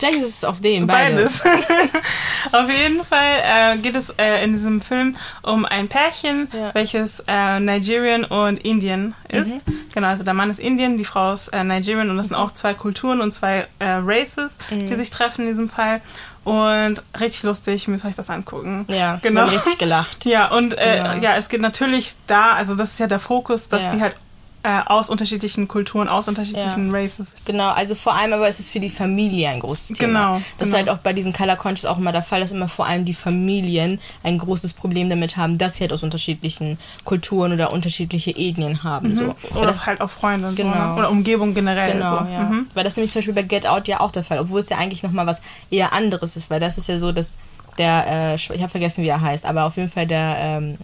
Vielleicht 0.00 0.18
ist 0.18 0.28
es 0.38 0.44
auf 0.44 0.60
dem, 0.60 0.86
beides. 0.88 1.42
Beides. 1.44 1.66
Auf 2.52 2.68
jeden 2.70 3.04
Fall 3.04 3.74
äh, 3.74 3.76
geht 3.78 3.94
es 3.94 4.10
äh, 4.18 4.42
in 4.42 4.54
diesem 4.54 4.80
Film 4.80 5.14
um 5.42 5.64
ein 5.66 5.88
Pärchen, 5.88 6.48
Ja. 6.52 6.70
welches 6.74 7.22
äh, 7.28 7.60
Nigerian 7.60 8.24
und 8.24 8.58
Indien 8.64 9.14
ist. 9.28 9.66
Mhm. 9.68 9.78
Genau, 9.94 10.08
also 10.08 10.24
der 10.24 10.32
Mann 10.34 10.50
ist 10.50 10.58
Indien, 10.58 10.96
die 10.96 11.04
Frau 11.04 11.32
ist 11.34 11.48
äh, 11.48 11.62
Nigerian 11.62 12.08
und 12.10 12.16
das 12.16 12.26
sind 12.26 12.34
auch 12.34 12.50
zwei 12.52 12.72
Kulturen 12.74 13.20
und 13.20 13.32
zwei 13.32 13.66
äh, 13.78 13.84
Races, 14.02 14.58
Mhm. 14.70 14.86
die 14.88 14.94
sich 14.96 15.10
treffen 15.10 15.42
in 15.42 15.48
diesem 15.48 15.68
Fall. 15.68 16.00
Und 16.42 17.02
richtig 17.20 17.42
lustig, 17.42 17.86
müsst 17.86 18.04
ihr 18.06 18.08
euch 18.08 18.16
das 18.16 18.30
angucken. 18.30 18.86
Ja, 18.88 19.18
genau. 19.20 19.44
richtig 19.44 19.76
gelacht. 19.78 20.24
Ja, 20.24 20.46
und 20.50 20.76
äh, 20.78 20.96
Genau. 20.96 21.14
ja, 21.22 21.36
es 21.36 21.50
geht 21.50 21.60
natürlich 21.60 22.14
da, 22.26 22.54
also 22.54 22.74
das 22.74 22.92
ist 22.92 22.98
ja 23.00 23.06
der 23.06 23.20
Fokus, 23.20 23.68
dass 23.68 23.82
Ja. 23.82 23.92
die 23.92 24.00
halt 24.00 24.16
äh, 24.62 24.80
aus 24.86 25.08
unterschiedlichen 25.08 25.68
Kulturen, 25.68 26.06
aus 26.08 26.28
unterschiedlichen 26.28 26.90
Races. 26.94 27.34
Genau, 27.46 27.70
also 27.70 27.94
vor 27.94 28.14
allem 28.14 28.34
aber 28.34 28.46
ist 28.46 28.60
es 28.60 28.68
für 28.68 28.80
die 28.80 28.90
Familie 28.90 29.48
ein 29.48 29.60
großes 29.60 29.96
Thema. 29.96 30.06
Genau, 30.36 30.42
Das 30.58 30.68
ist 30.68 30.74
genau. 30.74 30.76
halt 30.86 30.88
auch 30.98 31.02
bei 31.02 31.12
diesen 31.14 31.32
Color 31.32 31.56
Conscious 31.56 31.86
auch 31.86 31.96
immer 31.96 32.12
der 32.12 32.22
Fall, 32.22 32.40
dass 32.40 32.52
immer 32.52 32.68
vor 32.68 32.86
allem 32.86 33.04
die 33.06 33.14
Familien 33.14 33.98
ein 34.22 34.36
großes 34.38 34.74
Problem 34.74 35.08
damit 35.08 35.36
haben, 35.38 35.56
dass 35.56 35.76
sie 35.76 35.84
halt 35.84 35.92
aus 35.94 36.02
unterschiedlichen 36.02 36.78
Kulturen 37.04 37.52
oder 37.52 37.72
unterschiedliche 37.72 38.32
Ethnien 38.36 38.82
haben. 38.82 39.16
So. 39.16 39.24
Mhm. 39.24 39.34
Oder 39.56 39.66
das, 39.68 39.86
halt 39.86 40.00
auch 40.02 40.10
Freunde 40.10 40.48
und 40.48 40.56
so, 40.58 40.62
Genau. 40.62 40.74
ne? 40.74 40.94
Oder 40.96 41.10
Umgebung 41.10 41.54
generell. 41.54 41.92
Genau, 41.92 42.18
so. 42.18 42.26
ja. 42.30 42.40
Mhm. 42.42 42.66
Weil 42.74 42.84
das 42.84 42.96
nämlich 42.96 43.12
zum 43.12 43.20
Beispiel 43.20 43.34
bei 43.34 43.42
Get 43.42 43.66
Out 43.66 43.88
ja 43.88 44.00
auch 44.00 44.10
der 44.10 44.24
Fall, 44.24 44.38
obwohl 44.40 44.60
es 44.60 44.68
ja 44.68 44.76
eigentlich 44.76 45.02
nochmal 45.02 45.26
was 45.26 45.40
eher 45.70 45.92
anderes 45.94 46.36
ist, 46.36 46.50
weil 46.50 46.60
das 46.60 46.76
ist 46.76 46.88
ja 46.88 46.98
so, 46.98 47.12
dass 47.12 47.36
der, 47.78 48.04
äh, 48.06 48.34
ich 48.34 48.50
habe 48.50 48.68
vergessen, 48.68 49.04
wie 49.04 49.08
er 49.08 49.22
heißt, 49.22 49.46
aber 49.46 49.64
auf 49.64 49.76
jeden 49.76 49.88
Fall 49.88 50.06
der, 50.06 50.36
ähm, 50.38 50.76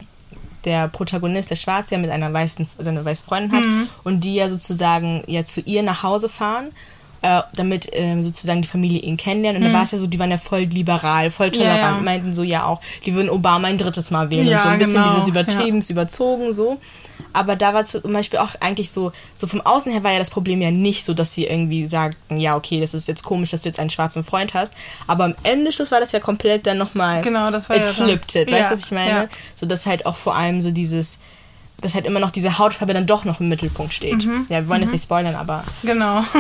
der 0.67 0.89
Protagonist, 0.89 1.49
der 1.51 1.57
Schwarze, 1.57 1.95
ja 1.95 2.01
mit 2.01 2.11
einer 2.11 2.31
weißen, 2.33 2.69
seine 2.77 3.03
weiße 3.05 3.25
Freundin 3.25 3.53
hat 3.53 3.65
Mhm. 3.65 3.89
und 4.05 4.25
die 4.25 4.35
ja 4.35 4.49
sozusagen 4.51 5.23
ja 5.27 5.45
zu 5.45 5.61
ihr 5.63 5.83
nach 5.83 6.03
Hause 6.03 6.29
fahren. 6.29 6.67
Äh, 7.27 7.43
damit 7.55 7.89
ähm, 7.93 8.23
sozusagen 8.23 8.63
die 8.63 8.69
Familie 8.69 9.01
ihn 9.01 9.17
kennenlernt. 9.17 9.59
Und 9.59 9.65
dann 9.65 9.73
war 9.73 9.83
es 9.83 9.91
ja 9.91 9.99
so, 9.99 10.07
die 10.07 10.19
waren 10.19 10.31
ja 10.31 10.39
voll 10.39 10.61
liberal, 10.61 11.31
voll 11.31 11.51
tolerant, 11.51 11.77
Mhm. 11.79 11.83
Ja, 11.83 11.97
ja. 11.97 12.01
meinten 12.03 12.33
so 12.33 12.43
ja 12.45 12.65
auch, 12.65 12.81
die 13.05 13.15
würden 13.15 13.31
Obama 13.31 13.69
ein 13.69 13.79
drittes 13.79 14.11
Mal 14.11 14.31
wählen 14.31 14.47
Ja, 14.47 14.59
und 14.59 14.63
so 14.63 14.69
ein 14.69 14.79
bisschen 14.79 14.95
genau, 15.03 15.09
dieses 15.15 15.27
Übertriebens, 15.29 15.91
überzogen 15.91 16.53
so. 16.53 16.79
Aber 17.33 17.57
da 17.57 17.73
war 17.75 17.85
zum 17.85 18.13
Beispiel 18.13 18.39
auch 18.39 18.51
eigentlich 18.61 18.91
so, 18.91 19.11
so 19.35 19.47
vom 19.47 19.61
Außen 19.61 19.91
her 19.91 20.05
war 20.05 20.13
ja 20.13 20.19
das 20.19 20.31
Problem 20.31 20.61
ja 20.63 20.71
nicht 20.71 21.05
so, 21.05 21.15
dass 21.15 21.33
sie 21.35 21.45
irgendwie 21.47 21.87
sagten, 21.89 22.39
ja, 22.39 22.57
okay, 22.57 22.81
das 22.81 22.95
ist 22.95 23.09
jetzt 23.09 23.25
komisch, 23.25 23.51
dass 23.51 23.63
du 23.63 23.69
jetzt 23.71 23.79
einen 23.81 23.91
schwarzen 23.91 24.23
Freund 24.23 24.55
hast. 24.55 24.73
Aber 25.07 25.25
am 25.25 25.35
Ende 25.43 25.73
Schluss 25.73 25.91
war 25.91 26.01
das 26.01 26.13
ja 26.13 26.21
komplett 26.21 26.67
dann 26.67 26.79
nochmal. 26.79 27.23
Genau, 27.23 27.51
das 27.51 27.69
war 27.69 27.77
it 27.77 27.83
ja 27.83 27.87
dann- 27.93 27.95
flipped 28.07 28.35
it, 28.37 28.51
weißt 28.51 28.63
Ja, 28.63 28.69
du, 28.69 28.75
was 28.77 28.85
ich 28.87 28.93
meine? 28.93 29.11
ja. 29.11 29.29
So 29.55 29.67
dass 29.67 29.87
halt 29.87 30.07
auch 30.07 30.17
vor 30.17 30.37
allem 30.37 30.63
so 30.63 30.71
dieses, 30.71 31.19
dass 31.81 31.95
halt 31.95 32.07
immer 32.07 32.21
noch 32.21 32.31
diese 32.31 32.59
Hautfarbe 32.59 32.95
dann 32.95 33.07
doch 33.07 33.25
noch 33.25 33.41
im 33.41 33.49
Mittelpunkt 33.49 33.93
steht. 33.93 34.25
Mhm. 34.25 34.47
Ja, 34.49 34.61
wir 34.61 34.69
wollen 34.69 34.83
jetzt 34.83 34.93
nicht 34.93 35.03
spoilern, 35.05 35.35
aber 35.35 35.65
Genau. 35.83 36.23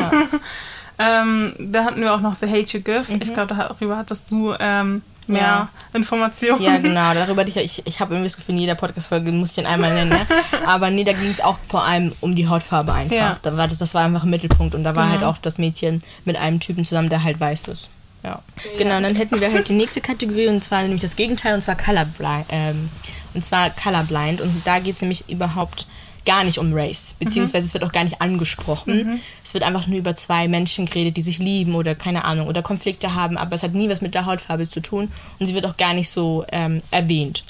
ähm, 0.99 1.53
da 1.59 1.85
hatten 1.85 2.01
wir 2.01 2.15
auch 2.15 2.21
noch 2.21 2.35
The 2.37 2.47
Hate 2.47 2.77
You 2.79 2.81
Give. 2.83 3.05
Mhm. 3.13 3.21
Ich 3.23 3.33
glaube, 3.35 3.55
darüber 3.55 3.97
hattest 3.97 4.31
du 4.31 4.55
ähm, 4.59 5.03
mehr 5.27 5.41
Ja. 5.41 5.69
Informationen. 5.93 6.63
Ja, 6.63 6.79
genau, 6.79 7.13
darüber 7.15 7.43
hatte 7.43 7.51
ich, 7.51 7.79
ich, 7.81 7.87
ich 7.87 8.01
habe 8.01 8.15
irgendwie 8.15 8.29
das 8.29 8.37
Gefühl, 8.37 8.55
in 8.55 8.61
jeder 8.61 8.75
Podcast-Folge 8.77 9.33
muss 9.33 9.51
ich 9.51 9.55
den 9.57 9.67
einmal 9.67 9.93
nennen. 9.93 10.11
Ne? 10.11 10.27
Aber 10.67 10.91
nee, 10.91 11.05
da 11.05 11.13
ging 11.13 11.31
es 11.31 11.41
auch 11.41 11.59
vor 11.67 11.85
allem 11.85 12.13
um 12.21 12.35
die 12.35 12.49
Hautfarbe 12.49 12.93
einfach. 12.93 13.17
Ja. 13.17 13.37
Da 13.43 13.57
war 13.57 13.69
das, 13.69 13.79
das 13.79 13.93
war 13.95 14.05
einfach 14.05 14.25
im 14.25 14.31
Mittelpunkt 14.31 14.75
und 14.75 14.85
da 14.85 14.95
war 14.95 15.05
Genau. 15.07 15.15
halt 15.17 15.25
auch 15.25 15.39
das 15.39 15.59
Mädchen 15.59 16.03
mit 16.25 16.37
einem 16.37 16.61
Typen 16.61 16.85
zusammen, 16.85 17.09
der 17.09 17.23
halt 17.23 17.39
weiß 17.41 17.69
ist. 17.69 17.89
Ja. 18.23 18.41
Genau, 18.79 18.97
und 18.97 19.03
dann 19.05 19.15
hätten 19.15 19.39
wir 19.41 19.53
halt 19.53 19.69
die 19.69 19.75
nächste 19.75 20.01
Kategorie 20.01 20.49
und 20.49 20.65
zwar 20.65 20.83
nämlich 20.83 21.01
das 21.03 21.15
Gegenteil 21.17 21.55
und 21.55 21.63
zwar 21.63 21.77
Colorblind. 21.77 22.47
Ähm, 22.51 22.89
und 23.35 23.45
zwar 23.45 23.71
Colorblind 23.71 24.41
und 24.41 24.63
da 24.67 24.79
geht 24.79 24.97
es 24.97 25.03
nämlich 25.03 25.29
überhaupt 25.29 25.87
gar 26.27 26.45
nicht 26.45 26.59
um 26.59 26.73
Race, 26.75 27.15
beziehungsweise 27.19 27.67
es 27.67 27.73
wird 27.73 27.85
auch 27.85 27.93
gar 27.93 28.05
nicht 28.05 28.21
angesprochen. 28.21 29.23
Es 29.43 29.55
wird 29.55 29.65
einfach 29.65 29.87
nur 29.87 29.99
über 29.99 30.15
zwei 30.15 30.49
Menschen 30.49 30.85
geredet, 30.85 31.17
die 31.17 31.23
sich 31.23 31.39
lieben 31.39 31.75
oder 31.75 31.95
keine 31.95 32.25
Ahnung 32.25 32.49
oder 32.49 32.63
Konflikte 32.63 33.15
haben, 33.15 33.39
aber 33.39 33.55
es 33.55 33.63
hat 33.63 33.73
nie 33.73 33.89
was 33.89 34.01
mit 34.01 34.15
der 34.15 34.27
Hautfarbe 34.27 34.69
zu 34.69 34.81
tun 34.81 35.11
und 35.39 35.47
sie 35.47 35.55
wird 35.55 35.65
auch 35.65 35.77
gar 35.77 35.95
nicht 35.95 36.11
so 36.11 36.45
ähm, 36.53 36.83
erwähnt. 36.91 37.45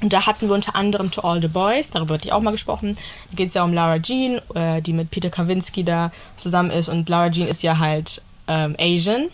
Und 0.00 0.12
da 0.12 0.26
hatten 0.26 0.48
wir 0.48 0.54
unter 0.54 0.76
anderem 0.76 1.10
To 1.10 1.22
All 1.22 1.42
the 1.42 1.48
Boys, 1.48 1.90
darüber 1.90 2.14
hatte 2.14 2.26
ich 2.26 2.32
auch 2.32 2.40
mal 2.40 2.52
gesprochen. 2.52 2.96
Da 3.30 3.36
geht 3.36 3.48
es 3.48 3.54
ja 3.54 3.64
um 3.64 3.72
Laura 3.74 3.98
Jean, 3.98 4.40
äh, 4.54 4.80
die 4.80 4.92
mit 4.92 5.10
Peter 5.10 5.28
Kavinsky 5.28 5.82
da 5.82 6.12
zusammen 6.36 6.70
ist. 6.70 6.88
Und 6.88 7.08
Laura 7.08 7.30
Jean 7.30 7.48
ist 7.48 7.64
ja 7.64 7.78
halt 7.78 8.22
ähm, 8.46 8.76
Asian. 8.78 9.26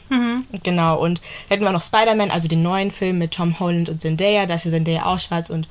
Genau. 0.63 0.99
Und 0.99 1.21
da 1.49 1.55
hätten 1.55 1.65
wir 1.65 1.71
noch 1.71 1.83
Spider-Man, 1.83 2.31
also 2.31 2.49
den 2.49 2.63
neuen 2.63 2.91
Film 2.91 3.19
mit 3.19 3.33
Tom 3.33 3.61
Holland 3.61 3.91
und 3.91 4.01
Zendaya. 4.01 4.47
Da 4.47 4.55
ist 4.55 4.65
ja 4.65 4.71
Zendaya 4.71 5.05
auch 5.05 5.19
schwarz 5.19 5.51
und 5.51 5.69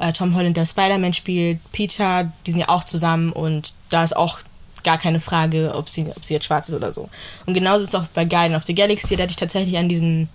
äh, 0.00 0.12
Tom 0.12 0.34
Holland, 0.34 0.56
der 0.56 0.66
Spider-Man 0.66 1.14
spielt. 1.14 1.60
Peter, 1.72 2.30
die 2.46 2.52
sind 2.52 2.60
ja 2.60 2.68
auch 2.68 2.84
zusammen 2.84 3.32
und 3.32 3.74
da 3.90 4.04
ist 4.04 4.16
auch 4.16 4.40
gar 4.84 4.98
keine 4.98 5.20
Frage, 5.20 5.74
ob 5.74 5.88
sie, 5.88 6.06
ob 6.14 6.24
sie 6.24 6.34
jetzt 6.34 6.46
schwarz 6.46 6.68
ist 6.68 6.74
oder 6.74 6.92
so. 6.92 7.08
Und 7.46 7.54
genauso 7.54 7.82
ist 7.82 7.90
es 7.90 7.94
auch 7.94 8.06
bei 8.14 8.24
Guardian 8.24 8.56
of 8.56 8.64
the 8.64 8.74
Galaxy. 8.74 9.16
Da 9.16 9.24
hatte 9.24 9.30
ich 9.30 9.36
tatsächlich 9.36 9.76
an 9.76 9.88
diesen 9.88 10.28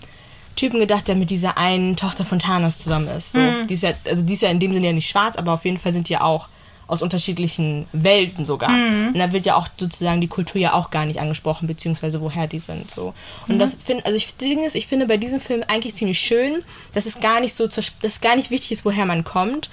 Typen 0.56 0.80
gedacht, 0.80 1.08
der 1.08 1.16
mit 1.16 1.30
dieser 1.30 1.58
einen 1.58 1.96
Tochter 1.96 2.26
von 2.26 2.40
Thanos 2.40 2.80
zusammen 2.80 3.08
ist. 3.08 3.32
So. 3.32 3.40
Die, 3.68 3.74
ist 3.74 3.84
ja, 3.84 3.94
also 4.06 4.24
die 4.24 4.34
ist 4.34 4.42
ja 4.42 4.50
in 4.50 4.60
dem 4.60 4.74
Sinne 4.74 4.88
ja 4.88 4.94
nicht 4.94 5.10
schwarz, 5.10 5.38
aber 5.38 5.54
auf 5.54 5.66
jeden 5.66 5.78
Fall 5.78 5.94
sind 5.94 6.10
die 6.10 6.14
ja 6.14 6.22
auch 6.22 6.50
aus 6.88 7.02
unterschiedlichen 7.02 7.86
Welten 7.92 8.46
sogar. 8.46 8.70
Und 8.70 9.18
da 9.18 9.32
wird 9.32 9.46
ja 9.46 9.56
auch 9.56 9.68
sozusagen 9.76 10.22
die 10.22 10.28
Kultur 10.28 10.60
ja 10.60 10.74
auch 10.74 10.92
gar 10.92 11.06
nicht 11.06 11.20
angesprochen, 11.20 11.68
beziehungsweise 11.68 12.22
woher 12.22 12.48
die 12.48 12.60
sind. 12.60 12.90
So. 12.92 13.14
Und 13.48 13.60
das 13.60 13.76
finde, 13.84 14.06
also 14.06 14.16
ich, 14.16 14.26
das 14.28 14.38
Ding 14.38 14.64
ist, 14.64 14.76
ich 14.76 14.88
finde 14.88 15.08
bei 15.08 15.18
diesem 15.18 15.40
Film 15.40 15.64
eigentlich 15.68 15.96
ziemlich 15.96 16.20
schön, 16.20 16.64
dass 16.94 17.06
es 17.06 17.20
gar 17.20 17.40
nicht 17.40 17.54
so, 17.54 17.68
dass 17.68 17.92
es 18.02 18.22
gar 18.22 18.36
nicht 18.36 18.52
wichtig 18.52 18.72
ist, 18.74 18.86
woher 18.86 19.06
man 19.06 19.24
kommt, 19.24 19.70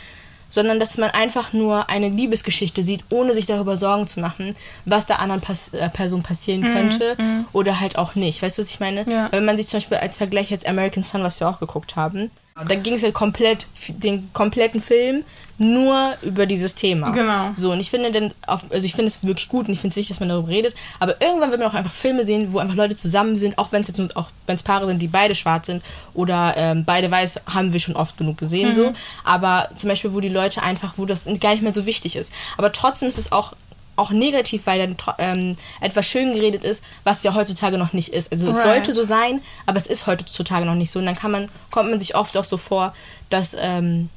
sondern 0.50 0.80
dass 0.80 0.98
man 0.98 1.10
einfach 1.10 1.52
nur 1.52 1.88
eine 1.88 2.08
Liebesgeschichte 2.08 2.82
sieht, 2.82 3.04
ohne 3.08 3.32
sich 3.34 3.46
darüber 3.46 3.76
Sorgen 3.76 4.06
zu 4.06 4.20
machen, 4.20 4.54
was 4.84 5.06
der 5.06 5.20
anderen 5.20 5.40
Pas 5.40 5.68
äh, 5.68 5.88
Person 5.88 6.22
passieren 6.22 6.62
könnte 6.64 7.16
oder 7.52 7.80
halt 7.80 7.96
auch 7.96 8.16
nicht. 8.16 8.42
Weißt 8.42 8.58
du, 8.58 8.62
was 8.62 8.70
ich 8.70 8.80
meine? 8.80 9.08
Ja. 9.08 9.28
Wenn 9.30 9.44
man 9.44 9.56
sich 9.56 9.68
zum 9.68 9.78
Beispiel 9.78 9.98
als 9.98 10.16
Vergleich 10.16 10.50
jetzt 10.50 10.66
American 10.66 11.02
Sun, 11.02 11.22
was 11.22 11.40
wir 11.40 11.48
auch 11.48 11.60
geguckt 11.60 11.96
haben, 11.96 12.30
da 12.68 12.74
ging 12.74 12.94
es 12.94 13.02
ja 13.02 13.10
komplett, 13.10 13.66
den 13.88 14.32
kompletten 14.32 14.82
Film 14.82 15.24
nur 15.60 16.14
über 16.22 16.46
dieses 16.46 16.74
Thema. 16.74 17.10
Genau. 17.10 17.50
So, 17.54 17.72
und 17.72 17.80
ich 17.80 17.90
finde 17.90 18.10
dann, 18.10 18.32
auf, 18.46 18.64
also 18.70 18.86
ich 18.86 18.94
finde 18.94 19.08
es 19.08 19.22
wirklich 19.22 19.50
gut 19.50 19.68
und 19.68 19.74
ich 19.74 19.80
finde 19.80 19.92
es 19.92 19.96
wichtig, 19.96 20.08
dass 20.08 20.20
man 20.20 20.30
darüber 20.30 20.48
redet, 20.48 20.74
aber 21.00 21.20
irgendwann 21.20 21.50
wird 21.50 21.60
man 21.60 21.68
auch 21.68 21.74
einfach 21.74 21.92
Filme 21.92 22.24
sehen, 22.24 22.54
wo 22.54 22.58
einfach 22.60 22.76
Leute 22.76 22.96
zusammen 22.96 23.36
sind, 23.36 23.58
auch 23.58 23.70
wenn 23.70 23.82
es 23.82 23.88
jetzt 23.88 24.16
auch 24.16 24.30
wenn 24.46 24.56
es 24.56 24.62
Paare 24.62 24.86
sind, 24.86 25.02
die 25.02 25.08
beide 25.08 25.34
schwarz 25.34 25.66
sind 25.66 25.82
oder 26.14 26.54
ähm, 26.56 26.84
beide 26.86 27.10
weiß, 27.10 27.40
haben 27.46 27.74
wir 27.74 27.80
schon 27.80 27.94
oft 27.94 28.16
genug 28.16 28.38
gesehen, 28.38 28.72
so. 28.74 28.94
Aber 29.22 29.68
zum 29.74 29.88
Beispiel, 29.90 30.14
wo 30.14 30.20
die 30.20 30.30
Leute 30.30 30.62
einfach, 30.62 30.94
wo 30.96 31.04
das 31.04 31.26
gar 31.40 31.50
nicht 31.50 31.62
mehr 31.62 31.74
so 31.74 31.84
wichtig 31.84 32.16
ist. 32.16 32.32
Aber 32.56 32.72
trotzdem 32.72 33.08
ist 33.08 33.18
es 33.18 33.30
auch 33.30 33.52
auch 34.00 34.10
negativ, 34.10 34.62
weil 34.66 34.78
dann 34.78 34.96
ähm, 35.18 35.56
etwas 35.80 36.06
schön 36.06 36.32
geredet 36.34 36.64
ist, 36.64 36.82
was 37.04 37.22
ja 37.22 37.34
heutzutage 37.34 37.78
noch 37.78 37.92
nicht 37.92 38.08
ist. 38.08 38.32
Also 38.32 38.48
es 38.48 38.56
Right. 38.56 38.64
sollte 38.64 38.94
so 38.94 39.04
sein, 39.04 39.40
aber 39.66 39.76
es 39.76 39.86
ist 39.86 40.06
heutzutage 40.06 40.66
noch 40.66 40.74
nicht 40.74 40.90
so. 40.90 40.98
Und 40.98 41.06
dann 41.06 41.16
kann 41.16 41.30
man, 41.30 41.48
kommt 41.70 41.90
man 41.90 42.00
sich 42.00 42.14
oft 42.14 42.36
auch 42.36 42.44
so 42.44 42.56
vor, 42.56 42.94
dass, 43.28 43.56
ähm, 43.58 44.08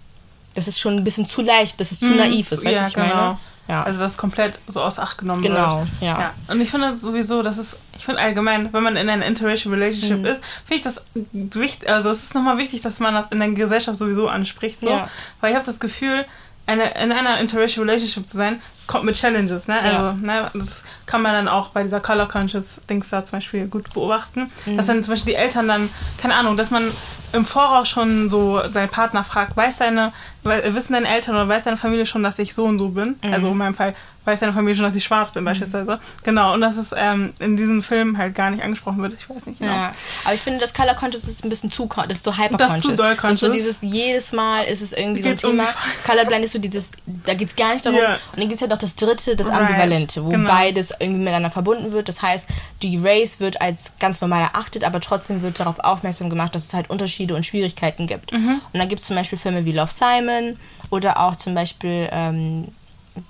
dass 0.55 0.67
es 0.67 0.79
schon 0.79 0.97
ein 0.97 1.03
bisschen 1.03 1.25
zu 1.25 1.41
leicht, 1.41 1.79
dass 1.79 1.91
es 1.91 1.99
zu 1.99 2.13
naiv 2.15 2.51
ist. 2.51 2.65
Weißt 2.65 2.75
du, 2.75 2.81
ja, 2.81 2.87
ich 2.87 2.93
genau. 2.93 3.07
meine? 3.07 3.37
Ja. 3.67 3.83
Also 3.83 3.99
das 3.99 4.17
komplett 4.17 4.59
so 4.67 4.81
aus 4.81 4.99
Acht 4.99 5.17
genommen 5.19 5.41
Genau, 5.41 5.79
wird. 5.79 5.87
ja. 6.01 6.33
Und 6.49 6.59
ich 6.59 6.69
finde 6.69 6.97
sowieso, 6.97 7.43
das 7.43 7.57
ist 7.57 7.77
ich 7.95 8.05
finde 8.05 8.21
allgemein, 8.21 8.73
wenn 8.73 8.83
man 8.83 8.95
in 8.95 9.07
einer 9.07 9.25
interracial 9.25 9.73
relationship 9.73 10.19
mhm. 10.19 10.25
ist, 10.25 10.43
finde 10.65 10.75
ich 10.75 10.81
das 10.81 11.01
wichtig, 11.31 11.89
also 11.89 12.09
es 12.09 12.23
ist 12.23 12.35
nochmal 12.35 12.57
wichtig, 12.57 12.81
dass 12.81 12.99
man 12.99 13.13
das 13.13 13.27
in 13.27 13.39
der 13.39 13.49
Gesellschaft 13.49 13.97
sowieso 13.97 14.27
anspricht, 14.27 14.81
so, 14.81 14.89
ja. 14.89 15.09
weil 15.39 15.51
ich 15.51 15.55
habe 15.55 15.65
das 15.65 15.79
Gefühl, 15.79 16.25
eine, 16.65 16.91
in 17.01 17.11
einer 17.11 17.39
interracial 17.39 17.85
relationship 17.85 18.29
zu 18.29 18.37
sein, 18.37 18.61
kommt 18.87 19.05
mit 19.05 19.15
Challenges, 19.15 19.67
ne? 19.67 19.79
Also, 19.79 20.01
ja. 20.01 20.13
ne, 20.13 20.51
das 20.53 20.83
kann 21.05 21.21
man 21.21 21.33
dann 21.33 21.47
auch 21.47 21.69
bei 21.69 21.83
dieser 21.83 21.99
Color 21.99 22.27
Conscious 22.27 22.79
Dings 22.89 23.09
da 23.09 23.23
zum 23.25 23.37
Beispiel 23.37 23.67
gut 23.67 23.93
beobachten. 23.93 24.49
Mhm. 24.65 24.77
Dass 24.77 24.87
dann 24.87 25.03
zum 25.03 25.13
Beispiel 25.13 25.33
die 25.33 25.39
Eltern 25.39 25.67
dann, 25.67 25.89
keine 26.17 26.35
Ahnung, 26.35 26.55
dass 26.55 26.71
man 26.71 26.89
im 27.33 27.45
Voraus 27.45 27.89
schon 27.89 28.29
so 28.29 28.61
seinen 28.69 28.89
Partner 28.89 29.23
fragt, 29.23 29.57
weiß 29.57 29.77
deine, 29.77 30.13
wissen 30.43 30.93
deine 30.93 31.07
Eltern 31.07 31.35
oder 31.35 31.49
weiß 31.49 31.63
deine 31.63 31.77
Familie 31.77 32.05
schon, 32.05 32.23
dass 32.23 32.39
ich 32.39 32.53
so 32.53 32.65
und 32.65 32.79
so 32.79 32.89
bin? 32.89 33.15
Mhm. 33.23 33.33
Also 33.33 33.51
in 33.51 33.57
meinem 33.57 33.75
Fall 33.75 33.93
weiß 34.25 34.39
deine 34.39 34.53
Familie 34.53 34.75
schon, 34.75 34.85
dass 34.85 34.95
ich 34.95 35.03
schwarz 35.03 35.31
bin, 35.31 35.43
mhm. 35.43 35.47
beispielsweise. 35.47 35.99
Genau, 36.23 36.53
und 36.53 36.61
dass 36.61 36.77
es 36.77 36.93
ähm, 36.95 37.33
in 37.39 37.57
diesem 37.57 37.81
Film 37.81 38.17
halt 38.17 38.35
gar 38.35 38.49
nicht 38.51 38.63
angesprochen 38.63 39.01
wird. 39.01 39.13
Ich 39.13 39.29
weiß 39.29 39.45
nicht 39.45 39.59
genau. 39.59 39.71
Ja. 39.71 39.93
Aber 40.23 40.33
ich 40.33 40.41
finde, 40.41 40.59
das 40.59 40.73
Color 40.73 40.95
Conscious 40.95 41.27
ist 41.27 41.43
ein 41.43 41.49
bisschen 41.49 41.71
zu, 41.71 41.89
das 42.07 42.17
ist 42.17 42.23
so 42.23 42.37
hyper 42.37 42.57
Das 42.57 42.77
ist 42.77 42.83
zu 42.83 42.95
doll 42.95 43.15
conscious. 43.15 43.21
Das 43.21 43.33
ist 43.33 43.39
so 43.41 43.51
dieses, 43.51 43.81
jedes 43.81 44.31
Mal 44.31 44.63
ist 44.63 44.81
es 44.81 44.93
irgendwie 44.93 45.21
so 45.21 45.29
ein 45.29 45.37
Thema. 45.37 45.63
Um 45.63 45.69
Colorblind 46.05 46.45
ist 46.45 46.53
so 46.53 46.59
dieses, 46.59 46.91
da 47.25 47.33
geht 47.33 47.49
es 47.49 47.55
gar 47.55 47.73
nicht 47.73 47.85
darum. 47.85 47.99
Yeah. 47.99 48.13
Und 48.31 48.37
dann 48.37 48.47
gibt 48.47 48.53
es 48.53 48.61
halt 48.61 48.71
noch 48.71 48.77
das 48.77 48.95
dritte, 48.95 49.35
das 49.35 49.49
Ambivalente, 49.49 50.23
wo 50.23 50.29
genau. 50.29 50.49
beides 50.49 50.93
irgendwie 50.99 51.19
miteinander 51.19 51.51
verbunden 51.51 51.91
wird. 51.91 52.07
Das 52.07 52.21
heißt, 52.21 52.47
die 52.81 52.97
Race 52.97 53.39
wird 53.39 53.61
als 53.61 53.93
ganz 53.99 54.21
normal 54.21 54.43
erachtet, 54.43 54.83
aber 54.83 54.99
trotzdem 54.99 55.41
wird 55.41 55.59
darauf 55.59 55.79
aufmerksam 55.79 56.29
gemacht, 56.29 56.55
dass 56.55 56.65
es 56.65 56.73
halt 56.73 56.89
Unterschiede 56.89 57.35
und 57.35 57.45
Schwierigkeiten 57.45 58.07
gibt. 58.07 58.31
Mhm. 58.31 58.61
Und 58.71 58.79
dann 58.79 58.87
gibt 58.87 59.01
es 59.01 59.07
zum 59.07 59.15
Beispiel 59.15 59.37
Filme 59.37 59.65
wie 59.65 59.71
Love 59.71 59.91
Simon 59.91 60.57
oder 60.89 61.19
auch 61.19 61.35
zum 61.35 61.55
Beispiel 61.55 62.07
ähm, 62.11 62.67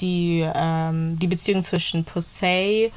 die, 0.02 0.48
ähm, 0.54 1.18
die 1.20 1.28
Beziehung 1.28 1.64
zwischen 1.64 2.04
Posey 2.04 2.92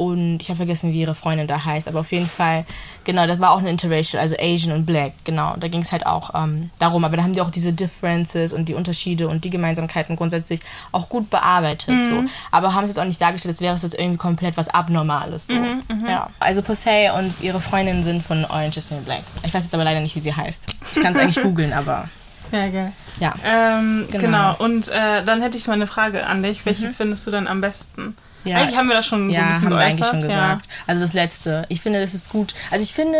und 0.00 0.40
ich 0.40 0.48
habe 0.48 0.56
vergessen, 0.56 0.94
wie 0.94 1.00
ihre 1.02 1.14
Freundin 1.14 1.46
da 1.46 1.62
heißt, 1.62 1.86
aber 1.86 2.00
auf 2.00 2.10
jeden 2.10 2.26
Fall, 2.26 2.64
genau, 3.04 3.26
das 3.26 3.38
war 3.38 3.50
auch 3.50 3.58
eine 3.58 3.68
Interracial, 3.68 4.22
also 4.22 4.34
Asian 4.40 4.74
und 4.74 4.86
Black, 4.86 5.12
genau. 5.24 5.54
Da 5.60 5.68
ging 5.68 5.82
es 5.82 5.92
halt 5.92 6.06
auch 6.06 6.30
ähm, 6.34 6.70
darum, 6.78 7.04
aber 7.04 7.18
da 7.18 7.22
haben 7.22 7.34
die 7.34 7.42
auch 7.42 7.50
diese 7.50 7.74
Differences 7.74 8.54
und 8.54 8.70
die 8.70 8.72
Unterschiede 8.72 9.28
und 9.28 9.44
die 9.44 9.50
Gemeinsamkeiten 9.50 10.16
grundsätzlich 10.16 10.60
auch 10.90 11.10
gut 11.10 11.28
bearbeitet, 11.28 11.96
mhm. 11.96 12.02
so. 12.02 12.24
Aber 12.50 12.72
haben 12.74 12.84
es 12.84 12.90
jetzt 12.92 12.98
auch 12.98 13.04
nicht 13.04 13.20
dargestellt, 13.20 13.52
als 13.52 13.60
wäre 13.60 13.74
es 13.74 13.82
jetzt 13.82 13.94
irgendwie 13.94 14.16
komplett 14.16 14.56
was 14.56 14.68
Abnormales, 14.68 15.48
so. 15.48 15.54
Mhm, 15.54 15.82
mhm. 15.86 16.08
ja. 16.08 16.30
Also 16.40 16.62
Posey 16.62 17.10
und 17.18 17.38
ihre 17.42 17.60
Freundin 17.60 18.02
sind 18.02 18.22
von 18.22 18.46
Orange 18.46 18.78
is 18.78 18.88
the 18.88 18.94
Black. 19.04 19.24
Ich 19.44 19.52
weiß 19.52 19.64
jetzt 19.64 19.74
aber 19.74 19.84
leider 19.84 20.00
nicht, 20.00 20.16
wie 20.16 20.20
sie 20.20 20.34
heißt. 20.34 20.76
Ich 20.94 21.02
kann 21.02 21.12
es 21.12 21.18
eigentlich 21.20 21.42
googeln, 21.42 21.74
aber... 21.74 22.08
Ja, 22.52 22.68
geil. 22.68 22.92
Ja. 23.20 23.34
Ähm, 23.44 24.06
genau. 24.10 24.24
genau. 24.24 24.56
Und 24.58 24.88
äh, 24.88 25.24
dann 25.24 25.42
hätte 25.42 25.56
ich 25.56 25.66
mal 25.66 25.74
eine 25.74 25.86
Frage 25.86 26.26
an 26.26 26.42
dich. 26.42 26.64
Welche 26.66 26.88
mhm. 26.88 26.94
findest 26.94 27.26
du 27.26 27.30
dann 27.30 27.46
am 27.46 27.60
besten? 27.60 28.16
Ja. 28.44 28.56
Eigentlich 28.56 28.76
haben 28.76 28.88
wir 28.88 28.94
das 28.94 29.06
schon 29.06 29.30
ja, 29.30 29.36
so 29.36 29.40
ein 29.40 29.48
bisschen 29.48 29.64
haben 29.64 29.70
geäußert. 29.70 29.80
Wir 29.80 29.86
eigentlich 29.86 30.06
schon 30.06 30.20
gesagt. 30.20 30.66
Ja. 30.66 30.72
Also 30.86 31.02
das 31.02 31.12
letzte. 31.12 31.66
Ich 31.68 31.80
finde, 31.80 32.00
das 32.00 32.14
ist 32.14 32.30
gut. 32.30 32.54
Also 32.70 32.82
ich 32.82 32.94
finde, 32.94 33.18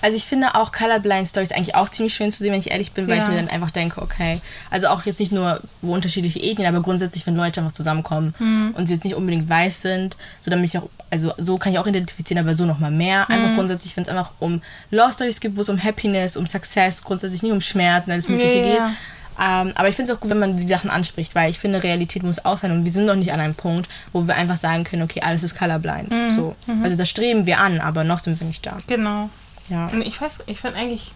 also 0.00 0.16
ich 0.16 0.24
finde 0.24 0.54
auch 0.54 0.72
Colorblind 0.72 1.28
Stories 1.28 1.52
eigentlich 1.52 1.74
auch 1.74 1.88
ziemlich 1.88 2.14
schön 2.14 2.30
zu 2.30 2.38
sehen, 2.38 2.52
wenn 2.52 2.60
ich 2.60 2.70
ehrlich 2.70 2.92
bin, 2.92 3.08
weil 3.08 3.16
ja. 3.16 3.24
ich 3.24 3.30
mir 3.30 3.36
dann 3.36 3.48
einfach 3.48 3.70
denke, 3.70 4.00
okay, 4.00 4.40
also 4.70 4.88
auch 4.88 5.02
jetzt 5.02 5.18
nicht 5.18 5.32
nur 5.32 5.60
wo 5.82 5.94
unterschiedliche 5.94 6.40
Ethnien, 6.40 6.68
aber 6.68 6.82
grundsätzlich, 6.82 7.26
wenn 7.26 7.34
Leute 7.34 7.60
einfach 7.60 7.72
zusammenkommen 7.72 8.34
mhm. 8.38 8.74
und 8.76 8.86
sie 8.86 8.94
jetzt 8.94 9.04
nicht 9.04 9.16
unbedingt 9.16 9.48
weiß 9.48 9.82
sind, 9.82 10.16
so 10.40 10.50
dann 10.50 10.60
mich 10.60 10.76
auch, 10.78 10.88
also 11.10 11.32
so 11.38 11.56
kann 11.56 11.72
ich 11.72 11.78
auch 11.78 11.86
identifizieren, 11.86 12.44
aber 12.44 12.56
so 12.56 12.64
nochmal 12.64 12.90
mehr. 12.90 13.28
Einfach 13.30 13.50
mhm. 13.50 13.56
grundsätzlich, 13.56 13.96
wenn 13.96 14.02
es 14.02 14.08
einfach 14.08 14.32
um 14.38 14.60
Love 14.90 15.12
Stories 15.12 15.40
gibt, 15.40 15.56
wo 15.56 15.62
es 15.62 15.68
um 15.68 15.82
Happiness, 15.82 16.36
um 16.36 16.46
Success, 16.46 17.02
grundsätzlich 17.02 17.42
nicht 17.42 17.52
um 17.52 17.60
Schmerz 17.60 18.06
und 18.06 18.12
alles 18.12 18.28
Mögliche 18.28 18.56
yeah. 18.56 18.88
geht 18.88 18.96
ähm, 19.38 19.72
aber 19.76 19.88
ich 19.88 19.94
finde 19.94 20.10
es 20.10 20.18
auch 20.18 20.20
gut, 20.20 20.30
wenn 20.30 20.40
man 20.40 20.56
die 20.56 20.66
Sachen 20.66 20.90
anspricht, 20.90 21.34
weil 21.34 21.50
ich 21.50 21.60
finde, 21.60 21.82
Realität 21.82 22.24
muss 22.24 22.44
auch 22.44 22.58
sein 22.58 22.72
und 22.72 22.84
wir 22.84 22.90
sind 22.90 23.06
noch 23.06 23.14
nicht 23.14 23.32
an 23.32 23.40
einem 23.40 23.54
Punkt, 23.54 23.88
wo 24.12 24.26
wir 24.26 24.34
einfach 24.34 24.56
sagen 24.56 24.82
können, 24.82 25.02
okay, 25.02 25.20
alles 25.20 25.44
ist 25.44 25.56
colorblind. 25.56 26.10
Mhm. 26.10 26.30
So. 26.32 26.56
Mhm. 26.66 26.82
Also 26.82 26.96
das 26.96 27.08
streben 27.08 27.46
wir 27.46 27.60
an, 27.60 27.80
aber 27.80 28.02
noch 28.02 28.18
sind 28.18 28.38
wir 28.40 28.46
nicht 28.46 28.66
da. 28.66 28.78
Genau. 28.88 29.30
Ja. 29.68 29.86
Und 29.86 30.02
ich 30.02 30.20
weiß, 30.20 30.38
ich 30.46 30.60
finde 30.60 30.78
eigentlich, 30.78 31.12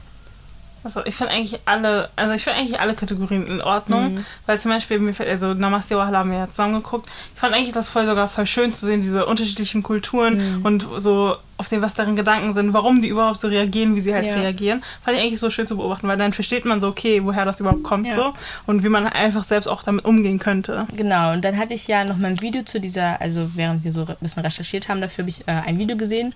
also 0.84 1.04
ich 1.04 1.14
finde 1.14 1.32
eigentlich 1.32 1.60
alle, 1.64 2.08
also 2.16 2.34
ich 2.34 2.44
finde 2.44 2.58
eigentlich 2.58 2.80
alle 2.80 2.94
Kategorien 2.94 3.46
in 3.46 3.60
Ordnung, 3.60 4.14
mhm. 4.14 4.24
weil 4.46 4.58
zum 4.58 4.70
Beispiel 4.70 4.98
mir 4.98 5.14
fällt, 5.14 5.28
also 5.28 5.54
Namaste 5.54 5.96
Wahala 5.96 6.18
haben 6.18 6.30
wir 6.30 6.38
ja 6.38 6.48
zusammengeguckt. 6.50 7.08
Ich 7.34 7.40
fand 7.40 7.54
eigentlich 7.54 7.72
das 7.72 7.90
voll 7.90 8.06
sogar 8.06 8.28
voll 8.28 8.46
schön 8.46 8.74
zu 8.74 8.86
sehen, 8.86 9.00
diese 9.00 9.26
unterschiedlichen 9.26 9.82
Kulturen 9.82 10.58
mhm. 10.58 10.64
und 10.64 10.86
so 10.96 11.36
auf 11.62 11.68
dem, 11.68 11.80
was 11.80 11.94
deren 11.94 12.16
Gedanken 12.16 12.54
sind, 12.54 12.72
warum 12.72 13.02
die 13.02 13.08
überhaupt 13.08 13.38
so 13.38 13.46
reagieren, 13.46 13.94
wie 13.94 14.00
sie 14.00 14.12
halt 14.12 14.26
ja. 14.26 14.34
reagieren. 14.34 14.82
Fand 15.04 15.16
ich 15.16 15.22
eigentlich 15.22 15.38
so 15.38 15.48
schön 15.48 15.66
zu 15.68 15.76
beobachten, 15.76 16.08
weil 16.08 16.16
dann 16.16 16.32
versteht 16.32 16.64
man 16.64 16.80
so, 16.80 16.88
okay, 16.88 17.22
woher 17.22 17.44
das 17.44 17.60
überhaupt 17.60 17.84
kommt 17.84 18.08
ja. 18.08 18.14
so 18.14 18.34
und 18.66 18.82
wie 18.82 18.88
man 18.88 19.06
einfach 19.06 19.44
selbst 19.44 19.68
auch 19.68 19.84
damit 19.84 20.04
umgehen 20.04 20.40
könnte. 20.40 20.88
Genau, 20.96 21.32
und 21.32 21.44
dann 21.44 21.56
hatte 21.56 21.74
ich 21.74 21.86
ja 21.86 22.04
noch 22.04 22.16
mal 22.16 22.28
ein 22.28 22.40
Video 22.40 22.64
zu 22.64 22.80
dieser, 22.80 23.20
also 23.20 23.54
während 23.54 23.84
wir 23.84 23.92
so 23.92 24.00
ein 24.00 24.16
bisschen 24.20 24.42
recherchiert 24.42 24.88
haben, 24.88 25.00
dafür 25.00 25.22
habe 25.22 25.30
ich 25.30 25.46
äh, 25.46 25.52
ein 25.52 25.78
Video 25.78 25.96
gesehen 25.96 26.34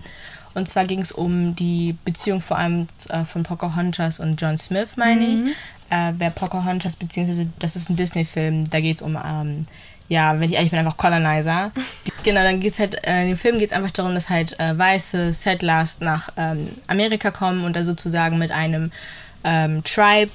und 0.57 0.67
zwar 0.67 0.85
ging 0.85 0.99
es 0.99 1.11
um 1.11 1.55
die 1.55 1.95
Beziehung 2.03 2.41
vor 2.41 2.57
allem 2.57 2.87
äh, 3.09 3.23
von 3.23 3.43
Pocahontas 3.43 4.19
und 4.19 4.41
John 4.41 4.57
Smith, 4.57 4.97
meine 4.97 5.21
mhm. 5.21 5.33
ich. 5.47 5.51
Äh, 5.89 6.13
wer 6.17 6.31
Pocahontas, 6.31 6.97
beziehungsweise 6.97 7.47
das 7.59 7.75
ist 7.75 7.89
ein 7.89 7.95
Disney-Film, 7.95 8.69
da 8.69 8.81
geht 8.81 8.97
es 8.97 9.01
um, 9.01 9.17
ähm, 9.23 9.65
ja, 10.09 10.37
wenn 10.39 10.49
ich 10.49 10.55
ehrlich 10.55 10.71
bin, 10.71 10.79
einfach 10.79 10.97
Colonizer. 10.97 11.71
Die, 12.05 12.11
genau, 12.23 12.41
dann 12.41 12.59
geht 12.59 12.73
es 12.73 12.79
halt, 12.79 13.07
äh, 13.07 13.21
in 13.21 13.27
dem 13.29 13.37
Film 13.37 13.59
geht 13.59 13.71
es 13.71 13.77
einfach 13.77 13.91
darum, 13.91 14.13
dass 14.13 14.29
halt 14.29 14.59
äh, 14.59 14.77
weiße 14.77 15.31
Settlers 15.31 16.01
nach 16.01 16.29
ähm, 16.35 16.67
Amerika 16.87 17.31
kommen 17.31 17.63
und 17.63 17.75
da 17.75 17.85
sozusagen 17.85 18.37
mit 18.37 18.51
einem 18.51 18.91
ähm, 19.43 19.83
Tribe 19.83 20.31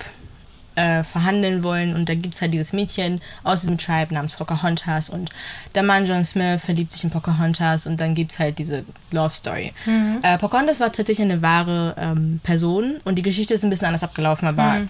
äh, 0.74 1.04
verhandeln 1.04 1.62
wollen. 1.62 1.94
Und 1.94 2.08
da 2.08 2.14
gibt 2.14 2.34
es 2.34 2.42
halt 2.42 2.52
dieses 2.52 2.72
Mädchen 2.72 3.20
aus 3.42 3.60
diesem 3.60 3.78
Tribe 3.78 4.14
namens 4.14 4.32
Pocahontas 4.32 5.08
und 5.08 5.30
der 5.74 5.82
Mann 5.82 6.06
John 6.06 6.24
Smith 6.24 6.62
verliebt 6.62 6.92
sich 6.92 7.04
in 7.04 7.10
Pocahontas 7.10 7.86
und 7.86 8.00
dann 8.00 8.14
gibt 8.14 8.32
es 8.32 8.38
halt 8.38 8.58
diese 8.58 8.84
Love 9.10 9.34
Story. 9.34 9.72
Mhm. 9.86 10.18
Äh, 10.22 10.38
Pocahontas 10.38 10.80
war 10.80 10.92
tatsächlich 10.92 11.22
eine 11.22 11.42
wahre 11.42 11.94
ähm, 11.98 12.40
Person 12.42 12.98
und 13.04 13.16
die 13.16 13.22
Geschichte 13.22 13.54
ist 13.54 13.64
ein 13.64 13.70
bisschen 13.70 13.86
anders 13.86 14.02
abgelaufen, 14.02 14.48
aber 14.48 14.80
mhm. 14.80 14.88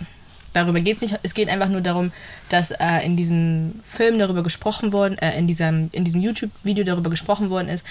darüber 0.53 0.81
geht 0.81 0.97
es 0.97 1.03
nicht. 1.03 1.19
Es 1.23 1.35
geht 1.35 1.49
einfach 1.49 1.69
nur 1.69 1.81
darum, 1.81 2.13
dass 2.49 2.71
äh, 2.71 3.05
in 3.05 3.17
diesem 3.17 3.81
Film 3.87 4.19
darüber 4.19 4.43
gesprochen 4.43 4.93
worden, 4.93 5.19
äh, 5.19 5.39
in 5.39 5.47
diesem, 5.47 5.91
in 5.93 6.05
diesem 6.05 6.21
YouTube-Video 6.21 6.85
darüber 6.85 7.11
gesprochen 7.11 7.51
worden 7.51 7.69
ist, 7.69 7.85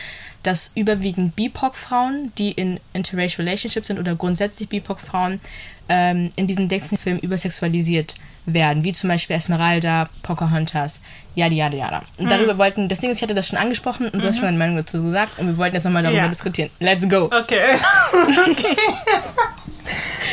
dass 0.43 0.71
überwiegend 0.75 1.35
BIPOC-Frauen, 1.35 2.31
die 2.37 2.51
in 2.51 2.79
interracial 2.93 3.45
relationships 3.45 3.87
sind 3.87 3.99
oder 3.99 4.15
grundsätzlich 4.15 4.69
BIPOC-Frauen, 4.69 5.39
ähm, 5.89 6.29
in 6.35 6.47
diesem 6.47 6.67
Disney-Film 6.67 7.17
übersexualisiert 7.19 8.15
werden, 8.45 8.83
wie 8.83 8.93
zum 8.93 9.09
Beispiel 9.09 9.35
Esmeralda, 9.35 10.09
Pocahontas, 10.23 11.01
yada 11.35 11.53
yada 11.53 11.75
yada. 11.75 12.01
Und 12.17 12.25
mhm. 12.25 12.29
darüber 12.29 12.57
wollten, 12.57 12.87
das 12.87 12.99
Ding 12.99 13.11
ist, 13.11 13.17
ich 13.17 13.23
hatte 13.23 13.35
das 13.35 13.47
schon 13.47 13.59
angesprochen 13.59 14.07
und 14.09 14.23
du 14.23 14.27
hast 14.27 14.37
mhm. 14.37 14.39
schon 14.39 14.45
deine 14.47 14.57
Meinung 14.57 14.77
dazu 14.77 15.03
gesagt 15.03 15.37
und 15.37 15.47
wir 15.47 15.57
wollten 15.57 15.75
jetzt 15.75 15.83
nochmal 15.83 16.03
darüber 16.03 16.21
ja. 16.21 16.27
diskutieren. 16.27 16.69
Let's 16.79 17.07
go. 17.07 17.25
Okay. 17.25 17.75
okay. 18.49 18.75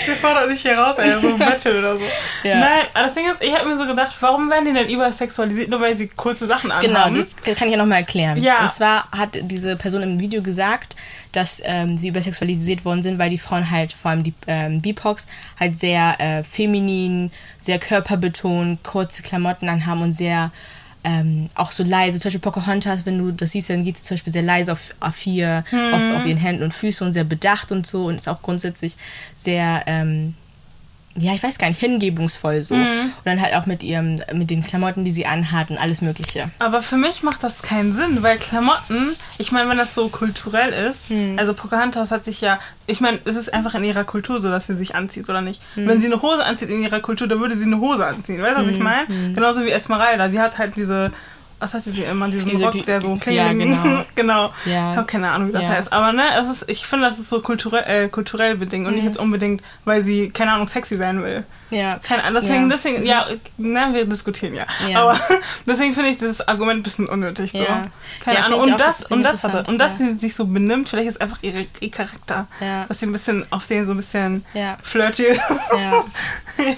Sie 0.07 0.15
fordert 0.15 0.51
dich 0.51 0.63
hier 0.63 0.79
raus, 0.79 0.97
ey, 0.99 1.13
so 1.21 1.29
ein 1.29 1.39
Battle 1.39 1.79
oder 1.79 1.97
so. 1.97 2.03
Ja. 2.43 2.61
Nein, 2.61 2.87
aber 2.95 3.05
das 3.07 3.15
Ding 3.15 3.31
ist, 3.31 3.43
ich 3.43 3.55
habe 3.55 3.69
mir 3.69 3.77
so 3.77 3.87
gedacht, 3.87 4.15
warum 4.21 4.49
werden 4.51 4.65
die 4.65 4.73
denn 4.73 4.89
übersexualisiert, 4.89 5.69
nur 5.69 5.81
weil 5.81 5.97
sie 5.97 6.09
kurze 6.09 6.47
Sachen 6.47 6.71
anhaben? 6.71 7.15
Genau, 7.15 7.27
das 7.27 7.37
kann 7.37 7.69
ich 7.69 7.73
ja 7.73 7.77
nochmal 7.77 7.99
erklären. 7.99 8.41
Ja. 8.43 8.63
Und 8.63 8.73
zwar 8.73 9.11
hat 9.11 9.39
diese 9.43 9.77
Person 9.77 9.98
im 10.03 10.21
Video 10.21 10.43
gesagt, 10.43 10.97
dass 11.33 11.63
ähm, 11.65 11.99
sie 11.99 12.09
übersexualisiert 12.09 12.85
worden 12.85 13.03
sind, 13.03 13.19
weil 13.19 13.31
die 13.31 13.39
Frauen 13.39 13.71
halt, 13.71 13.93
vor 13.93 14.11
allem 14.11 14.23
die 14.23 14.35
ähm, 14.47 14.81
BIPOX, 14.81 15.27
halt 15.59 15.79
sehr 15.79 16.21
äh, 16.21 16.43
feminin, 16.43 17.31
sehr 17.59 17.79
körperbetont, 17.79 18.83
kurze 18.83 19.23
Klamotten 19.23 19.69
anhaben 19.69 20.03
und 20.03 20.13
sehr 20.13 20.51
ähm, 21.05 21.49
auch 21.55 21.73
so 21.73 21.85
leise. 21.85 22.19
Zum 22.19 22.29
Beispiel 22.29 22.41
Pocahontas, 22.41 23.07
wenn 23.07 23.19
du 23.19 23.33
das 23.33 23.53
siehst, 23.53 23.71
dann 23.71 23.85
geht 23.85 23.97
sie 23.97 24.03
zum 24.03 24.17
Beispiel 24.17 24.33
sehr 24.33 24.43
leise 24.43 24.73
auf, 24.73 24.95
auf, 25.01 25.27
ihr, 25.27 25.65
mhm. 25.71 25.95
auf, 25.95 26.21
auf 26.21 26.27
ihren 26.27 26.39
Händen 26.39 26.65
und 26.65 26.75
Füßen 26.75 27.07
und 27.07 27.13
sehr 27.13 27.25
bedacht 27.25 27.73
und 27.73 27.87
so 27.87 28.07
und 28.07 28.17
ist 28.17 28.29
auch 28.29 28.43
grundsätzlich 28.43 28.97
sehr 29.37 29.83
ähm, 29.87 30.35
ja, 31.17 31.35
ich 31.35 31.43
weiß 31.43 31.59
gar 31.59 31.69
nicht, 31.69 31.81
hingebungsvoll 31.81 32.63
so. 32.63 32.75
Mhm. 32.75 33.01
Und 33.01 33.27
dann 33.27 33.41
halt 33.41 33.55
auch 33.55 33.67
mit 33.67 33.83
ihrem, 33.83 34.17
mit 34.33 34.51
den 34.51 34.65
Klamotten, 34.65 35.05
die 35.05 35.11
sie 35.11 35.27
anhat 35.27 35.71
und 35.71 35.79
alles 35.79 36.03
Mögliche. 36.03 36.51
Aber 36.59 36.83
für 36.83 36.97
mich 36.97 37.23
macht 37.23 37.43
das 37.43 37.63
keinen 37.63 37.95
Sinn, 37.95 38.23
weil 38.23 38.39
Klamotten, 38.39 39.15
ich 39.39 39.51
meine, 39.53 39.69
wenn 39.69 39.79
das 39.79 39.95
so 39.95 40.09
kulturell 40.09 40.73
ist, 40.73 41.11
mhm. 41.11 41.39
also 41.39 41.55
Pocahontas 41.55 42.11
hat 42.11 42.25
sich 42.25 42.41
ja, 42.41 42.59
ich 42.87 43.01
meine, 43.01 43.19
es 43.25 43.37
ist 43.37 43.53
einfach 43.53 43.75
in 43.75 43.85
ihrer 43.85 44.05
Kultur 44.05 44.39
so, 44.39 44.51
dass 44.51 44.67
sie 44.67 44.75
sich 44.75 44.95
anzieht, 44.95 45.29
oder 45.29 45.41
nicht? 45.41 45.61
Mhm. 45.77 45.89
Wenn 45.89 46.01
sie 46.01 46.07
eine 46.07 46.23
Hose 46.23 46.45
anzieht 46.45 46.71
in 46.71 46.83
ihrer 46.83 47.01
Kultur, 47.01 47.27
dann 47.27 47.41
würde 47.41 47.57
sie 47.57 47.65
eine 47.65 47.81
Hose 47.81 48.07
anziehen. 48.07 48.41
Weißt 48.41 48.59
du, 48.59 48.63
was 48.63 48.71
ich 48.71 48.79
mhm. 48.79 48.85
meine? 48.85 49.09
Mhm. 49.09 49.35
Genauso 49.35 49.65
wie 49.65 49.71
Esmeralda, 49.71 50.29
die 50.29 50.41
hat 50.41 50.59
halt 50.59 50.77
diese 50.77 51.11
was 51.59 51.75
hatte 51.75 51.91
sie 51.91 52.05
immer, 52.05 52.29
diesen 52.29 52.51
Diese, 52.51 52.65
Rock, 52.65 52.85
der 52.87 53.01
so 53.01 53.17
klingeling. 53.17 53.73
Ja, 53.73 53.83
genau. 53.83 54.05
genau. 54.15 54.53
Ja. 54.65 54.93
Ich 54.93 54.97
habe 54.97 55.07
keine 55.07 55.31
Ahnung, 55.31 55.49
wie 55.49 55.53
das 55.53 55.63
ja. 55.63 55.71
heißt. 55.71 55.93
Aber 55.93 56.13
ne, 56.13 56.23
das 56.37 56.49
ist, 56.49 56.65
ich 56.69 56.87
finde, 56.87 57.07
das 57.07 57.19
ist 57.19 57.29
so 57.29 57.41
kulturell, 57.41 58.05
äh, 58.05 58.09
kulturell 58.09 58.57
bedingt 58.57 58.87
und 58.87 58.93
mhm. 58.93 58.99
nicht 58.99 59.07
jetzt 59.07 59.19
unbedingt, 59.19 59.63
weil 59.85 60.03
sie, 60.03 60.31
keine 60.31 60.53
Ahnung, 60.53 60.69
sexy 60.69 60.97
sein 60.97 61.23
will. 61.23 61.45
Ja. 61.71 61.99
Keine 62.03 62.25
Ahnung. 62.25 62.41
Deswegen, 62.41 62.63
ja. 62.63 62.69
deswegen, 62.69 63.05
ja, 63.05 63.27
ne, 63.59 63.89
wir 63.93 64.05
diskutieren 64.07 64.55
ja. 64.55 64.67
ja. 64.89 65.03
Aber 65.03 65.21
deswegen 65.67 65.95
finde 65.95 66.11
ich 66.11 66.19
dieses 66.19 66.47
Argument 66.47 66.81
ein 66.81 66.83
bisschen 66.83 67.07
unnötig. 67.09 67.53
So. 67.53 67.59
Ja. 67.59 67.83
Keine 68.25 68.45
Ahnung. 68.45 68.61
Und 68.61 68.81
das, 68.81 69.03
und 69.03 69.23
das 69.23 69.45
hatte, 69.45 69.65
und 69.69 69.79
dass 69.79 69.99
sie 69.99 70.15
sich 70.15 70.35
so 70.35 70.47
benimmt, 70.47 70.89
vielleicht 70.89 71.09
ist 71.09 71.21
einfach 71.21 71.39
ihre, 71.43 71.67
ihr 71.81 71.91
Charakter. 71.91 72.47
Dass 72.89 73.01
sie 73.01 73.07
ein 73.07 73.13
bisschen 73.13 73.45
auf 73.51 73.67
den 73.67 73.85
so 73.85 73.93
ein 73.93 73.97
bisschen 73.97 74.45
flirty. 74.83 75.27
Ja. 75.77 76.05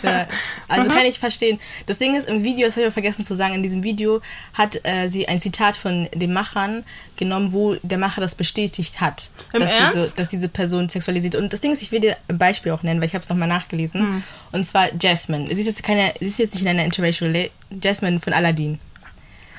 Ja. 0.03 0.27
Also 0.69 0.88
kann 0.88 1.05
ich 1.05 1.19
verstehen. 1.19 1.59
Das 1.87 1.99
Ding 1.99 2.14
ist, 2.14 2.29
im 2.29 2.45
Video, 2.45 2.66
das 2.66 2.77
habe 2.77 2.87
ich 2.87 2.93
vergessen 2.93 3.25
zu 3.25 3.35
sagen, 3.35 3.55
in 3.55 3.62
diesem 3.62 3.83
Video 3.83 4.21
hat 4.55 4.81
äh, 4.85 5.09
sie 5.09 5.29
ein 5.29 5.40
Zitat 5.40 5.77
von 5.77 6.09
den 6.14 6.33
Machern 6.33 6.85
genommen, 7.16 7.53
wo 7.53 7.75
der 7.83 7.99
Macher 7.99 8.21
das 8.21 8.35
bestätigt 8.35 9.01
hat, 9.01 9.31
Im 9.53 9.61
dass 9.61 9.71
Ernst? 9.71 9.97
diese, 9.97 10.12
dass 10.16 10.29
diese 10.29 10.49
Person 10.49 10.88
sexualisiert. 10.88 11.35
Und 11.35 11.53
das 11.53 11.61
Ding 11.61 11.73
ist, 11.73 11.83
ich 11.83 11.93
will 11.93 12.01
dir 12.01 12.16
ein 12.29 12.38
Beispiel 12.38 12.73
auch 12.73 12.83
nennen, 12.83 13.01
weil 13.01 13.09
ich 13.09 13.14
habe 13.14 13.23
es 13.23 13.29
nochmal 13.29 13.49
nachgelesen. 13.49 14.01
Hm. 14.01 14.23
Und 14.53 14.64
zwar 14.64 14.88
Jasmine. 14.95 15.55
Sie 15.55 15.61
ist, 15.61 15.66
jetzt 15.66 15.83
keine, 15.83 16.12
sie 16.19 16.27
ist 16.27 16.38
jetzt 16.38 16.55
nicht 16.55 16.62
in 16.62 16.69
einer 16.69 16.85
interracial 16.85 17.51
Jasmine 17.71 18.21
von 18.21 18.33
Aladdin. 18.33 18.79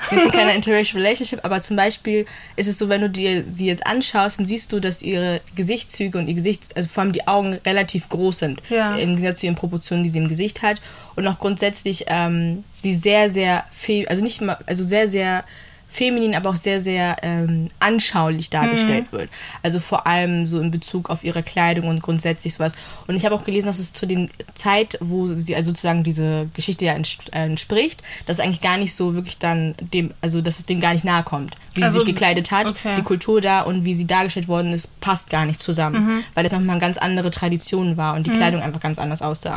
In 0.09 0.31
keiner 0.31 0.53
interracial 0.53 1.01
relationship, 1.01 1.39
aber 1.43 1.61
zum 1.61 1.77
Beispiel 1.77 2.25
ist 2.55 2.67
es 2.67 2.79
so, 2.79 2.89
wenn 2.89 3.01
du 3.01 3.09
dir 3.09 3.43
sie 3.47 3.67
jetzt 3.67 3.85
anschaust, 3.85 4.39
dann 4.39 4.45
siehst 4.45 4.71
du, 4.71 4.79
dass 4.79 5.01
ihre 5.01 5.41
Gesichtszüge 5.55 6.17
und 6.17 6.27
ihr 6.27 6.33
Gesicht, 6.33 6.75
also 6.75 6.89
vor 6.89 7.03
allem 7.03 7.11
die 7.11 7.27
Augen 7.27 7.53
relativ 7.65 8.09
groß 8.09 8.39
sind. 8.39 8.61
Ja. 8.69 8.95
Im 8.95 9.15
Gegensatz 9.15 9.39
zu 9.39 9.45
ihren 9.45 9.55
Proportionen, 9.55 10.03
die 10.03 10.09
sie 10.09 10.19
im 10.19 10.27
Gesicht 10.27 10.61
hat. 10.61 10.81
Und 11.15 11.27
auch 11.27 11.39
grundsätzlich 11.39 12.05
ähm, 12.07 12.63
sie 12.77 12.95
sehr, 12.95 13.29
sehr, 13.29 13.65
also 14.07 14.23
nicht 14.23 14.41
mal, 14.41 14.57
also 14.65 14.83
sehr, 14.83 15.09
sehr 15.09 15.43
feminin, 15.91 16.35
aber 16.35 16.49
auch 16.49 16.55
sehr, 16.55 16.79
sehr 16.79 17.17
ähm, 17.21 17.69
anschaulich 17.79 18.49
dargestellt 18.49 19.11
wird. 19.11 19.29
Also 19.61 19.81
vor 19.81 20.07
allem 20.07 20.45
so 20.45 20.59
in 20.59 20.71
Bezug 20.71 21.09
auf 21.09 21.25
ihre 21.25 21.43
Kleidung 21.43 21.89
und 21.89 22.01
grundsätzlich 22.01 22.53
sowas. 22.53 22.73
Und 23.07 23.15
ich 23.17 23.25
habe 23.25 23.35
auch 23.35 23.43
gelesen, 23.43 23.67
dass 23.67 23.77
es 23.77 23.91
zu 23.91 24.05
den 24.05 24.29
Zeit, 24.53 24.97
wo 25.01 25.27
sie 25.27 25.53
also 25.53 25.71
sozusagen 25.71 26.03
diese 26.03 26.47
Geschichte 26.53 26.85
ja 26.85 26.93
äh, 26.93 27.45
entspricht, 27.45 28.01
dass 28.25 28.37
es 28.37 28.43
eigentlich 28.43 28.61
gar 28.61 28.77
nicht 28.77 28.95
so 28.95 29.15
wirklich 29.15 29.37
dann 29.37 29.75
dem, 29.79 30.11
also 30.21 30.41
dass 30.41 30.59
es 30.59 30.65
dem 30.65 30.79
gar 30.79 30.93
nicht 30.93 31.03
nahe 31.03 31.23
kommt, 31.23 31.57
wie 31.73 31.83
Also, 31.83 31.99
sie 31.99 32.05
sich 32.05 32.13
gekleidet 32.13 32.51
hat, 32.51 32.67
okay. 32.67 32.95
die 32.95 33.03
Kultur 33.03 33.41
da 33.41 33.61
und 33.61 33.83
wie 33.83 33.93
sie 33.93 34.07
dargestellt 34.07 34.47
worden 34.47 34.71
ist, 34.71 34.99
passt 35.01 35.29
gar 35.29 35.45
nicht 35.45 35.59
zusammen, 35.59 36.23
weil 36.33 36.43
das 36.43 36.53
nochmal 36.53 36.71
eine 36.71 36.79
ganz 36.79 36.97
andere 36.97 37.31
Tradition 37.31 37.97
war 37.97 38.15
und 38.15 38.27
die 38.27 38.31
Kleidung 38.31 38.61
einfach 38.61 38.79
ganz 38.79 38.97
anders 38.97 39.21
aussah. 39.21 39.55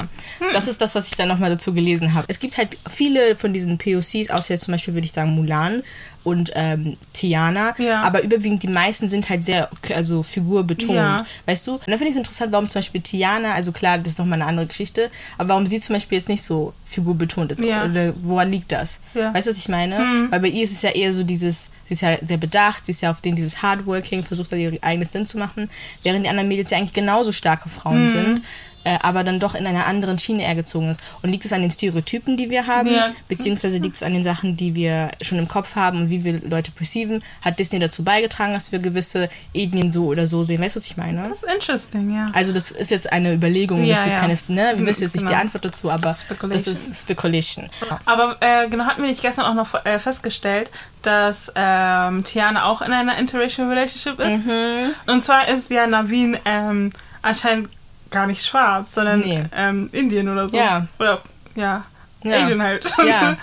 Das 0.53 0.67
ist 0.67 0.81
das, 0.81 0.97
was 0.97 1.09
ich 1.09 1.17
dann 1.17 1.29
nochmal 1.29 1.51
dazu 1.51 1.73
gelesen 1.73 2.15
habe. 2.15 2.27
Es 2.29 2.41
gibt 2.41 2.59
halt 2.59 2.77
viele 2.91 3.37
von 3.37 3.53
diesen 3.53 3.79
POCs, 3.79 4.31
außer 4.31 4.55
jetzt 4.55 4.65
zum 4.65 4.73
Beispiel 4.73 4.95
würde 4.95 5.07
ich 5.07 5.13
sagen 5.13 5.31
Mulan 5.35 5.83
und 6.25 6.51
ähm, 6.55 6.97
Tiana, 7.13 7.75
Ja. 7.79 8.03
aber 8.03 8.23
überwiegend 8.23 8.63
die 8.63 8.69
meisten 8.69 9.09
sind 9.09 9.29
halt 9.29 9.45
sehr 9.45 9.69
also 9.95 10.23
figurbetont, 10.23 10.95
Ja. 10.95 11.27
weißt 11.47 11.67
du? 11.67 11.73
Und 11.75 11.81
dann 11.87 11.99
finde 11.99 12.07
ich 12.09 12.15
es 12.15 12.17
interessant, 12.17 12.51
warum 12.51 12.69
zum 12.69 12.79
Beispiel 12.81 13.01
Tiana, 13.03 13.53
also 13.53 13.71
klar, 13.73 13.99
das 13.99 14.15
ist 14.15 14.19
nochmal 14.19 14.41
eine 14.41 14.47
andere 14.49 14.67
Geschichte, 14.67 15.11
aber 15.39 15.51
warum 15.51 15.67
sie 15.67 15.79
zum 15.81 15.95
Beispiel 15.95 16.19
jetzt 16.19 16.29
nicht 16.29 16.43
so 16.43 16.73
figurbetont 16.87 17.53
ist. 17.53 17.61
Ja. 17.61 17.85
Oder 17.85 18.15
woran 18.23 18.51
liegt 18.51 18.73
das? 18.73 18.99
Mhm. 19.15 19.35
Weißt 19.35 19.47
du, 19.47 19.51
was 19.51 19.59
ich 19.59 19.69
meine? 19.69 19.99
Weil 20.31 20.41
bei 20.41 20.49
ihr 20.49 20.65
ist 20.65 20.73
es 20.73 20.83
ja 20.83 20.91
eher 20.91 21.13
so 21.13 21.23
dieses, 21.25 21.71
sie 21.85 21.95
ist 21.95 22.01
ja 22.01 22.17
sehr 22.25 22.39
bedacht, 22.39 22.87
sie 22.87 22.93
ist 22.93 23.01
ja 23.03 23.11
auf 23.11 23.21
den 23.21 23.37
dieses 23.37 23.63
Hardworking, 23.63 24.25
versucht 24.25 24.51
da 24.53 24.57
ihr 24.57 24.79
eigenes 24.83 25.13
Sinn 25.13 25.27
zu 25.27 25.37
machen, 25.39 25.69
während 26.03 26.25
die 26.25 26.29
anderen 26.31 26.49
Mädels 26.49 26.71
ja 26.71 26.79
eigentlich 26.79 26.93
genauso 26.95 27.33
starke 27.33 27.69
Mhm. 27.69 27.73
Frauen 27.73 28.09
sind. 28.09 28.43
Äh, 28.85 28.99
aber 29.03 29.25
dann 29.25 29.41
doch 29.41 29.55
in 29.55 29.67
einer 29.67 29.87
anderen 29.87 30.19
Schiene 30.19 30.43
eher 30.45 30.55
gezogen 30.55 30.91
ist. 30.91 31.01
Und 31.23 31.31
liegt 31.31 31.45
es 31.45 31.53
an 31.53 31.63
den 31.63 31.71
Stereotypen, 31.71 32.37
die 32.37 32.51
wir 32.51 32.67
haben, 32.67 32.89
Ja. 32.91 33.11
beziehungsweise 33.29 33.79
liegt 33.79 33.97
es 33.97 34.03
an 34.03 34.13
den 34.13 34.23
Sachen, 34.23 34.57
die 34.57 34.75
wir 34.75 35.11
schon 35.23 35.39
im 35.39 35.49
Kopf 35.49 35.75
haben 35.75 36.03
und 36.03 36.11
wie 36.11 36.23
wir 36.25 36.41
Leute 36.47 36.71
perceiven? 36.71 37.23
Hat 37.43 37.59
Disney 37.59 37.79
dazu 37.79 38.05
beigetragen, 38.05 38.53
dass 38.53 38.73
wir 38.73 38.79
gewisse 38.81 39.31
Ethnien 39.55 39.91
so 39.91 40.07
oder 40.07 40.27
so 40.27 40.45
sehen? 40.45 40.61
Weißt 40.61 40.77
du, 40.77 40.81
was 40.81 40.87
ich 40.87 40.97
meine? 40.99 41.23
Das 41.29 41.43
ist 41.43 41.53
interesting, 41.53 42.15
ja. 42.15 42.27
Also 42.35 42.53
das 42.53 42.71
ist 42.71 42.91
jetzt 42.91 43.11
eine 43.11 43.33
Überlegung, 43.33 43.83
Ja, 43.85 43.95
das 43.95 44.01
ist 44.01 44.05
jetzt 44.07 44.15
ja. 44.15 44.21
keine, 44.21 44.39
ne? 44.49 44.79
wir 44.79 44.87
wissen 44.87 45.03
jetzt 45.03 45.15
nicht 45.15 45.27
Genau. 45.27 45.35
die 45.39 45.41
Antwort 45.43 45.65
dazu, 45.65 45.91
aber 45.91 46.03
das 46.03 46.21
Speculation. 46.23 46.73
ist 46.75 47.01
Speculation. 47.01 47.71
Aber 48.05 48.37
äh, 48.41 48.69
genau, 48.69 48.85
hatten 48.85 49.01
wir 49.03 49.09
nicht 49.09 49.23
gestern 49.23 49.47
auch 49.47 49.55
noch 49.55 49.75
äh, 49.87 49.99
festgestellt, 49.99 50.71
dass 51.03 51.51
ähm, 51.55 52.23
Tiana 52.25 52.65
auch 52.67 52.83
in 52.83 52.93
einer 52.93 53.17
interracial 53.19 53.69
relationship 53.69 54.21
ist. 54.21 54.45
Mhm. 54.45 54.95
Und 55.07 55.23
zwar 55.25 55.49
ist 55.49 55.71
ja 55.71 55.87
Naveen 55.87 56.37
ähm, 56.45 56.93
anscheinend 57.23 57.69
gar 58.15 58.27
nicht 58.27 58.45
schwarz, 58.47 58.95
sondern 58.95 59.21
Nee. 59.21 59.45
ähm, 59.55 59.89
Indien 59.93 60.29
oder 60.29 60.49
so. 60.49 60.57
Ja. 60.57 60.87
Oder 60.99 61.21
ja, 61.55 61.85
Ja. 62.23 62.37
Asian 62.45 62.63
halt. 62.63 62.85
Ja. 62.99 63.05
ja. 63.07 63.37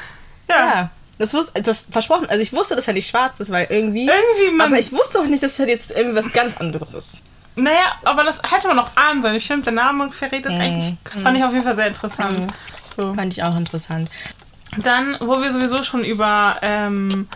Ja. 0.50 0.90
Das, 1.20 1.34
wusste, 1.36 1.62
das 1.62 1.88
versprochen, 1.92 2.28
also 2.30 2.42
ich 2.42 2.52
wusste, 2.52 2.76
dass 2.76 2.88
er 2.88 2.94
nicht 2.96 3.08
schwarz 3.10 3.40
ist, 3.40 3.52
weil 3.52 3.68
irgendwie. 3.70 4.08
Irgendwie, 4.10 4.58
man- 4.58 4.68
aber 4.68 4.80
ich 4.80 4.92
wusste 4.92 5.20
auch 5.20 5.26
nicht, 5.26 5.44
dass 5.44 5.60
er 5.60 5.68
jetzt 5.68 5.92
irgendwie 5.92 6.16
was 6.18 6.32
ganz 6.34 6.58
anderes 6.58 6.94
ist. 6.96 7.22
Naja, 7.56 7.96
aber 8.06 8.24
das 8.24 8.40
hätte 8.50 8.68
man 8.68 8.78
noch 8.78 8.96
ahnen 8.96 9.22
sollen. 9.22 9.36
Ich 9.36 9.46
finde, 9.46 9.64
der 9.66 9.74
Name 9.74 10.12
verrät 10.12 10.40
Mhm. 10.46 10.50
das 10.50 10.54
eigentlich, 10.56 10.96
fand 11.22 11.38
ich 11.38 11.44
auf 11.44 11.52
jeden 11.52 11.64
Fall 11.66 11.76
sehr 11.76 11.88
interessant. 11.88 12.48
So. 12.96 13.14
Fand 13.14 13.34
ich 13.34 13.44
auch 13.44 13.56
interessant. 13.56 14.10
Dann, 14.78 15.18
wo 15.20 15.42
wir 15.42 15.52
sowieso 15.52 15.84
schon 15.84 16.04
über, 16.06 16.56
ähm, 16.62 17.28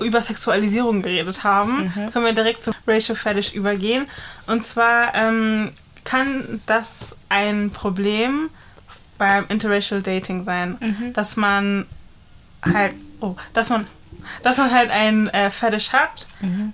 über 0.00 0.20
Sexualisierung 0.22 1.02
geredet 1.02 1.44
haben, 1.44 1.92
können 2.12 2.24
wir 2.24 2.32
direkt 2.32 2.62
zu 2.62 2.72
Racial 2.86 3.14
Fetish 3.14 3.52
übergehen. 3.52 4.08
Und 4.46 4.64
zwar 4.64 5.14
ähm, 5.14 5.70
kann 6.08 6.60
das 6.66 7.16
ein 7.28 7.70
Problem 7.70 8.50
beim 9.18 9.44
Interracial 9.48 10.02
Dating 10.02 10.44
sein, 10.44 11.12
dass 11.14 11.36
man 11.36 11.86
halt, 12.64 12.94
oh, 13.20 13.36
dass 13.52 13.68
man 13.68 13.86
dass 14.42 14.58
man 14.58 14.70
halt 14.72 14.90
ein 14.90 15.28
äh, 15.28 15.48
Fetish 15.50 15.92
hat, 15.92 16.26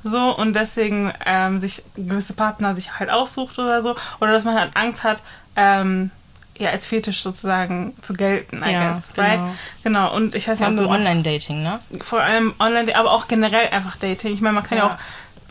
so 0.02 0.36
und 0.36 0.54
deswegen 0.56 1.12
ähm, 1.24 1.60
sich 1.60 1.84
gewisse 1.94 2.32
Partner 2.34 2.74
sich 2.74 2.98
halt 2.98 3.10
aussucht 3.10 3.58
oder 3.58 3.80
so, 3.80 3.94
oder 4.20 4.32
dass 4.32 4.44
man 4.44 4.58
halt 4.58 4.76
Angst 4.76 5.04
hat, 5.04 5.22
ähm, 5.54 6.10
ja, 6.56 6.70
als 6.70 6.86
Fetisch 6.86 7.22
sozusagen 7.22 7.94
zu 8.00 8.14
gelten, 8.14 8.62
I 8.66 8.72
Ja, 8.72 8.88
guess, 8.88 9.08
genau. 9.14 9.28
right? 9.28 9.40
Genau, 9.84 10.14
und 10.16 10.34
ich 10.34 10.48
weiß 10.48 10.58
Vor 10.58 10.70
nicht, 10.70 10.80
ob 10.80 10.86
du 10.86 10.90
Online-Dating, 10.92 11.62
ne? 11.62 11.78
vor 12.02 12.20
allem 12.20 12.54
online, 12.58 12.94
aber 12.96 13.12
auch 13.12 13.28
generell 13.28 13.68
einfach 13.70 13.96
Dating. 13.96 14.32
Ich 14.32 14.40
meine, 14.40 14.54
man 14.54 14.64
kann 14.64 14.78
ja, 14.78 14.86
Ja. 14.86 14.90
auch 14.94 14.98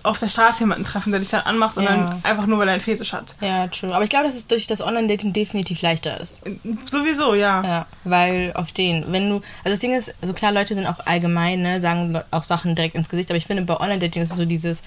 auf 0.04 0.20
der 0.20 0.28
Straße 0.28 0.60
jemanden 0.62 0.84
treffen, 0.84 1.12
der 1.12 1.20
dich 1.22 1.30
dann 1.30 1.42
anmacht 1.42 1.78
und 1.78 1.84
Ja. 1.84 1.92
dann 1.92 2.20
einfach 2.24 2.46
nur, 2.46 2.60
weil 2.60 2.68
er 2.68 2.74
einen 2.74 2.82
Fetisch 2.82 3.14
hat. 3.14 3.36
Ja, 3.42 3.68
true. 3.68 3.96
Aber 3.96 4.04
ich 4.04 4.10
glaube, 4.10 4.26
dass 4.26 4.36
es 4.36 4.48
durch 4.48 4.68
das 4.68 4.82
Online-Dating 4.82 5.32
definitiv 5.34 5.82
leichter 5.82 6.20
ist. 6.20 6.42
Sowieso, 6.86 7.34
ja. 7.36 7.64
Ja, 7.64 7.86
weil 8.04 8.52
auf 8.56 8.72
den, 8.74 9.06
wenn 9.14 9.30
du, 9.30 9.36
also 9.36 9.72
das 9.72 9.80
Ding 9.80 9.94
ist, 9.96 10.14
also 10.22 10.34
klar, 10.34 10.52
Leute 10.52 10.76
sind 10.76 10.88
auch 10.88 11.00
allgemein, 11.06 11.62
ne, 11.62 11.80
sagen 11.82 12.20
auch 12.32 12.44
Sachen 12.44 12.76
direkt 12.76 12.96
ins 12.96 13.10
Gesicht, 13.10 13.30
aber 13.32 13.38
ich 13.38 13.46
finde, 13.46 13.64
bei 13.64 13.80
Online-Dating 13.80 14.22
ist 14.24 14.32
es 14.32 14.38
so 14.38 14.46
dieses, 14.46 14.84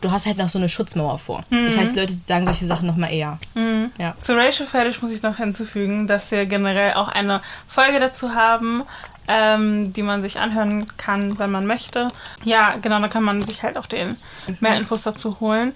du 0.00 0.10
hast 0.10 0.26
halt 0.26 0.38
noch 0.38 0.48
so 0.48 0.58
eine 0.58 0.68
Schutzmauer 0.68 1.18
vor. 1.18 1.44
Das 1.50 1.76
heißt, 1.76 1.94
die 1.94 2.00
Leute 2.00 2.12
sagen 2.12 2.44
solche 2.44 2.66
Sachen 2.66 2.86
nochmal 2.86 3.12
eher. 3.12 3.38
Ja. 3.98 4.14
Zu 4.20 4.36
Racial 4.36 4.68
Fetish 4.68 5.00
muss 5.02 5.10
ich 5.12 5.22
noch 5.22 5.36
hinzufügen, 5.38 6.06
dass 6.06 6.30
wir 6.30 6.46
generell 6.46 6.94
auch 6.94 7.08
eine 7.08 7.42
Folge 7.68 7.98
dazu 8.00 8.34
haben, 8.34 8.82
ähm, 9.28 9.92
die 9.92 10.02
man 10.02 10.22
sich 10.22 10.38
anhören 10.40 10.86
kann, 10.96 11.38
wenn 11.38 11.50
man 11.50 11.66
möchte. 11.66 12.08
Ja, 12.44 12.76
genau, 12.80 12.98
da 13.00 13.08
kann 13.08 13.22
man 13.22 13.42
sich 13.42 13.62
halt 13.62 13.76
auf 13.76 13.86
den 13.86 14.16
mehr 14.60 14.76
Infos 14.76 15.02
dazu 15.02 15.38
holen. 15.40 15.74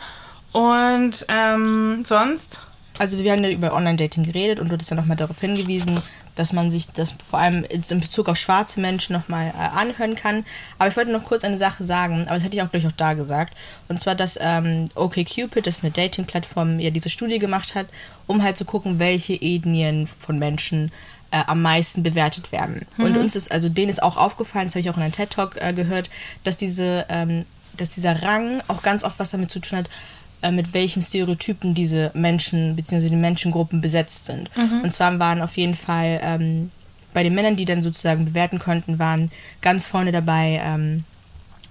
Und 0.53 1.24
ähm, 1.28 2.03
sonst, 2.05 2.61
Also 2.98 3.18
wir 3.18 3.32
haben 3.32 3.42
ja 3.44 3.50
über 3.50 3.72
Online-Dating 3.72 4.24
geredet 4.24 4.61
und 4.61 4.68
du 4.68 4.74
hattest 4.74 4.90
ja 4.90 4.96
nochmal 4.96 5.16
darauf 5.16 5.40
hingewiesen, 5.40 6.00
dass 6.34 6.53
man 6.53 6.70
sich 6.70 6.88
das 6.92 7.14
vor 7.28 7.40
allem 7.40 7.64
in 7.64 8.00
Bezug 8.00 8.28
auf 8.28 8.36
schwarze 8.36 8.80
Menschen 8.80 9.14
nochmal 9.14 9.48
äh, 9.48 9.78
anhören 9.78 10.14
kann. 10.14 10.44
Aber 10.78 10.88
ich 10.88 10.96
wollte 10.96 11.12
noch 11.12 11.24
kurz 11.24 11.44
eine 11.44 11.59
Sache 11.59 11.84
sagen, 11.84 12.22
aber 12.26 12.36
das 12.36 12.44
hätte 12.44 12.57
ich 12.57 12.62
auch 12.62 12.70
gleich 12.70 12.86
auch 12.86 12.92
da 12.92 13.14
gesagt. 13.14 13.55
Und 13.88 14.00
zwar, 14.00 14.14
dass 14.14 14.38
ähm, 14.40 14.88
OkCupid, 14.94 15.66
das 15.66 15.78
ist 15.78 15.84
eine 15.84 15.92
Dating-Plattform, 15.92 16.80
ja 16.80 16.90
diese 16.90 17.11
Studie 17.11 17.38
gemacht 17.38 17.74
hat, 17.74 17.86
um 18.26 18.42
halt 18.42 18.57
zu 18.57 18.64
gucken, 18.64 18.98
welche 18.98 19.34
Ethnien 19.34 20.07
von 20.07 20.38
Menschen 20.38 20.90
äh, 21.33 21.43
am 21.47 21.62
meisten 21.62 22.03
bewertet 22.03 22.53
werden. 22.53 22.87
Und 22.99 23.16
uns 23.16 23.35
ist, 23.35 23.51
also 23.51 23.68
denen 23.68 23.89
ist 23.89 24.03
auch 24.03 24.16
aufgefallen, 24.16 24.66
das 24.66 24.74
habe 24.74 24.80
ich 24.80 24.91
auch 24.91 24.97
in 24.97 25.03
einem 25.03 25.12
TED-Talk 25.12 25.57
äh, 25.61 25.72
gehört, 25.72 26.11
dass 26.45 26.57
diese, 26.57 27.07
ähm, 27.09 27.45
dass 27.76 27.89
dieser 27.89 28.22
Rang 28.22 28.62
auch 28.68 28.83
ganz 28.83 29.03
oft 29.03 29.18
was 29.18 29.30
damit 29.30 29.51
zu 29.51 29.59
tun 29.59 29.78
hat, 29.78 29.91
äh, 30.43 30.51
mit 30.51 30.74
welchen 30.74 31.01
Stereotypen 31.03 31.74
diese 31.74 32.11
Menschen 32.14 32.76
bzw. 32.76 33.09
die 33.09 33.16
Menschengruppen 33.16 33.80
besetzt 33.80 34.26
sind. 34.26 34.51
Und 34.83 34.93
zwar 34.93 35.18
waren 35.18 35.41
auf 35.41 35.57
jeden 35.57 35.74
Fall 35.74 36.20
ähm, 36.22 36.70
bei 37.14 37.22
den 37.22 37.35
Männern, 37.35 37.57
die 37.57 37.64
dann 37.64 37.83
sozusagen 37.83 38.26
bewerten 38.26 38.59
konnten, 38.59 38.99
waren 38.99 39.30
ganz 39.62 39.87
vorne 39.87 40.12
dabei 40.12 40.61
ähm, 40.62 41.05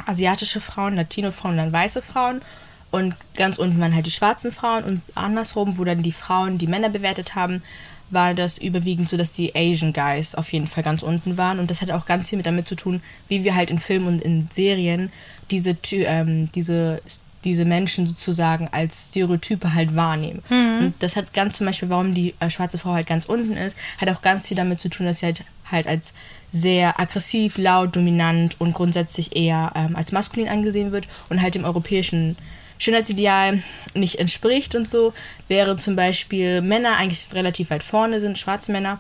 asiatische 0.06 0.62
Frauen, 0.62 0.96
Latino-Frauen 0.96 1.52
und 1.52 1.58
dann 1.58 1.74
weiße 1.74 2.02
Frauen. 2.02 2.42
Und 2.90 3.16
ganz 3.36 3.58
unten 3.58 3.80
waren 3.80 3.96
halt 3.96 4.06
die 4.06 4.12
schwarzen 4.12 4.52
Frauen 4.52 4.84
und 4.84 5.02
andersrum, 5.16 5.78
wo 5.78 5.86
dann 5.86 6.04
die 6.04 6.12
Frauen 6.12 6.58
die 6.58 6.68
Männer 6.68 6.90
bewertet 6.90 7.36
haben, 7.36 7.64
war 8.12 8.34
das 8.34 8.58
überwiegend 8.58 9.10
so, 9.10 9.18
dass 9.18 9.34
die 9.34 9.56
Asian 9.56 9.94
Guys 9.94 10.36
auf 10.36 10.52
jeden 10.54 10.68
Fall 10.68 10.84
ganz 10.84 11.04
unten 11.04 11.38
waren. 11.38 11.60
Und 11.60 11.72
das 11.72 11.82
hat 11.82 11.92
auch 11.92 12.06
ganz 12.06 12.30
viel 12.30 12.38
mit 12.38 12.46
damit 12.46 12.68
zu 12.68 12.76
tun, 12.76 13.02
wie 13.28 13.44
wir 13.44 13.56
halt 13.56 13.72
in 13.72 13.78
Filmen 13.78 14.08
und 14.08 14.22
in 14.22 14.48
Serien 14.52 15.12
diese, 15.50 15.78
ähm, 15.92 16.52
diese, 16.54 17.02
diese 17.44 17.66
Menschen 17.66 18.08
sozusagen 18.08 18.70
als 18.72 19.10
Stereotype 19.10 19.74
halt 19.74 19.96
wahrnehmen. 19.96 20.44
Und 20.80 20.94
das 21.00 21.16
hat 21.16 21.34
ganz 21.34 21.58
zum 21.58 21.68
Beispiel, 21.68 21.90
warum 21.90 22.14
die 22.14 22.36
äh, 22.40 22.50
schwarze 22.50 22.78
Frau 22.78 22.94
halt 22.94 23.08
ganz 23.08 23.26
unten 23.26 23.58
ist, 23.58 23.76
hat 24.00 24.10
auch 24.10 24.22
ganz 24.22 24.48
viel 24.48 24.58
damit 24.58 24.80
zu 24.80 24.90
tun, 24.90 25.06
dass 25.06 25.20
sie 25.20 25.28
halt, 25.28 25.44
halt 25.70 25.88
als 25.88 26.14
sehr 26.52 27.00
aggressiv, 27.00 27.58
laut, 27.58 27.96
dominant 27.96 28.60
und 28.60 28.74
grundsätzlich 28.74 29.36
eher 29.36 29.72
ähm, 29.76 29.96
als 29.96 30.12
maskulin 30.12 30.50
angesehen 30.50 30.92
wird 30.92 31.08
und 31.30 31.42
halt 31.42 31.56
dem 31.56 31.64
europäischen 31.64 32.36
Schönheitsideal 32.82 33.62
nicht 33.94 34.20
entspricht 34.20 34.76
und 34.76 34.88
so, 34.88 35.14
wäre 35.48 35.76
zum 35.78 35.96
Beispiel 35.96 36.62
Männer 36.62 36.98
eigentlich 36.98 37.28
relativ 37.34 37.70
weit 37.70 37.84
vorne 37.84 38.20
sind, 38.20 38.40
schwarze 38.40 38.72
Männer. 38.72 39.00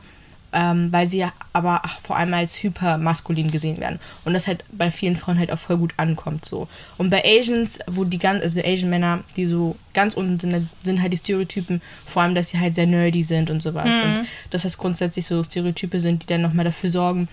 ähm, 0.53 0.91
weil 0.91 1.07
sie 1.07 1.19
ja 1.19 1.31
aber 1.53 1.81
vor 2.01 2.17
allem 2.17 2.33
als 2.33 2.61
hypermaskulin 2.61 3.51
gesehen 3.51 3.79
werden. 3.79 3.99
Und 4.25 4.33
das 4.33 4.47
halt 4.47 4.63
bei 4.71 4.91
vielen 4.91 5.15
Frauen 5.15 5.39
halt 5.39 5.51
auch 5.51 5.59
voll 5.59 5.77
gut 5.77 5.93
ankommt 5.97 6.45
so. 6.45 6.67
Und 6.97 7.09
bei 7.09 7.23
Asians, 7.23 7.79
wo 7.87 8.03
die 8.03 8.19
ganz, 8.19 8.43
also 8.43 8.59
Asian 8.61 8.89
Männer, 8.89 9.23
die 9.35 9.47
so 9.47 9.75
ganz 9.93 10.13
unten 10.13 10.39
sind, 10.39 10.67
sind 10.83 11.01
halt 11.01 11.13
die 11.13 11.17
Stereotypen, 11.17 11.81
vor 12.05 12.23
allem, 12.23 12.35
dass 12.35 12.49
sie 12.49 12.59
halt 12.59 12.75
sehr 12.75 12.87
nerdy 12.87 13.23
sind 13.23 13.49
und 13.49 13.61
sowas. 13.61 13.85
Mhm. 13.85 14.01
Und 14.19 14.27
dass 14.49 14.63
das 14.63 14.77
grundsätzlich 14.77 15.25
so 15.25 15.43
Stereotype 15.43 15.99
sind, 15.99 16.23
die 16.23 16.27
dann 16.27 16.41
nochmal 16.41 16.65
dafür 16.65 16.89
sorgen, 16.89 17.27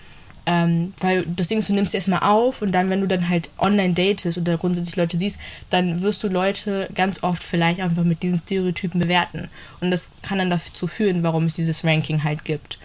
ähm, 0.45 0.93
weil 0.99 1.25
das 1.25 1.47
Ding 1.47 1.59
ist, 1.59 1.69
du 1.69 1.73
nimmst 1.73 1.93
erstmal 1.93 2.23
auf 2.23 2.61
und 2.61 2.71
dann, 2.71 2.89
wenn 2.89 3.01
du 3.01 3.07
dann 3.07 3.29
halt 3.29 3.49
online 3.57 3.93
datest 3.93 4.37
oder 4.37 4.57
grundsätzlich 4.57 4.95
Leute 4.95 5.17
siehst, 5.17 5.37
dann 5.69 6.01
wirst 6.01 6.23
du 6.23 6.27
Leute 6.27 6.89
ganz 6.95 7.23
oft 7.23 7.43
vielleicht 7.43 7.81
einfach 7.81 8.03
mit 8.03 8.23
diesen 8.23 8.37
Stereotypen 8.37 8.99
bewerten. 8.99 9.49
Und 9.81 9.91
das 9.91 10.11
kann 10.21 10.37
dann 10.37 10.49
dazu 10.49 10.87
führen, 10.87 11.23
warum 11.23 11.45
es 11.45 11.53
dieses 11.53 11.83
Ranking 11.83 12.23
halt 12.23 12.45
gibt. 12.45 12.79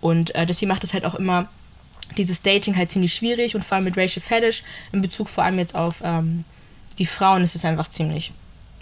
Und 0.00 0.34
äh, 0.34 0.46
deswegen 0.46 0.70
macht 0.70 0.84
es 0.84 0.94
halt 0.94 1.04
auch 1.04 1.14
immer 1.14 1.48
dieses 2.16 2.42
Dating 2.42 2.76
halt 2.76 2.90
ziemlich 2.90 3.14
schwierig 3.14 3.54
und 3.54 3.64
vor 3.64 3.76
allem 3.76 3.84
mit 3.84 3.96
Racial 3.96 4.24
Fetish 4.24 4.62
in 4.92 5.00
Bezug 5.00 5.28
vor 5.28 5.44
allem 5.44 5.58
jetzt 5.58 5.74
auf 5.74 6.02
ähm, 6.04 6.44
die 6.98 7.06
Frauen 7.06 7.44
ist 7.44 7.54
es 7.54 7.64
einfach 7.64 7.88
ziemlich 7.88 8.32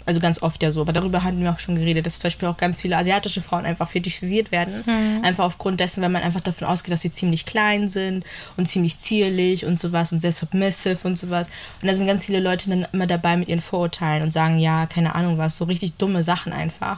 also 0.09 0.19
ganz 0.19 0.41
oft 0.41 0.63
ja 0.63 0.71
so, 0.71 0.81
aber 0.81 0.91
darüber 0.91 1.23
hatten 1.23 1.43
wir 1.43 1.51
auch 1.51 1.59
schon 1.59 1.75
geredet, 1.75 2.07
dass 2.07 2.17
zum 2.17 2.29
Beispiel 2.29 2.47
auch 2.47 2.57
ganz 2.57 2.81
viele 2.81 2.97
asiatische 2.97 3.43
Frauen 3.43 3.65
einfach 3.65 3.87
fetischisiert 3.87 4.51
werden. 4.51 4.83
Mhm. 4.83 5.23
Einfach 5.23 5.45
aufgrund 5.45 5.79
dessen, 5.79 6.01
wenn 6.01 6.11
man 6.11 6.23
einfach 6.23 6.41
davon 6.41 6.67
ausgeht, 6.67 6.91
dass 6.91 7.01
sie 7.01 7.11
ziemlich 7.11 7.45
klein 7.45 7.89
sind 7.89 8.25
und 8.57 8.65
ziemlich 8.65 8.97
zierlich 8.97 9.67
und 9.67 9.79
sowas 9.79 10.11
und 10.11 10.17
sehr 10.17 10.31
submissive 10.31 10.97
und 11.03 11.15
sowas. 11.15 11.47
Und 11.79 11.87
da 11.87 11.93
sind 11.93 12.07
ganz 12.07 12.25
viele 12.25 12.39
Leute 12.39 12.71
dann 12.71 12.87
immer 12.91 13.05
dabei 13.05 13.37
mit 13.37 13.49
ihren 13.49 13.61
Vorurteilen 13.61 14.23
und 14.23 14.33
sagen, 14.33 14.57
ja, 14.57 14.87
keine 14.87 15.13
Ahnung 15.13 15.37
was, 15.37 15.57
so 15.57 15.65
richtig 15.65 15.93
dumme 15.97 16.23
Sachen 16.23 16.53
einfach. 16.53 16.97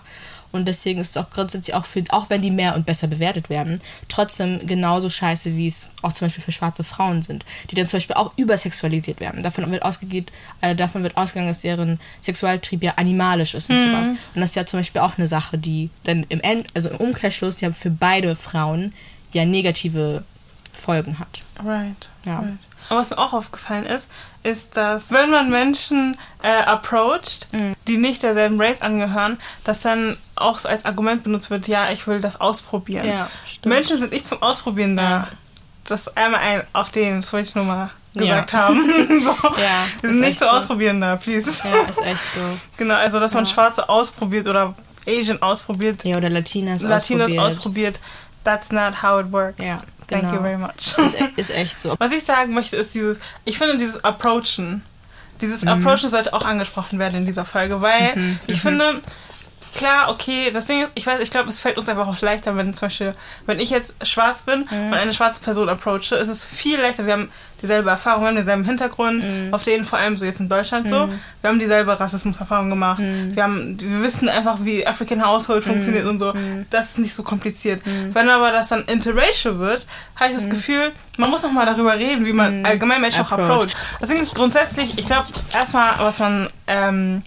Und 0.52 0.68
deswegen 0.68 1.00
ist 1.00 1.12
es 1.12 1.18
auch 1.18 1.30
grundsätzlich 1.30 1.76
auch 1.76 1.86
für, 1.86 2.04
auch 2.10 2.30
wenn 2.30 2.42
die 2.42 2.52
mehr 2.52 2.76
und 2.76 2.86
besser 2.86 3.08
bewertet 3.08 3.50
werden, 3.50 3.80
trotzdem 4.08 4.60
genauso 4.66 5.10
scheiße, 5.10 5.56
wie 5.56 5.68
es 5.68 5.92
auch 6.02 6.14
zum 6.14 6.28
Beispiel 6.28 6.44
für 6.44 6.52
schwarze 6.52 6.84
Frauen 6.84 7.22
sind, 7.22 7.46
die 7.70 7.76
dann 7.76 7.88
zum 7.88 7.98
Beispiel 7.98 8.16
auch 8.16 8.32
übersexualisiert 8.38 9.20
werden. 9.20 9.44
Davon 9.44 9.70
wird 9.72 9.84
ausgeht, 9.84 10.32
äh, 10.62 10.76
davon 10.76 11.04
wird 11.04 11.18
ausgegangen, 11.18 11.50
dass 11.50 11.62
deren 11.62 12.00
Sexualtrieb 12.22 12.84
ja 12.84 12.94
animalisch 12.96 13.54
ist 13.54 13.70
und 13.70 13.78
mhm. 13.78 13.92
sowas. 13.92 14.10
Und 14.10 14.42
das 14.42 14.52
ist 14.52 14.56
ja 14.56 14.66
zum 14.66 14.80
Beispiel 14.80 15.02
auch 15.02 15.18
eine 15.18 15.28
Sache, 15.28 15.58
die 15.58 15.90
dann 16.04 16.24
im 16.30 16.42
End, 16.42 16.68
also 16.76 16.90
im 16.90 16.98
Umkehrschluss 16.98 17.62
ja 17.62 17.72
für 17.72 17.90
beide 17.90 18.36
Frauen 18.36 18.94
ja 19.34 19.46
negative 19.46 20.24
Folgen 20.74 21.20
hat. 21.20 21.42
Right. 21.64 22.10
Ja. 22.26 22.40
Right. 22.40 22.58
Aber 22.90 23.00
was 23.00 23.10
mir 23.10 23.20
auch 23.20 23.34
aufgefallen 23.34 23.86
ist, 23.86 24.10
ist, 24.44 24.78
dass 24.78 25.12
wenn 25.12 25.30
man 25.30 25.50
Menschen 25.50 26.18
äh, 26.42 26.64
approacht, 26.64 27.48
mhm. 27.52 27.76
die 27.88 27.98
nicht 27.98 28.24
derselben 28.24 28.60
Race 28.60 28.82
angehören, 28.82 29.38
dass 29.64 29.82
dann 29.82 30.18
auch 30.36 30.60
so 30.60 30.68
als 30.68 30.86
Argument 30.86 31.24
benutzt 31.24 31.50
wird, 31.50 31.68
ja, 31.68 31.92
ich 31.92 32.08
will 32.08 32.22
das 32.22 32.42
ausprobieren. 32.42 33.08
Ja, 33.08 33.30
Menschen 33.66 33.98
sind 33.98 34.12
nicht 34.12 34.28
zum 34.28 34.42
Ausprobieren 34.42 34.98
da. 34.98 35.10
Ja. 35.10 35.28
Das 35.86 36.08
ist 36.08 36.18
einmal 36.18 36.40
ein 36.42 36.64
auf 36.74 36.90
den, 36.92 37.24
nur 37.56 37.66
mal 37.66 37.90
gesagt 38.14 38.54
ja. 38.54 38.60
haben. 38.60 38.82
so. 39.22 39.62
ja, 39.62 39.86
Wir 40.02 40.14
sind 40.14 40.22
nicht 40.22 40.40
zum 40.40 40.48
so. 40.48 40.54
Ausprobieren 40.54 41.02
da, 41.02 41.16
please. 41.16 41.68
Ja, 41.68 41.90
ist 41.90 42.02
echt 42.04 42.24
so. 42.34 42.40
Genau, 42.78 42.96
also 42.96 43.20
dass 43.20 43.34
man 43.34 43.46
Schwarze 43.46 43.88
ausprobiert 43.88 44.48
oder 44.48 44.76
Asian 45.08 45.42
ausprobiert. 45.42 46.04
Ja, 46.04 46.18
oder 46.18 46.30
Latinas, 46.30 46.82
Latinas 46.82 47.32
ausprobiert. 47.32 47.40
ausprobiert. 47.40 48.02
That's 48.44 48.72
not 48.72 49.04
how 49.04 49.20
it 49.20 49.32
works. 49.32 49.64
Ja. 49.64 49.82
Thank 50.08 50.24
genau. 50.24 50.34
you 50.36 50.42
very 50.42 50.58
much. 50.58 50.98
Ist, 50.98 51.20
e- 51.20 51.30
ist, 51.38 51.52
echt 51.56 51.80
so. 51.80 51.96
Was 51.98 52.12
ich 52.12 52.24
sagen 52.24 52.54
möchte, 52.54 52.76
ist 52.76 52.94
dieses, 52.94 53.20
ich 53.46 53.58
finde 53.58 53.78
dieses 53.78 54.04
Approachen, 54.04 54.84
dieses 55.40 55.62
mhm. 55.64 55.70
Approachen 55.70 56.10
sollte 56.10 56.34
auch 56.34 56.44
angesprochen 56.44 57.00
werden 57.00 57.16
in 57.16 57.26
dieser 57.26 57.46
Folge, 57.46 57.82
weil 57.82 58.16
mhm. 58.16 58.40
ich 58.48 58.58
mhm. 58.58 58.70
finde, 58.70 59.02
klar, 59.76 60.10
okay, 60.10 60.52
das 60.52 60.66
Ding 60.66 60.84
ist, 60.84 60.92
ich 60.96 61.06
weiß, 61.06 61.20
ich 61.20 61.32
glaube, 61.32 61.50
es 61.50 61.60
fällt 61.60 61.78
uns 61.78 61.88
einfach 61.90 62.08
auch 62.08 62.20
leichter, 62.22 62.56
wenn 62.58 62.74
zum 62.74 62.88
Beispiel, 62.88 63.16
wenn 63.46 63.60
ich 63.60 63.70
jetzt 63.70 64.06
schwarz 64.06 64.44
bin 64.44 64.68
mhm. 64.70 64.88
und 64.88 64.94
eine 64.94 65.14
schwarze 65.14 65.42
Person 65.42 65.70
approache, 65.70 66.16
ist 66.16 66.28
es 66.28 66.46
viel 66.46 66.80
leichter. 66.80 67.06
Wir 67.06 67.14
haben 67.14 67.32
dieselbe 67.62 67.90
Erfahrung, 67.90 68.24
wir 68.24 68.28
haben 68.30 68.36
denselben 68.36 68.66
Hintergrund, 68.66 69.24
mhm. 69.24 69.54
auf 69.54 69.64
denen 69.64 69.84
vor 69.86 70.00
allem 70.00 70.18
so 70.18 70.26
jetzt 70.26 70.40
in 70.40 70.50
Deutschland 70.50 70.90
so. 70.90 71.08
Mhm. 71.08 71.20
Wir 71.42 71.50
haben 71.50 71.60
dieselbe 71.60 72.00
Rassismuserfahrung 72.00 72.70
gemacht. 72.70 73.00
Mhm. 73.00 73.36
Wir, 73.36 73.44
haben, 73.44 73.80
wir 73.80 74.02
wissen 74.02 74.30
einfach, 74.30 74.58
wie 74.62 74.86
African 74.86 75.26
Household 75.26 75.64
funktioniert 75.64 76.06
und 76.06 76.20
so. 76.20 76.34
Mhm. 76.34 76.66
Das 76.70 76.92
ist 76.92 77.00
nicht 77.00 77.14
so 77.14 77.24
kompliziert. 77.24 77.82
Wenn 78.14 78.30
aber 78.30 78.52
das 78.52 78.70
dann 78.70 78.86
interracial 78.86 79.60
wird, 79.60 79.86
habe 80.16 80.32
ich 80.32 80.36
das 80.36 80.50
Gefühl, 80.50 80.92
man 81.18 81.30
muss 81.30 81.44
noch 81.44 81.52
mal 81.52 81.66
darüber 81.66 81.98
reden, 81.98 82.26
wie 82.26 82.34
man 82.34 82.66
allgemein 82.66 83.02
Menschen 83.02 83.22
auch 83.22 83.32
approacht. 83.32 83.76
Das 84.00 84.10
Ding 84.10 84.20
ist 84.20 84.34
grundsätzlich, 84.34 84.98
ich 84.98 85.06
glaube, 85.06 85.28
erstmal, 85.54 85.94
was 86.00 86.20
man 86.20 86.48
ähm, 86.68 87.22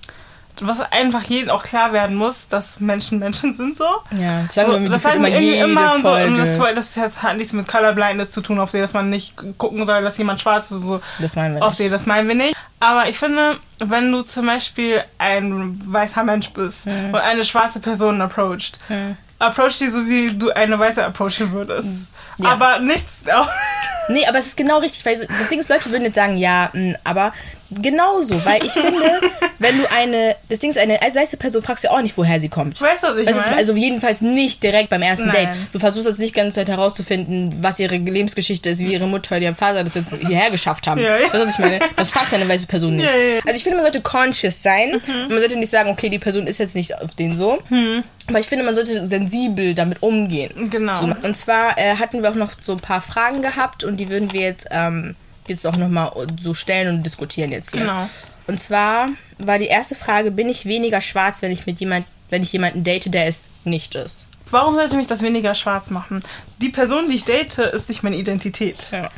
was 0.60 0.80
einfach 0.92 1.22
jedem 1.24 1.50
auch 1.50 1.64
klar 1.64 1.92
werden 1.92 2.16
muss, 2.16 2.46
dass 2.48 2.80
Menschen 2.80 3.18
Menschen 3.18 3.54
sind 3.54 3.76
so. 3.76 3.84
Ja, 4.16 4.42
das 4.46 4.54
sagen 4.54 4.72
so, 4.72 4.80
wir, 4.80 4.88
das 4.88 5.02
sagen 5.02 5.22
wir 5.22 5.28
irgendwie 5.30 5.58
immer 5.58 5.94
und 5.94 6.04
so. 6.04 6.12
Und 6.12 6.38
das, 6.38 6.94
das, 6.94 7.22
hat 7.22 7.36
nichts 7.36 7.52
mit 7.52 7.66
Colorblindness 7.66 8.30
zu 8.30 8.40
tun, 8.40 8.60
auf 8.60 8.70
die, 8.70 8.78
dass 8.78 8.94
man 8.94 9.10
nicht 9.10 9.34
gucken 9.58 9.84
soll, 9.86 10.02
dass 10.02 10.16
jemand 10.18 10.40
schwarz 10.40 10.70
ist. 10.70 10.82
So. 10.82 11.00
Das 11.20 11.36
meinen 11.36 11.54
wir 11.54 11.60
nicht. 11.60 11.62
Auf 11.62 11.76
die, 11.76 11.88
das 11.88 12.06
meinen 12.06 12.28
wir 12.28 12.34
nicht. 12.34 12.56
Aber 12.80 13.08
ich 13.08 13.18
finde, 13.18 13.56
wenn 13.78 14.12
du 14.12 14.22
zum 14.22 14.46
Beispiel 14.46 15.02
ein 15.18 15.80
weißer 15.86 16.22
Mensch 16.22 16.50
bist 16.50 16.86
hm. 16.86 17.08
und 17.08 17.20
eine 17.20 17.44
schwarze 17.44 17.80
Person 17.80 18.20
approacht, 18.20 18.78
hm. 18.88 19.16
approach 19.38 19.78
die 19.78 19.88
so, 19.88 20.06
wie 20.06 20.32
du 20.32 20.50
eine 20.50 20.78
weiße 20.78 21.04
approachen 21.04 21.52
würdest. 21.52 22.06
Ja. 22.38 22.50
Aber 22.50 22.78
nichts. 22.78 23.22
nee, 24.08 24.26
aber 24.26 24.38
es 24.38 24.46
ist 24.46 24.56
genau 24.56 24.78
richtig, 24.78 25.04
weil 25.04 25.16
das 25.16 25.48
Ding 25.48 25.60
ist, 25.60 25.68
Leute 25.68 25.90
würden 25.90 26.04
jetzt 26.04 26.14
sagen, 26.14 26.36
ja, 26.36 26.70
mh, 26.72 26.96
aber 27.04 27.32
genauso, 27.70 28.44
weil 28.44 28.64
ich 28.64 28.72
finde, 28.72 29.20
wenn 29.58 29.78
du 29.78 29.90
eine, 29.90 30.36
das 30.48 30.60
Ding 30.60 30.70
ist, 30.70 30.78
eine 30.78 30.94
weiße 30.94 31.36
Person 31.36 31.62
fragst 31.62 31.84
ja 31.84 31.90
auch 31.90 32.00
nicht, 32.00 32.16
woher 32.16 32.40
sie 32.40 32.48
kommt. 32.48 32.80
Weißt 32.80 33.02
du, 33.02 33.08
was 33.08 33.18
ich 33.18 33.26
meine? 33.26 33.56
Also 33.56 33.74
jedenfalls 33.74 34.20
nicht 34.20 34.62
direkt 34.62 34.90
beim 34.90 35.02
ersten 35.02 35.28
Nein. 35.28 35.46
Date. 35.46 35.56
Du 35.72 35.78
versuchst 35.78 36.06
jetzt 36.06 36.18
nicht 36.18 36.34
die 36.34 36.40
ganze 36.40 36.56
Zeit 36.56 36.68
herauszufinden, 36.68 37.54
was 37.60 37.78
ihre 37.80 37.96
Lebensgeschichte 37.96 38.70
ist, 38.70 38.80
wie 38.80 38.92
ihre 38.92 39.06
Mutter 39.06 39.36
oder 39.36 39.44
ihr 39.44 39.54
Vater 39.54 39.84
das 39.84 39.94
jetzt 39.94 40.14
hierher 40.14 40.50
geschafft 40.50 40.86
haben. 40.86 41.00
Ja, 41.00 41.16
ja. 41.16 41.24
Weißt 41.24 41.34
du, 41.34 41.46
was 41.46 41.52
ich 41.54 41.58
meine? 41.58 41.78
Das 41.96 42.10
fragst 42.10 42.32
du 42.32 42.36
eine 42.36 42.48
weiße 42.48 42.66
Person 42.66 42.96
nicht. 42.96 43.06
Ja, 43.06 43.40
also 43.44 43.56
ich 43.56 43.62
finde, 43.62 43.76
man 43.76 43.84
sollte 43.84 44.00
conscious 44.00 44.62
sein 44.62 44.90
mhm. 44.90 45.22
und 45.24 45.30
man 45.30 45.38
sollte 45.38 45.56
nicht 45.58 45.70
sagen, 45.70 45.90
okay, 45.90 46.08
die 46.08 46.18
Person 46.18 46.46
ist 46.46 46.58
jetzt 46.58 46.74
nicht 46.74 47.00
auf 47.00 47.14
den 47.14 47.34
so. 47.34 47.62
Mhm. 47.68 48.04
Aber 48.26 48.40
ich 48.40 48.46
finde, 48.46 48.64
man 48.64 48.74
sollte 48.74 49.06
sensibel 49.06 49.74
damit 49.74 50.02
umgehen. 50.02 50.70
Genau. 50.70 50.94
So, 50.94 51.06
und 51.22 51.36
zwar 51.36 51.76
äh, 51.76 51.96
hatten 51.96 52.22
wir 52.22 52.30
auch 52.30 52.34
noch 52.34 52.52
so 52.58 52.72
ein 52.72 52.80
paar 52.80 53.02
Fragen 53.02 53.42
gehabt 53.42 53.84
und 53.84 53.93
die 53.98 54.08
würden 54.08 54.32
wir 54.32 54.40
jetzt 54.40 54.66
ähm, 54.70 55.16
jetzt 55.46 55.66
auch 55.66 55.76
nochmal 55.76 56.12
so 56.40 56.54
stellen 56.54 56.96
und 56.96 57.02
diskutieren 57.02 57.52
jetzt 57.52 57.72
hier. 57.72 57.82
Genau. 57.82 58.08
Und 58.46 58.60
zwar 58.60 59.08
war 59.38 59.58
die 59.58 59.66
erste 59.66 59.94
Frage, 59.94 60.30
bin 60.30 60.48
ich 60.48 60.66
weniger 60.66 61.00
schwarz, 61.00 61.42
wenn 61.42 61.50
ich 61.50 61.66
mit 61.66 61.80
jemand, 61.80 62.06
wenn 62.30 62.42
ich 62.42 62.52
jemanden 62.52 62.84
date, 62.84 63.12
der 63.12 63.26
es 63.26 63.46
nicht 63.64 63.94
ist? 63.94 64.26
Warum 64.50 64.74
sollte 64.74 64.96
mich 64.96 65.06
das 65.06 65.22
weniger 65.22 65.54
schwarz 65.54 65.90
machen? 65.90 66.20
Die 66.60 66.68
Person, 66.68 67.08
die 67.08 67.16
ich 67.16 67.24
date, 67.24 67.58
ist 67.58 67.88
nicht 67.88 68.02
meine 68.02 68.16
Identität. 68.16 68.90
Ja. 68.92 69.10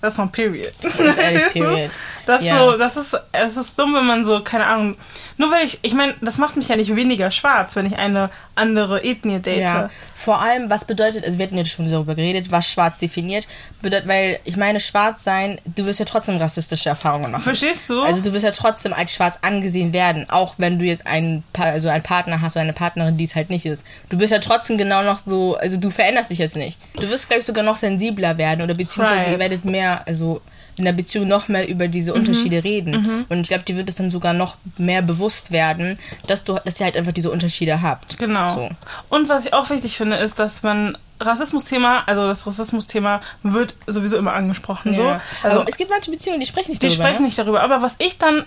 Das 0.00 0.14
ist 0.14 0.18
noch 0.18 0.26
ein 0.26 0.32
Period. 0.32 0.72
Das 0.80 0.94
ist 0.98 1.52
period. 1.52 1.90
Das, 2.26 2.42
ja. 2.42 2.58
so, 2.58 2.76
das 2.76 2.96
ist, 2.96 3.16
es 3.32 3.56
ist 3.56 3.78
dumm, 3.78 3.94
wenn 3.94 4.06
man 4.06 4.24
so, 4.24 4.42
keine 4.42 4.66
Ahnung, 4.66 4.96
nur 5.38 5.50
weil 5.50 5.64
ich, 5.64 5.78
ich 5.82 5.94
meine, 5.94 6.14
das 6.20 6.38
macht 6.38 6.56
mich 6.56 6.68
ja 6.68 6.76
nicht 6.76 6.94
weniger 6.94 7.30
schwarz, 7.30 7.74
wenn 7.76 7.86
ich 7.86 7.98
eine 7.98 8.30
andere 8.54 9.02
Ethnie 9.02 9.40
date. 9.40 9.60
Ja. 9.60 9.90
Vor 10.14 10.40
allem, 10.40 10.70
was 10.70 10.84
bedeutet, 10.84 11.24
also 11.24 11.38
wir 11.38 11.46
hatten 11.46 11.58
ja 11.58 11.64
schon 11.64 11.90
darüber 11.90 12.14
geredet, 12.14 12.52
was 12.52 12.70
schwarz 12.70 12.98
definiert, 12.98 13.48
bedeutet, 13.80 14.06
weil 14.06 14.38
ich 14.44 14.56
meine, 14.56 14.78
schwarz 14.78 15.24
sein, 15.24 15.60
du 15.64 15.84
wirst 15.84 15.98
ja 15.98 16.04
trotzdem 16.04 16.36
rassistische 16.36 16.90
Erfahrungen 16.90 17.32
machen. 17.32 17.42
Verstehst 17.42 17.90
du? 17.90 18.02
Also 18.02 18.22
du 18.22 18.32
wirst 18.32 18.44
ja 18.44 18.52
trotzdem 18.52 18.92
als 18.92 19.12
schwarz 19.12 19.40
angesehen 19.42 19.92
werden, 19.92 20.30
auch 20.30 20.54
wenn 20.58 20.78
du 20.78 20.84
jetzt 20.84 21.06
einen, 21.08 21.42
also 21.58 21.88
einen 21.88 22.04
Partner 22.04 22.40
hast 22.40 22.54
oder 22.54 22.62
eine 22.62 22.72
Partnerin, 22.72 23.16
die 23.16 23.24
es 23.24 23.34
halt 23.34 23.50
nicht 23.50 23.66
ist. 23.66 23.84
Du 24.10 24.18
bist 24.18 24.32
ja 24.32 24.38
trotzdem 24.38 24.78
genau 24.78 25.02
noch 25.02 25.22
so, 25.26 25.56
also 25.56 25.76
du 25.76 25.90
veränderst 25.90 26.30
dich 26.30 26.38
jetzt 26.38 26.56
nicht. 26.56 26.78
Du 26.94 27.08
wirst, 27.08 27.26
glaube 27.26 27.40
ich, 27.40 27.46
sogar 27.46 27.64
noch 27.64 27.76
sensibler 27.76 28.38
werden 28.38 28.62
oder 28.62 28.74
beziehungsweise 28.74 29.22
right. 29.22 29.32
ihr 29.32 29.38
werdet 29.40 29.64
mehr, 29.64 30.02
also 30.06 30.40
in 30.76 30.84
der 30.84 30.92
Beziehung 30.92 31.28
noch 31.28 31.48
mehr 31.48 31.68
über 31.68 31.88
diese 31.88 32.12
mhm. 32.12 32.20
Unterschiede 32.20 32.64
reden. 32.64 32.92
Mhm. 32.92 33.24
Und 33.28 33.40
ich 33.40 33.48
glaube, 33.48 33.64
dir 33.64 33.76
wird 33.76 33.88
es 33.88 33.96
dann 33.96 34.10
sogar 34.10 34.32
noch 34.32 34.56
mehr 34.78 35.02
bewusst 35.02 35.50
werden, 35.50 35.98
dass 36.26 36.44
du, 36.44 36.56
dass 36.64 36.80
ihr 36.80 36.86
halt 36.86 36.96
einfach 36.96 37.12
diese 37.12 37.30
Unterschiede 37.30 37.82
habt. 37.82 38.18
Genau. 38.18 38.56
So. 38.56 38.68
Und 39.08 39.28
was 39.28 39.46
ich 39.46 39.52
auch 39.52 39.70
wichtig 39.70 39.96
finde, 39.96 40.16
ist, 40.16 40.38
dass 40.38 40.62
man 40.62 40.96
Rassismus-Thema, 41.20 42.04
also 42.06 42.26
das 42.26 42.46
Rassismus-Thema 42.46 43.20
wird 43.42 43.76
sowieso 43.86 44.16
immer 44.16 44.32
angesprochen. 44.32 44.94
Ja. 44.94 44.96
So. 44.96 45.20
Also 45.46 45.60
aber 45.60 45.68
es 45.68 45.76
gibt 45.76 45.90
manche 45.90 46.10
Beziehungen, 46.10 46.40
die 46.40 46.46
sprechen 46.46 46.70
nicht 46.70 46.82
darüber. 46.82 46.94
Die 46.94 47.00
sprechen 47.02 47.22
ne? 47.22 47.26
nicht 47.28 47.38
darüber. 47.38 47.62
Aber 47.62 47.82
was 47.82 47.96
ich 47.98 48.18
dann 48.18 48.44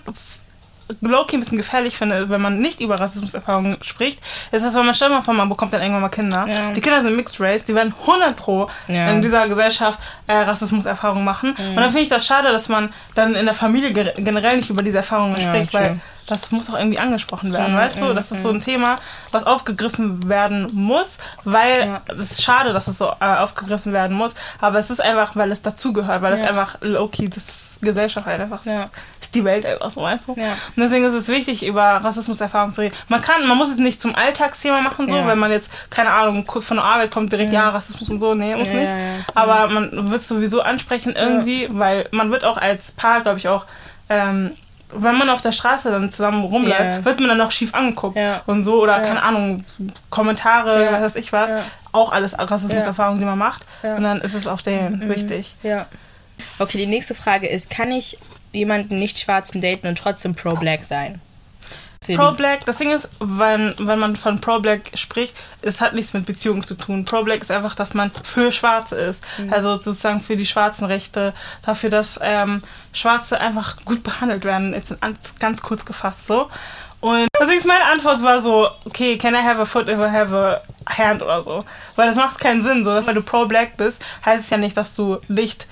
Loki 1.00 1.36
ein 1.36 1.40
bisschen 1.40 1.58
gefährlich 1.58 1.96
finde, 1.96 2.28
wenn 2.28 2.40
man 2.40 2.60
nicht 2.60 2.80
über 2.80 3.00
Rassismuserfahrungen 3.00 3.78
spricht, 3.82 4.20
ist 4.52 4.64
das, 4.64 4.74
wenn 4.74 4.86
man 4.86 4.94
stellt 4.94 5.10
mal 5.10 5.22
vor, 5.22 5.34
man 5.34 5.48
bekommt 5.48 5.72
dann 5.72 5.80
irgendwann 5.82 6.02
mal 6.02 6.08
Kinder. 6.08 6.46
Ja. 6.48 6.72
Die 6.72 6.80
Kinder 6.80 7.00
sind 7.00 7.16
Mixed 7.16 7.40
Race, 7.40 7.64
die 7.64 7.74
werden 7.74 7.94
100 8.06 8.36
pro 8.36 8.68
ja. 8.88 9.10
in 9.10 9.22
dieser 9.22 9.48
Gesellschaft 9.48 9.98
äh, 10.26 10.32
Rassismuserfahrungen 10.32 11.24
machen. 11.24 11.54
Mhm. 11.58 11.68
Und 11.70 11.76
dann 11.76 11.90
finde 11.90 12.02
ich 12.02 12.08
das 12.08 12.26
schade, 12.26 12.52
dass 12.52 12.68
man 12.68 12.92
dann 13.14 13.34
in 13.34 13.44
der 13.44 13.54
Familie 13.54 13.92
generell 13.92 14.56
nicht 14.56 14.70
über 14.70 14.82
diese 14.82 14.98
Erfahrungen 14.98 15.40
spricht, 15.40 15.74
weil 15.74 16.00
das 16.26 16.50
muss 16.50 16.70
auch 16.70 16.78
irgendwie 16.78 16.98
angesprochen 16.98 17.52
werden, 17.52 17.74
mhm, 17.74 17.78
weißt 17.78 18.00
du? 18.00 18.12
Das 18.12 18.32
ist 18.32 18.42
so 18.42 18.50
ein 18.50 18.60
Thema, 18.60 18.96
was 19.30 19.46
aufgegriffen 19.46 20.28
werden 20.28 20.68
muss, 20.72 21.18
weil 21.44 22.00
es 22.18 22.32
ist 22.32 22.42
schade, 22.42 22.72
dass 22.72 22.88
es 22.88 22.98
so 22.98 23.12
äh, 23.20 23.36
aufgegriffen 23.38 23.92
werden 23.92 24.16
muss, 24.16 24.34
aber 24.60 24.78
es 24.78 24.90
ist 24.90 25.00
einfach, 25.00 25.36
weil 25.36 25.52
es 25.52 25.62
dazugehört, 25.62 26.22
weil 26.22 26.32
es 26.32 26.42
einfach 26.42 26.78
low-key 26.80 27.28
das 27.28 27.78
Gesellschaft 27.80 28.26
halt 28.26 28.40
einfach 28.40 28.62
ist 29.26 29.34
die 29.36 29.44
Welt 29.44 29.66
einfach 29.66 29.90
so, 29.90 30.02
weißt 30.02 30.28
du? 30.28 30.34
Ja. 30.36 30.52
Und 30.52 30.76
deswegen 30.76 31.04
ist 31.04 31.14
es 31.14 31.28
wichtig, 31.28 31.64
über 31.64 31.82
Rassismuserfahrung 31.82 32.72
zu 32.72 32.80
reden. 32.82 32.94
Man 33.08 33.20
kann, 33.20 33.46
man 33.46 33.56
muss 33.56 33.70
es 33.70 33.78
nicht 33.78 34.00
zum 34.00 34.14
Alltagsthema 34.14 34.80
machen, 34.80 35.08
so, 35.08 35.16
ja. 35.16 35.26
wenn 35.26 35.38
man 35.38 35.50
jetzt, 35.50 35.70
keine 35.90 36.10
Ahnung, 36.10 36.46
von 36.46 36.76
der 36.76 36.84
Arbeit 36.84 37.10
kommt 37.10 37.32
direkt, 37.32 37.52
ja, 37.52 37.68
Rassismus 37.68 38.08
und 38.10 38.20
so, 38.20 38.34
nee, 38.34 38.56
muss 38.56 38.68
nicht. 38.68 38.88
Aber 39.34 39.68
man 39.68 40.10
wird 40.10 40.22
es 40.22 40.28
sowieso 40.28 40.62
ansprechen 40.62 41.14
irgendwie, 41.16 41.68
weil 41.70 42.08
man 42.10 42.30
wird 42.30 42.44
auch 42.44 42.56
als 42.56 42.92
Paar, 42.92 43.20
glaube 43.20 43.38
ich, 43.38 43.48
auch 43.48 43.66
ähm, 44.08 44.52
wenn 44.92 45.16
man 45.16 45.28
auf 45.30 45.40
der 45.40 45.52
Straße 45.52 45.90
dann 45.90 46.10
zusammen 46.12 46.44
rumläuft, 46.44 46.80
yeah. 46.80 47.04
wird 47.04 47.20
man 47.20 47.30
dann 47.30 47.40
auch 47.40 47.50
schief 47.50 47.74
angeguckt 47.74 48.16
yeah. 48.16 48.42
und 48.46 48.64
so 48.64 48.82
oder 48.82 48.98
yeah. 48.98 49.06
keine 49.06 49.22
Ahnung, 49.22 49.64
Kommentare, 50.10 50.88
was 50.92 51.02
weiß 51.02 51.16
ich 51.16 51.32
was, 51.32 51.50
auch 51.92 52.12
alles 52.12 52.38
Rassismuserfahrungen, 52.38 53.18
die 53.18 53.26
man 53.26 53.38
macht 53.38 53.66
und 53.82 54.02
dann 54.02 54.20
ist 54.20 54.34
es 54.34 54.46
auch 54.46 54.62
denen 54.62 55.00
mhm. 55.00 55.08
wichtig. 55.08 55.54
Ja. 55.62 55.86
Okay, 56.58 56.78
die 56.78 56.86
nächste 56.86 57.14
Frage 57.14 57.48
ist, 57.48 57.70
kann 57.70 57.90
ich 57.92 58.18
jemanden 58.52 58.98
nicht 58.98 59.18
schwarzen 59.18 59.60
daten 59.60 59.86
und 59.88 59.98
trotzdem 59.98 60.34
pro-black 60.34 60.82
sein? 60.82 61.20
Pro-Black, 62.14 62.64
das 62.64 62.78
Ding 62.78 62.90
ist, 62.90 63.10
wenn, 63.20 63.74
wenn 63.78 63.98
man 63.98 64.16
von 64.16 64.40
Pro-Black 64.40 64.92
spricht, 64.94 65.34
es 65.62 65.80
hat 65.80 65.94
nichts 65.94 66.14
mit 66.14 66.26
Beziehung 66.26 66.64
zu 66.64 66.74
tun. 66.74 67.04
Pro-Black 67.04 67.42
ist 67.42 67.50
einfach, 67.50 67.74
dass 67.74 67.94
man 67.94 68.10
für 68.22 68.52
Schwarze 68.52 68.96
ist. 68.96 69.24
Mhm. 69.38 69.52
Also 69.52 69.76
sozusagen 69.76 70.20
für 70.20 70.36
die 70.36 70.46
schwarzen 70.46 70.84
Rechte, 70.84 71.34
dafür, 71.64 71.90
dass 71.90 72.18
ähm, 72.22 72.62
Schwarze 72.92 73.40
einfach 73.40 73.84
gut 73.84 74.02
behandelt 74.02 74.44
werden. 74.44 74.72
Jetzt 74.72 74.96
ganz 75.40 75.62
kurz 75.62 75.84
gefasst 75.84 76.26
so. 76.26 76.48
Und 77.00 77.28
deswegen 77.38 77.66
meine 77.68 77.84
Antwort 77.84 78.22
war 78.22 78.40
so, 78.40 78.68
okay, 78.84 79.16
can 79.18 79.34
I 79.34 79.38
have 79.38 79.60
a 79.60 79.64
foot 79.64 79.88
if 79.88 79.98
I 79.98 80.10
have 80.10 80.34
a 80.34 80.60
hand 80.92 81.22
oder 81.22 81.42
so. 81.42 81.64
Weil 81.94 82.08
das 82.08 82.16
macht 82.16 82.40
keinen 82.40 82.62
Sinn. 82.62 82.84
So, 82.84 82.94
dass 82.94 83.06
wenn 83.06 83.14
du 83.14 83.22
pro-black 83.22 83.76
bist, 83.76 84.02
heißt 84.24 84.44
es 84.44 84.50
ja 84.50 84.56
nicht, 84.56 84.76
dass 84.76 84.94
du 84.94 85.18
nicht 85.28 85.68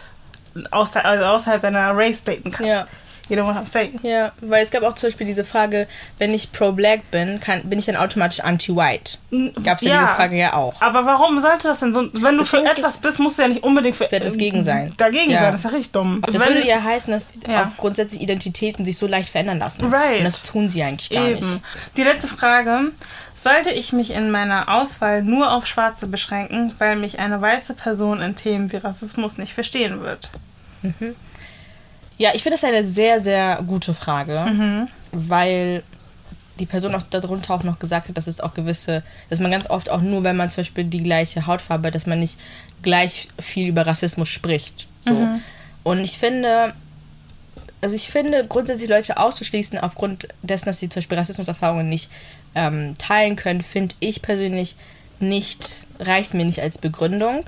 aus 0.70 0.93
der, 0.93 1.05
also 1.05 1.24
außerhalb 1.24 1.62
deiner 1.62 1.97
Race 1.97 2.22
daten 2.22 2.51
kannst. 2.51 2.68
Ja. 2.68 2.87
You 3.29 3.37
know 3.37 3.47
what 3.47 3.57
I'm 3.57 3.66
saying? 3.66 4.01
Ja, 4.03 4.33
weil 4.41 4.62
es 4.62 4.70
gab 4.70 4.83
auch 4.83 4.95
zum 4.95 5.09
Beispiel 5.09 5.27
diese 5.27 5.45
Frage, 5.45 5.87
wenn 6.18 6.35
ich 6.35 6.53
pro-black 6.53 7.11
bin, 7.11 7.41
kann, 7.41 7.62
bin 7.64 7.79
ich 7.79 7.87
dann 7.87 7.97
automatisch 7.97 8.41
anti-white? 8.41 9.18
Gab 9.62 9.79
es 9.79 9.85
ja, 9.85 9.95
ja, 9.95 10.01
diese 10.01 10.14
Frage 10.14 10.37
ja 10.37 10.55
auch. 10.55 10.81
Aber 10.81 11.07
warum 11.07 11.41
sollte 11.41 11.68
das 11.68 11.81
denn 11.81 11.95
so, 11.95 12.03
wenn 12.12 12.37
du 12.37 12.45
Deswegen 12.45 12.66
für 12.66 12.79
etwas 12.79 12.99
bist, 12.99 13.18
musst 13.18 13.39
du 13.39 13.43
ja 13.43 13.49
nicht 13.49 13.62
unbedingt 13.62 13.97
für, 13.97 14.12
etwas 14.12 14.37
gegen 14.37 14.62
sein. 14.62 14.93
Dagegen 14.99 15.31
ja. 15.31 15.41
sein, 15.41 15.53
das 15.53 15.61
ist 15.61 15.64
ja 15.64 15.70
richtig 15.70 15.93
dumm. 15.93 16.22
Das 16.27 16.43
wenn, 16.43 16.55
würde 16.55 16.66
ja 16.66 16.83
heißen, 16.83 17.12
dass 17.12 17.31
ja. 17.49 17.62
auf 17.62 17.77
grundsätzlich 17.77 18.20
Identitäten 18.20 18.85
sich 18.85 18.99
so 18.99 19.07
leicht 19.07 19.31
verändern 19.31 19.59
lassen. 19.59 19.93
Right. 19.93 20.18
Und 20.18 20.25
das 20.25 20.43
tun 20.43 20.68
sie 20.68 20.83
eigentlich 20.83 21.11
gar 21.11 21.27
Eben. 21.27 21.41
nicht. 21.41 21.62
Die 21.97 22.03
letzte 22.03 22.29
Frage, 22.29 22.93
sollte 23.35 23.70
ich 23.70 23.93
mich 23.93 24.11
in 24.11 24.31
meiner 24.31 24.68
Auswahl 24.68 25.22
nur 25.22 25.53
auf 25.53 25.66
Schwarze 25.66 26.09
beschränken, 26.09 26.75
weil 26.79 26.97
mich 26.97 27.18
eine 27.18 27.41
weiße 27.41 27.75
Person 27.75 28.20
in 28.20 28.37
Themen 28.37 28.70
wie 28.70 28.77
Rassismus 28.77 29.39
nicht 29.39 29.55
verstehen 29.55 30.03
wird? 30.03 30.31
Mhm. 30.83 31.16
Ja, 32.19 32.31
ich 32.35 32.43
finde 32.43 32.57
das 32.57 32.65
eine 32.65 32.85
sehr, 32.85 33.21
sehr 33.21 33.62
gute 33.67 33.95
Frage, 33.95 34.41
mhm. 34.41 34.89
weil 35.12 35.83
die 36.61 36.67
Person 36.67 36.95
auch 36.95 37.03
darunter 37.03 37.55
auch 37.55 37.65
noch 37.65 37.81
gesagt 37.81 38.09
hat, 38.09 38.17
dass 38.17 38.29
es 38.29 38.41
auch 38.41 38.55
gewisse, 38.55 39.03
dass 39.29 39.41
man 39.41 39.51
ganz 39.51 39.69
oft 39.69 39.91
auch 39.91 40.01
nur, 40.01 40.23
wenn 40.23 40.37
man 40.37 40.49
zum 40.49 40.62
Beispiel 40.62 40.85
die 40.85 41.03
gleiche 41.03 41.47
Hautfarbe 41.47 41.89
hat, 41.89 41.95
dass 41.95 42.07
man 42.07 42.21
nicht 42.21 42.39
gleich 42.83 43.29
viel 43.41 43.69
über 43.69 43.87
Rassismus 43.87 44.29
spricht. 44.29 44.87
So. 45.01 45.12
Mhm. 45.12 45.41
Und 45.83 46.01
ich 46.01 46.19
finde, 46.19 46.73
also 47.81 47.97
ich 47.97 48.09
finde, 48.09 48.47
grundsätzlich 48.47 48.89
Leute 48.89 49.19
auszuschließen 49.19 49.79
aufgrund 49.79 50.29
dessen, 50.43 50.67
dass 50.67 50.79
sie 50.79 50.89
zum 50.89 51.01
Beispiel 51.01 51.19
Rassismuserfahrungen 51.19 51.89
nicht 51.89 52.09
ähm, 52.55 52.97
teilen 52.99 53.35
können, 53.37 53.62
finde 53.62 53.95
ich 53.99 54.23
persönlich 54.23 54.77
nicht, 55.19 55.87
reicht 55.99 56.35
mir 56.35 56.45
nicht 56.45 56.61
als 56.61 56.79
Begründung. 56.79 57.45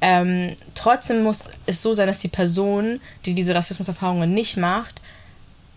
Ähm, 0.00 0.54
trotzdem 0.74 1.22
muss 1.22 1.50
es 1.66 1.82
so 1.82 1.94
sein, 1.94 2.06
dass 2.06 2.20
die 2.20 2.28
Person, 2.28 3.00
die 3.24 3.34
diese 3.34 3.54
Rassismuserfahrungen 3.54 4.32
nicht 4.32 4.56
macht, 4.56 5.00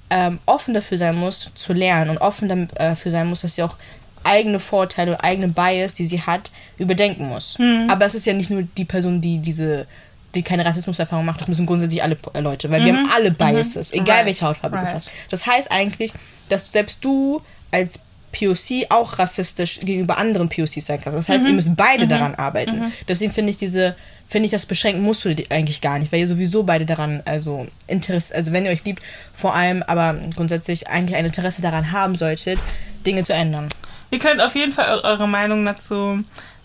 ähm, 0.09 0.39
offen 0.45 0.73
dafür 0.73 0.97
sein 0.97 1.15
muss, 1.15 1.51
zu 1.55 1.73
lernen 1.73 2.11
und 2.11 2.17
offen 2.19 2.67
dafür 2.75 3.11
sein 3.11 3.27
muss, 3.27 3.41
dass 3.41 3.55
sie 3.55 3.63
auch 3.63 3.77
eigene 4.23 4.59
Vorteile 4.59 5.11
und 5.11 5.23
eigene 5.23 5.47
Bias, 5.47 5.93
die 5.93 6.05
sie 6.05 6.21
hat, 6.21 6.51
überdenken 6.77 7.29
muss. 7.29 7.57
Mhm. 7.59 7.87
Aber 7.89 8.05
es 8.05 8.15
ist 8.15 8.25
ja 8.25 8.33
nicht 8.33 8.49
nur 8.49 8.63
die 8.63 8.85
Person, 8.85 9.21
die 9.21 9.39
diese 9.39 9.87
die 10.35 10.43
keine 10.43 10.65
Rassismuserfahrung 10.65 11.25
macht, 11.25 11.39
das 11.39 11.47
müssen 11.47 11.65
grundsätzlich 11.65 12.03
alle 12.03 12.17
Leute, 12.39 12.69
weil 12.69 12.81
mhm. 12.81 12.85
wir 12.85 12.97
haben 12.97 13.09
alle 13.15 13.31
Biases, 13.31 13.91
mhm. 13.91 14.01
egal 14.01 14.17
right. 14.17 14.25
welche 14.27 14.45
Hautfarbe 14.45 14.75
right. 14.75 14.87
du 14.87 14.93
hast. 14.93 15.11
Das 15.29 15.47
heißt 15.47 15.71
eigentlich, 15.71 16.13
dass 16.49 16.71
selbst 16.71 17.03
du 17.03 17.41
als 17.71 17.99
POC 18.31 18.87
auch 18.89 19.19
rassistisch 19.19 19.79
gegenüber 19.79 20.17
anderen 20.17 20.49
POCs 20.49 20.85
sein 20.85 20.99
kannst. 21.01 21.17
Das 21.17 21.29
heißt, 21.29 21.41
mhm. 21.41 21.47
ihr 21.47 21.53
müsst 21.53 21.75
beide 21.75 22.05
mhm. 22.05 22.09
daran 22.09 22.35
arbeiten. 22.35 22.79
Mhm. 22.79 22.91
Deswegen 23.07 23.31
finde 23.31 23.51
ich 23.51 23.57
diese 23.57 23.95
finde 24.27 24.47
ich, 24.47 24.51
das 24.51 24.65
beschränken 24.65 25.01
musst 25.01 25.23
du 25.23 25.33
eigentlich 25.49 25.81
gar 25.81 25.99
nicht, 25.99 26.11
weil 26.11 26.19
ihr 26.19 26.27
sowieso 26.27 26.63
beide 26.63 26.85
daran, 26.85 27.23
also 27.25 27.65
Interesse, 27.87 28.35
also 28.35 28.51
wenn 28.51 28.65
ihr 28.65 28.71
euch 28.71 28.83
liebt, 28.83 29.01
vor 29.33 29.55
allem, 29.55 29.83
aber 29.83 30.15
grundsätzlich 30.35 30.89
eigentlich 30.89 31.15
ein 31.15 31.25
Interesse 31.25 31.61
daran 31.61 31.91
haben 31.91 32.15
solltet, 32.15 32.59
Dinge 33.05 33.23
zu 33.23 33.33
ändern. 33.33 33.69
Ihr 34.11 34.19
könnt 34.19 34.41
auf 34.41 34.55
jeden 34.55 34.73
Fall 34.73 34.99
eure 34.99 35.27
Meinung 35.27 35.65
dazu 35.65 36.23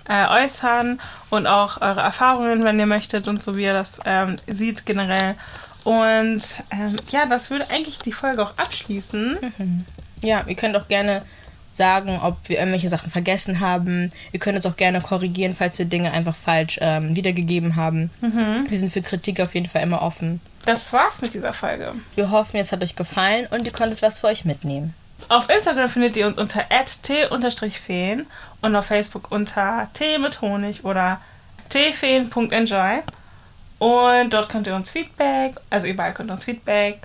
äh, 0.08 0.44
äußern 0.44 1.00
und 1.30 1.46
auch 1.46 1.80
eure 1.80 2.00
Erfahrungen, 2.00 2.64
wenn 2.64 2.78
ihr 2.78 2.86
möchtet 2.86 3.28
und 3.28 3.42
so 3.42 3.56
wie 3.56 3.64
ihr 3.64 3.72
das 3.72 4.00
ähm, 4.04 4.36
sieht 4.48 4.84
generell. 4.84 5.36
Und 5.84 6.62
ähm, 6.70 6.96
ja, 7.10 7.26
das 7.26 7.50
würde 7.50 7.70
eigentlich 7.70 7.98
die 7.98 8.12
Folge 8.12 8.42
auch 8.42 8.56
abschließen. 8.56 9.38
Mhm. 9.58 9.84
Ja, 10.22 10.44
ihr 10.46 10.54
könnt 10.54 10.76
auch 10.76 10.86
gerne 10.88 11.22
sagen, 11.72 12.20
ob 12.22 12.36
wir 12.48 12.58
irgendwelche 12.58 12.88
Sachen 12.88 13.10
vergessen 13.10 13.60
haben. 13.60 14.10
Ihr 14.32 14.40
könnt 14.40 14.56
uns 14.56 14.66
auch 14.66 14.76
gerne 14.76 15.00
korrigieren, 15.00 15.54
falls 15.56 15.78
wir 15.78 15.86
Dinge 15.86 16.12
einfach 16.12 16.36
falsch 16.36 16.78
ähm, 16.80 17.16
wiedergegeben 17.16 17.76
haben. 17.76 18.10
Mhm. 18.20 18.66
Wir 18.68 18.78
sind 18.78 18.92
für 18.92 19.02
Kritik 19.02 19.40
auf 19.40 19.54
jeden 19.54 19.68
Fall 19.68 19.82
immer 19.82 20.02
offen. 20.02 20.40
Das 20.64 20.92
war's 20.92 21.20
mit 21.20 21.34
dieser 21.34 21.52
Folge. 21.52 21.92
Wir 22.14 22.30
hoffen, 22.30 22.58
es 22.58 22.70
hat 22.70 22.82
euch 22.82 22.94
gefallen 22.94 23.48
und 23.50 23.66
ihr 23.66 23.72
konntet 23.72 24.02
was 24.02 24.20
für 24.20 24.28
euch 24.28 24.44
mitnehmen. 24.44 24.94
Auf 25.28 25.48
Instagram 25.48 25.88
findet 25.88 26.16
ihr 26.16 26.26
uns 26.26 26.38
unter 26.38 26.64
t-feen 26.68 28.26
und 28.60 28.76
auf 28.76 28.86
Facebook 28.86 29.30
unter 29.30 29.88
t 29.92 30.18
mit 30.18 30.40
Honig 30.40 30.84
oder 30.84 31.20
tfeen.enjoy. 31.70 33.00
Und 33.78 34.30
dort 34.32 34.48
könnt 34.48 34.66
ihr 34.66 34.76
uns 34.76 34.90
Feedback, 34.90 35.54
also 35.70 35.88
überall 35.88 36.14
könnt 36.14 36.30
ihr 36.30 36.34
uns 36.34 36.44
Feedback 36.44 37.00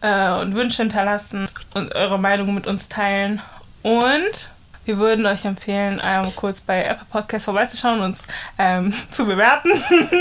äh, 0.00 0.30
und 0.30 0.54
Wünsche 0.54 0.82
hinterlassen 0.82 1.48
und 1.74 1.94
eure 1.94 2.18
Meinung 2.18 2.54
mit 2.54 2.66
uns 2.66 2.88
teilen. 2.88 3.40
Und 3.86 4.50
wir 4.84 4.98
würden 4.98 5.24
euch 5.26 5.44
empfehlen, 5.44 6.02
ähm, 6.04 6.26
kurz 6.34 6.60
bei 6.60 6.82
Apple 6.82 7.06
Podcast 7.08 7.44
vorbeizuschauen 7.44 8.00
und 8.00 8.06
uns 8.06 8.26
ähm, 8.58 8.92
zu 9.12 9.26
bewerten. 9.26 9.70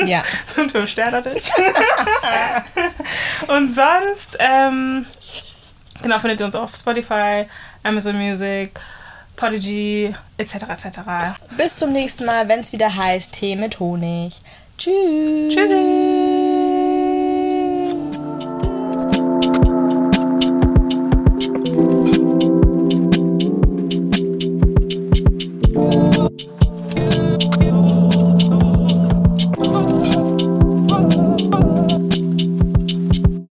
Ja. 0.05 0.23
und 0.57 0.71
fünf 0.71 0.87
Sterne 0.87 1.13
natürlich. 1.13 1.49
und 3.47 3.73
sonst, 3.73 4.37
ähm, 4.37 5.07
genau, 5.99 6.19
findet 6.19 6.41
ihr 6.41 6.45
uns 6.45 6.55
auf 6.55 6.75
Spotify, 6.75 7.47
Amazon 7.81 8.15
Music, 8.17 8.79
Podigy, 9.35 10.13
etc. 10.37 10.55
etc. 10.69 10.99
Bis 11.57 11.77
zum 11.77 11.91
nächsten 11.91 12.25
Mal, 12.25 12.47
wenn 12.47 12.59
es 12.59 12.71
wieder 12.71 12.95
heißt 12.95 13.33
Tee 13.33 13.55
mit 13.55 13.79
Honig. 13.79 14.35
Tschüss. 14.77 15.55
Tschüssi. 15.55 16.14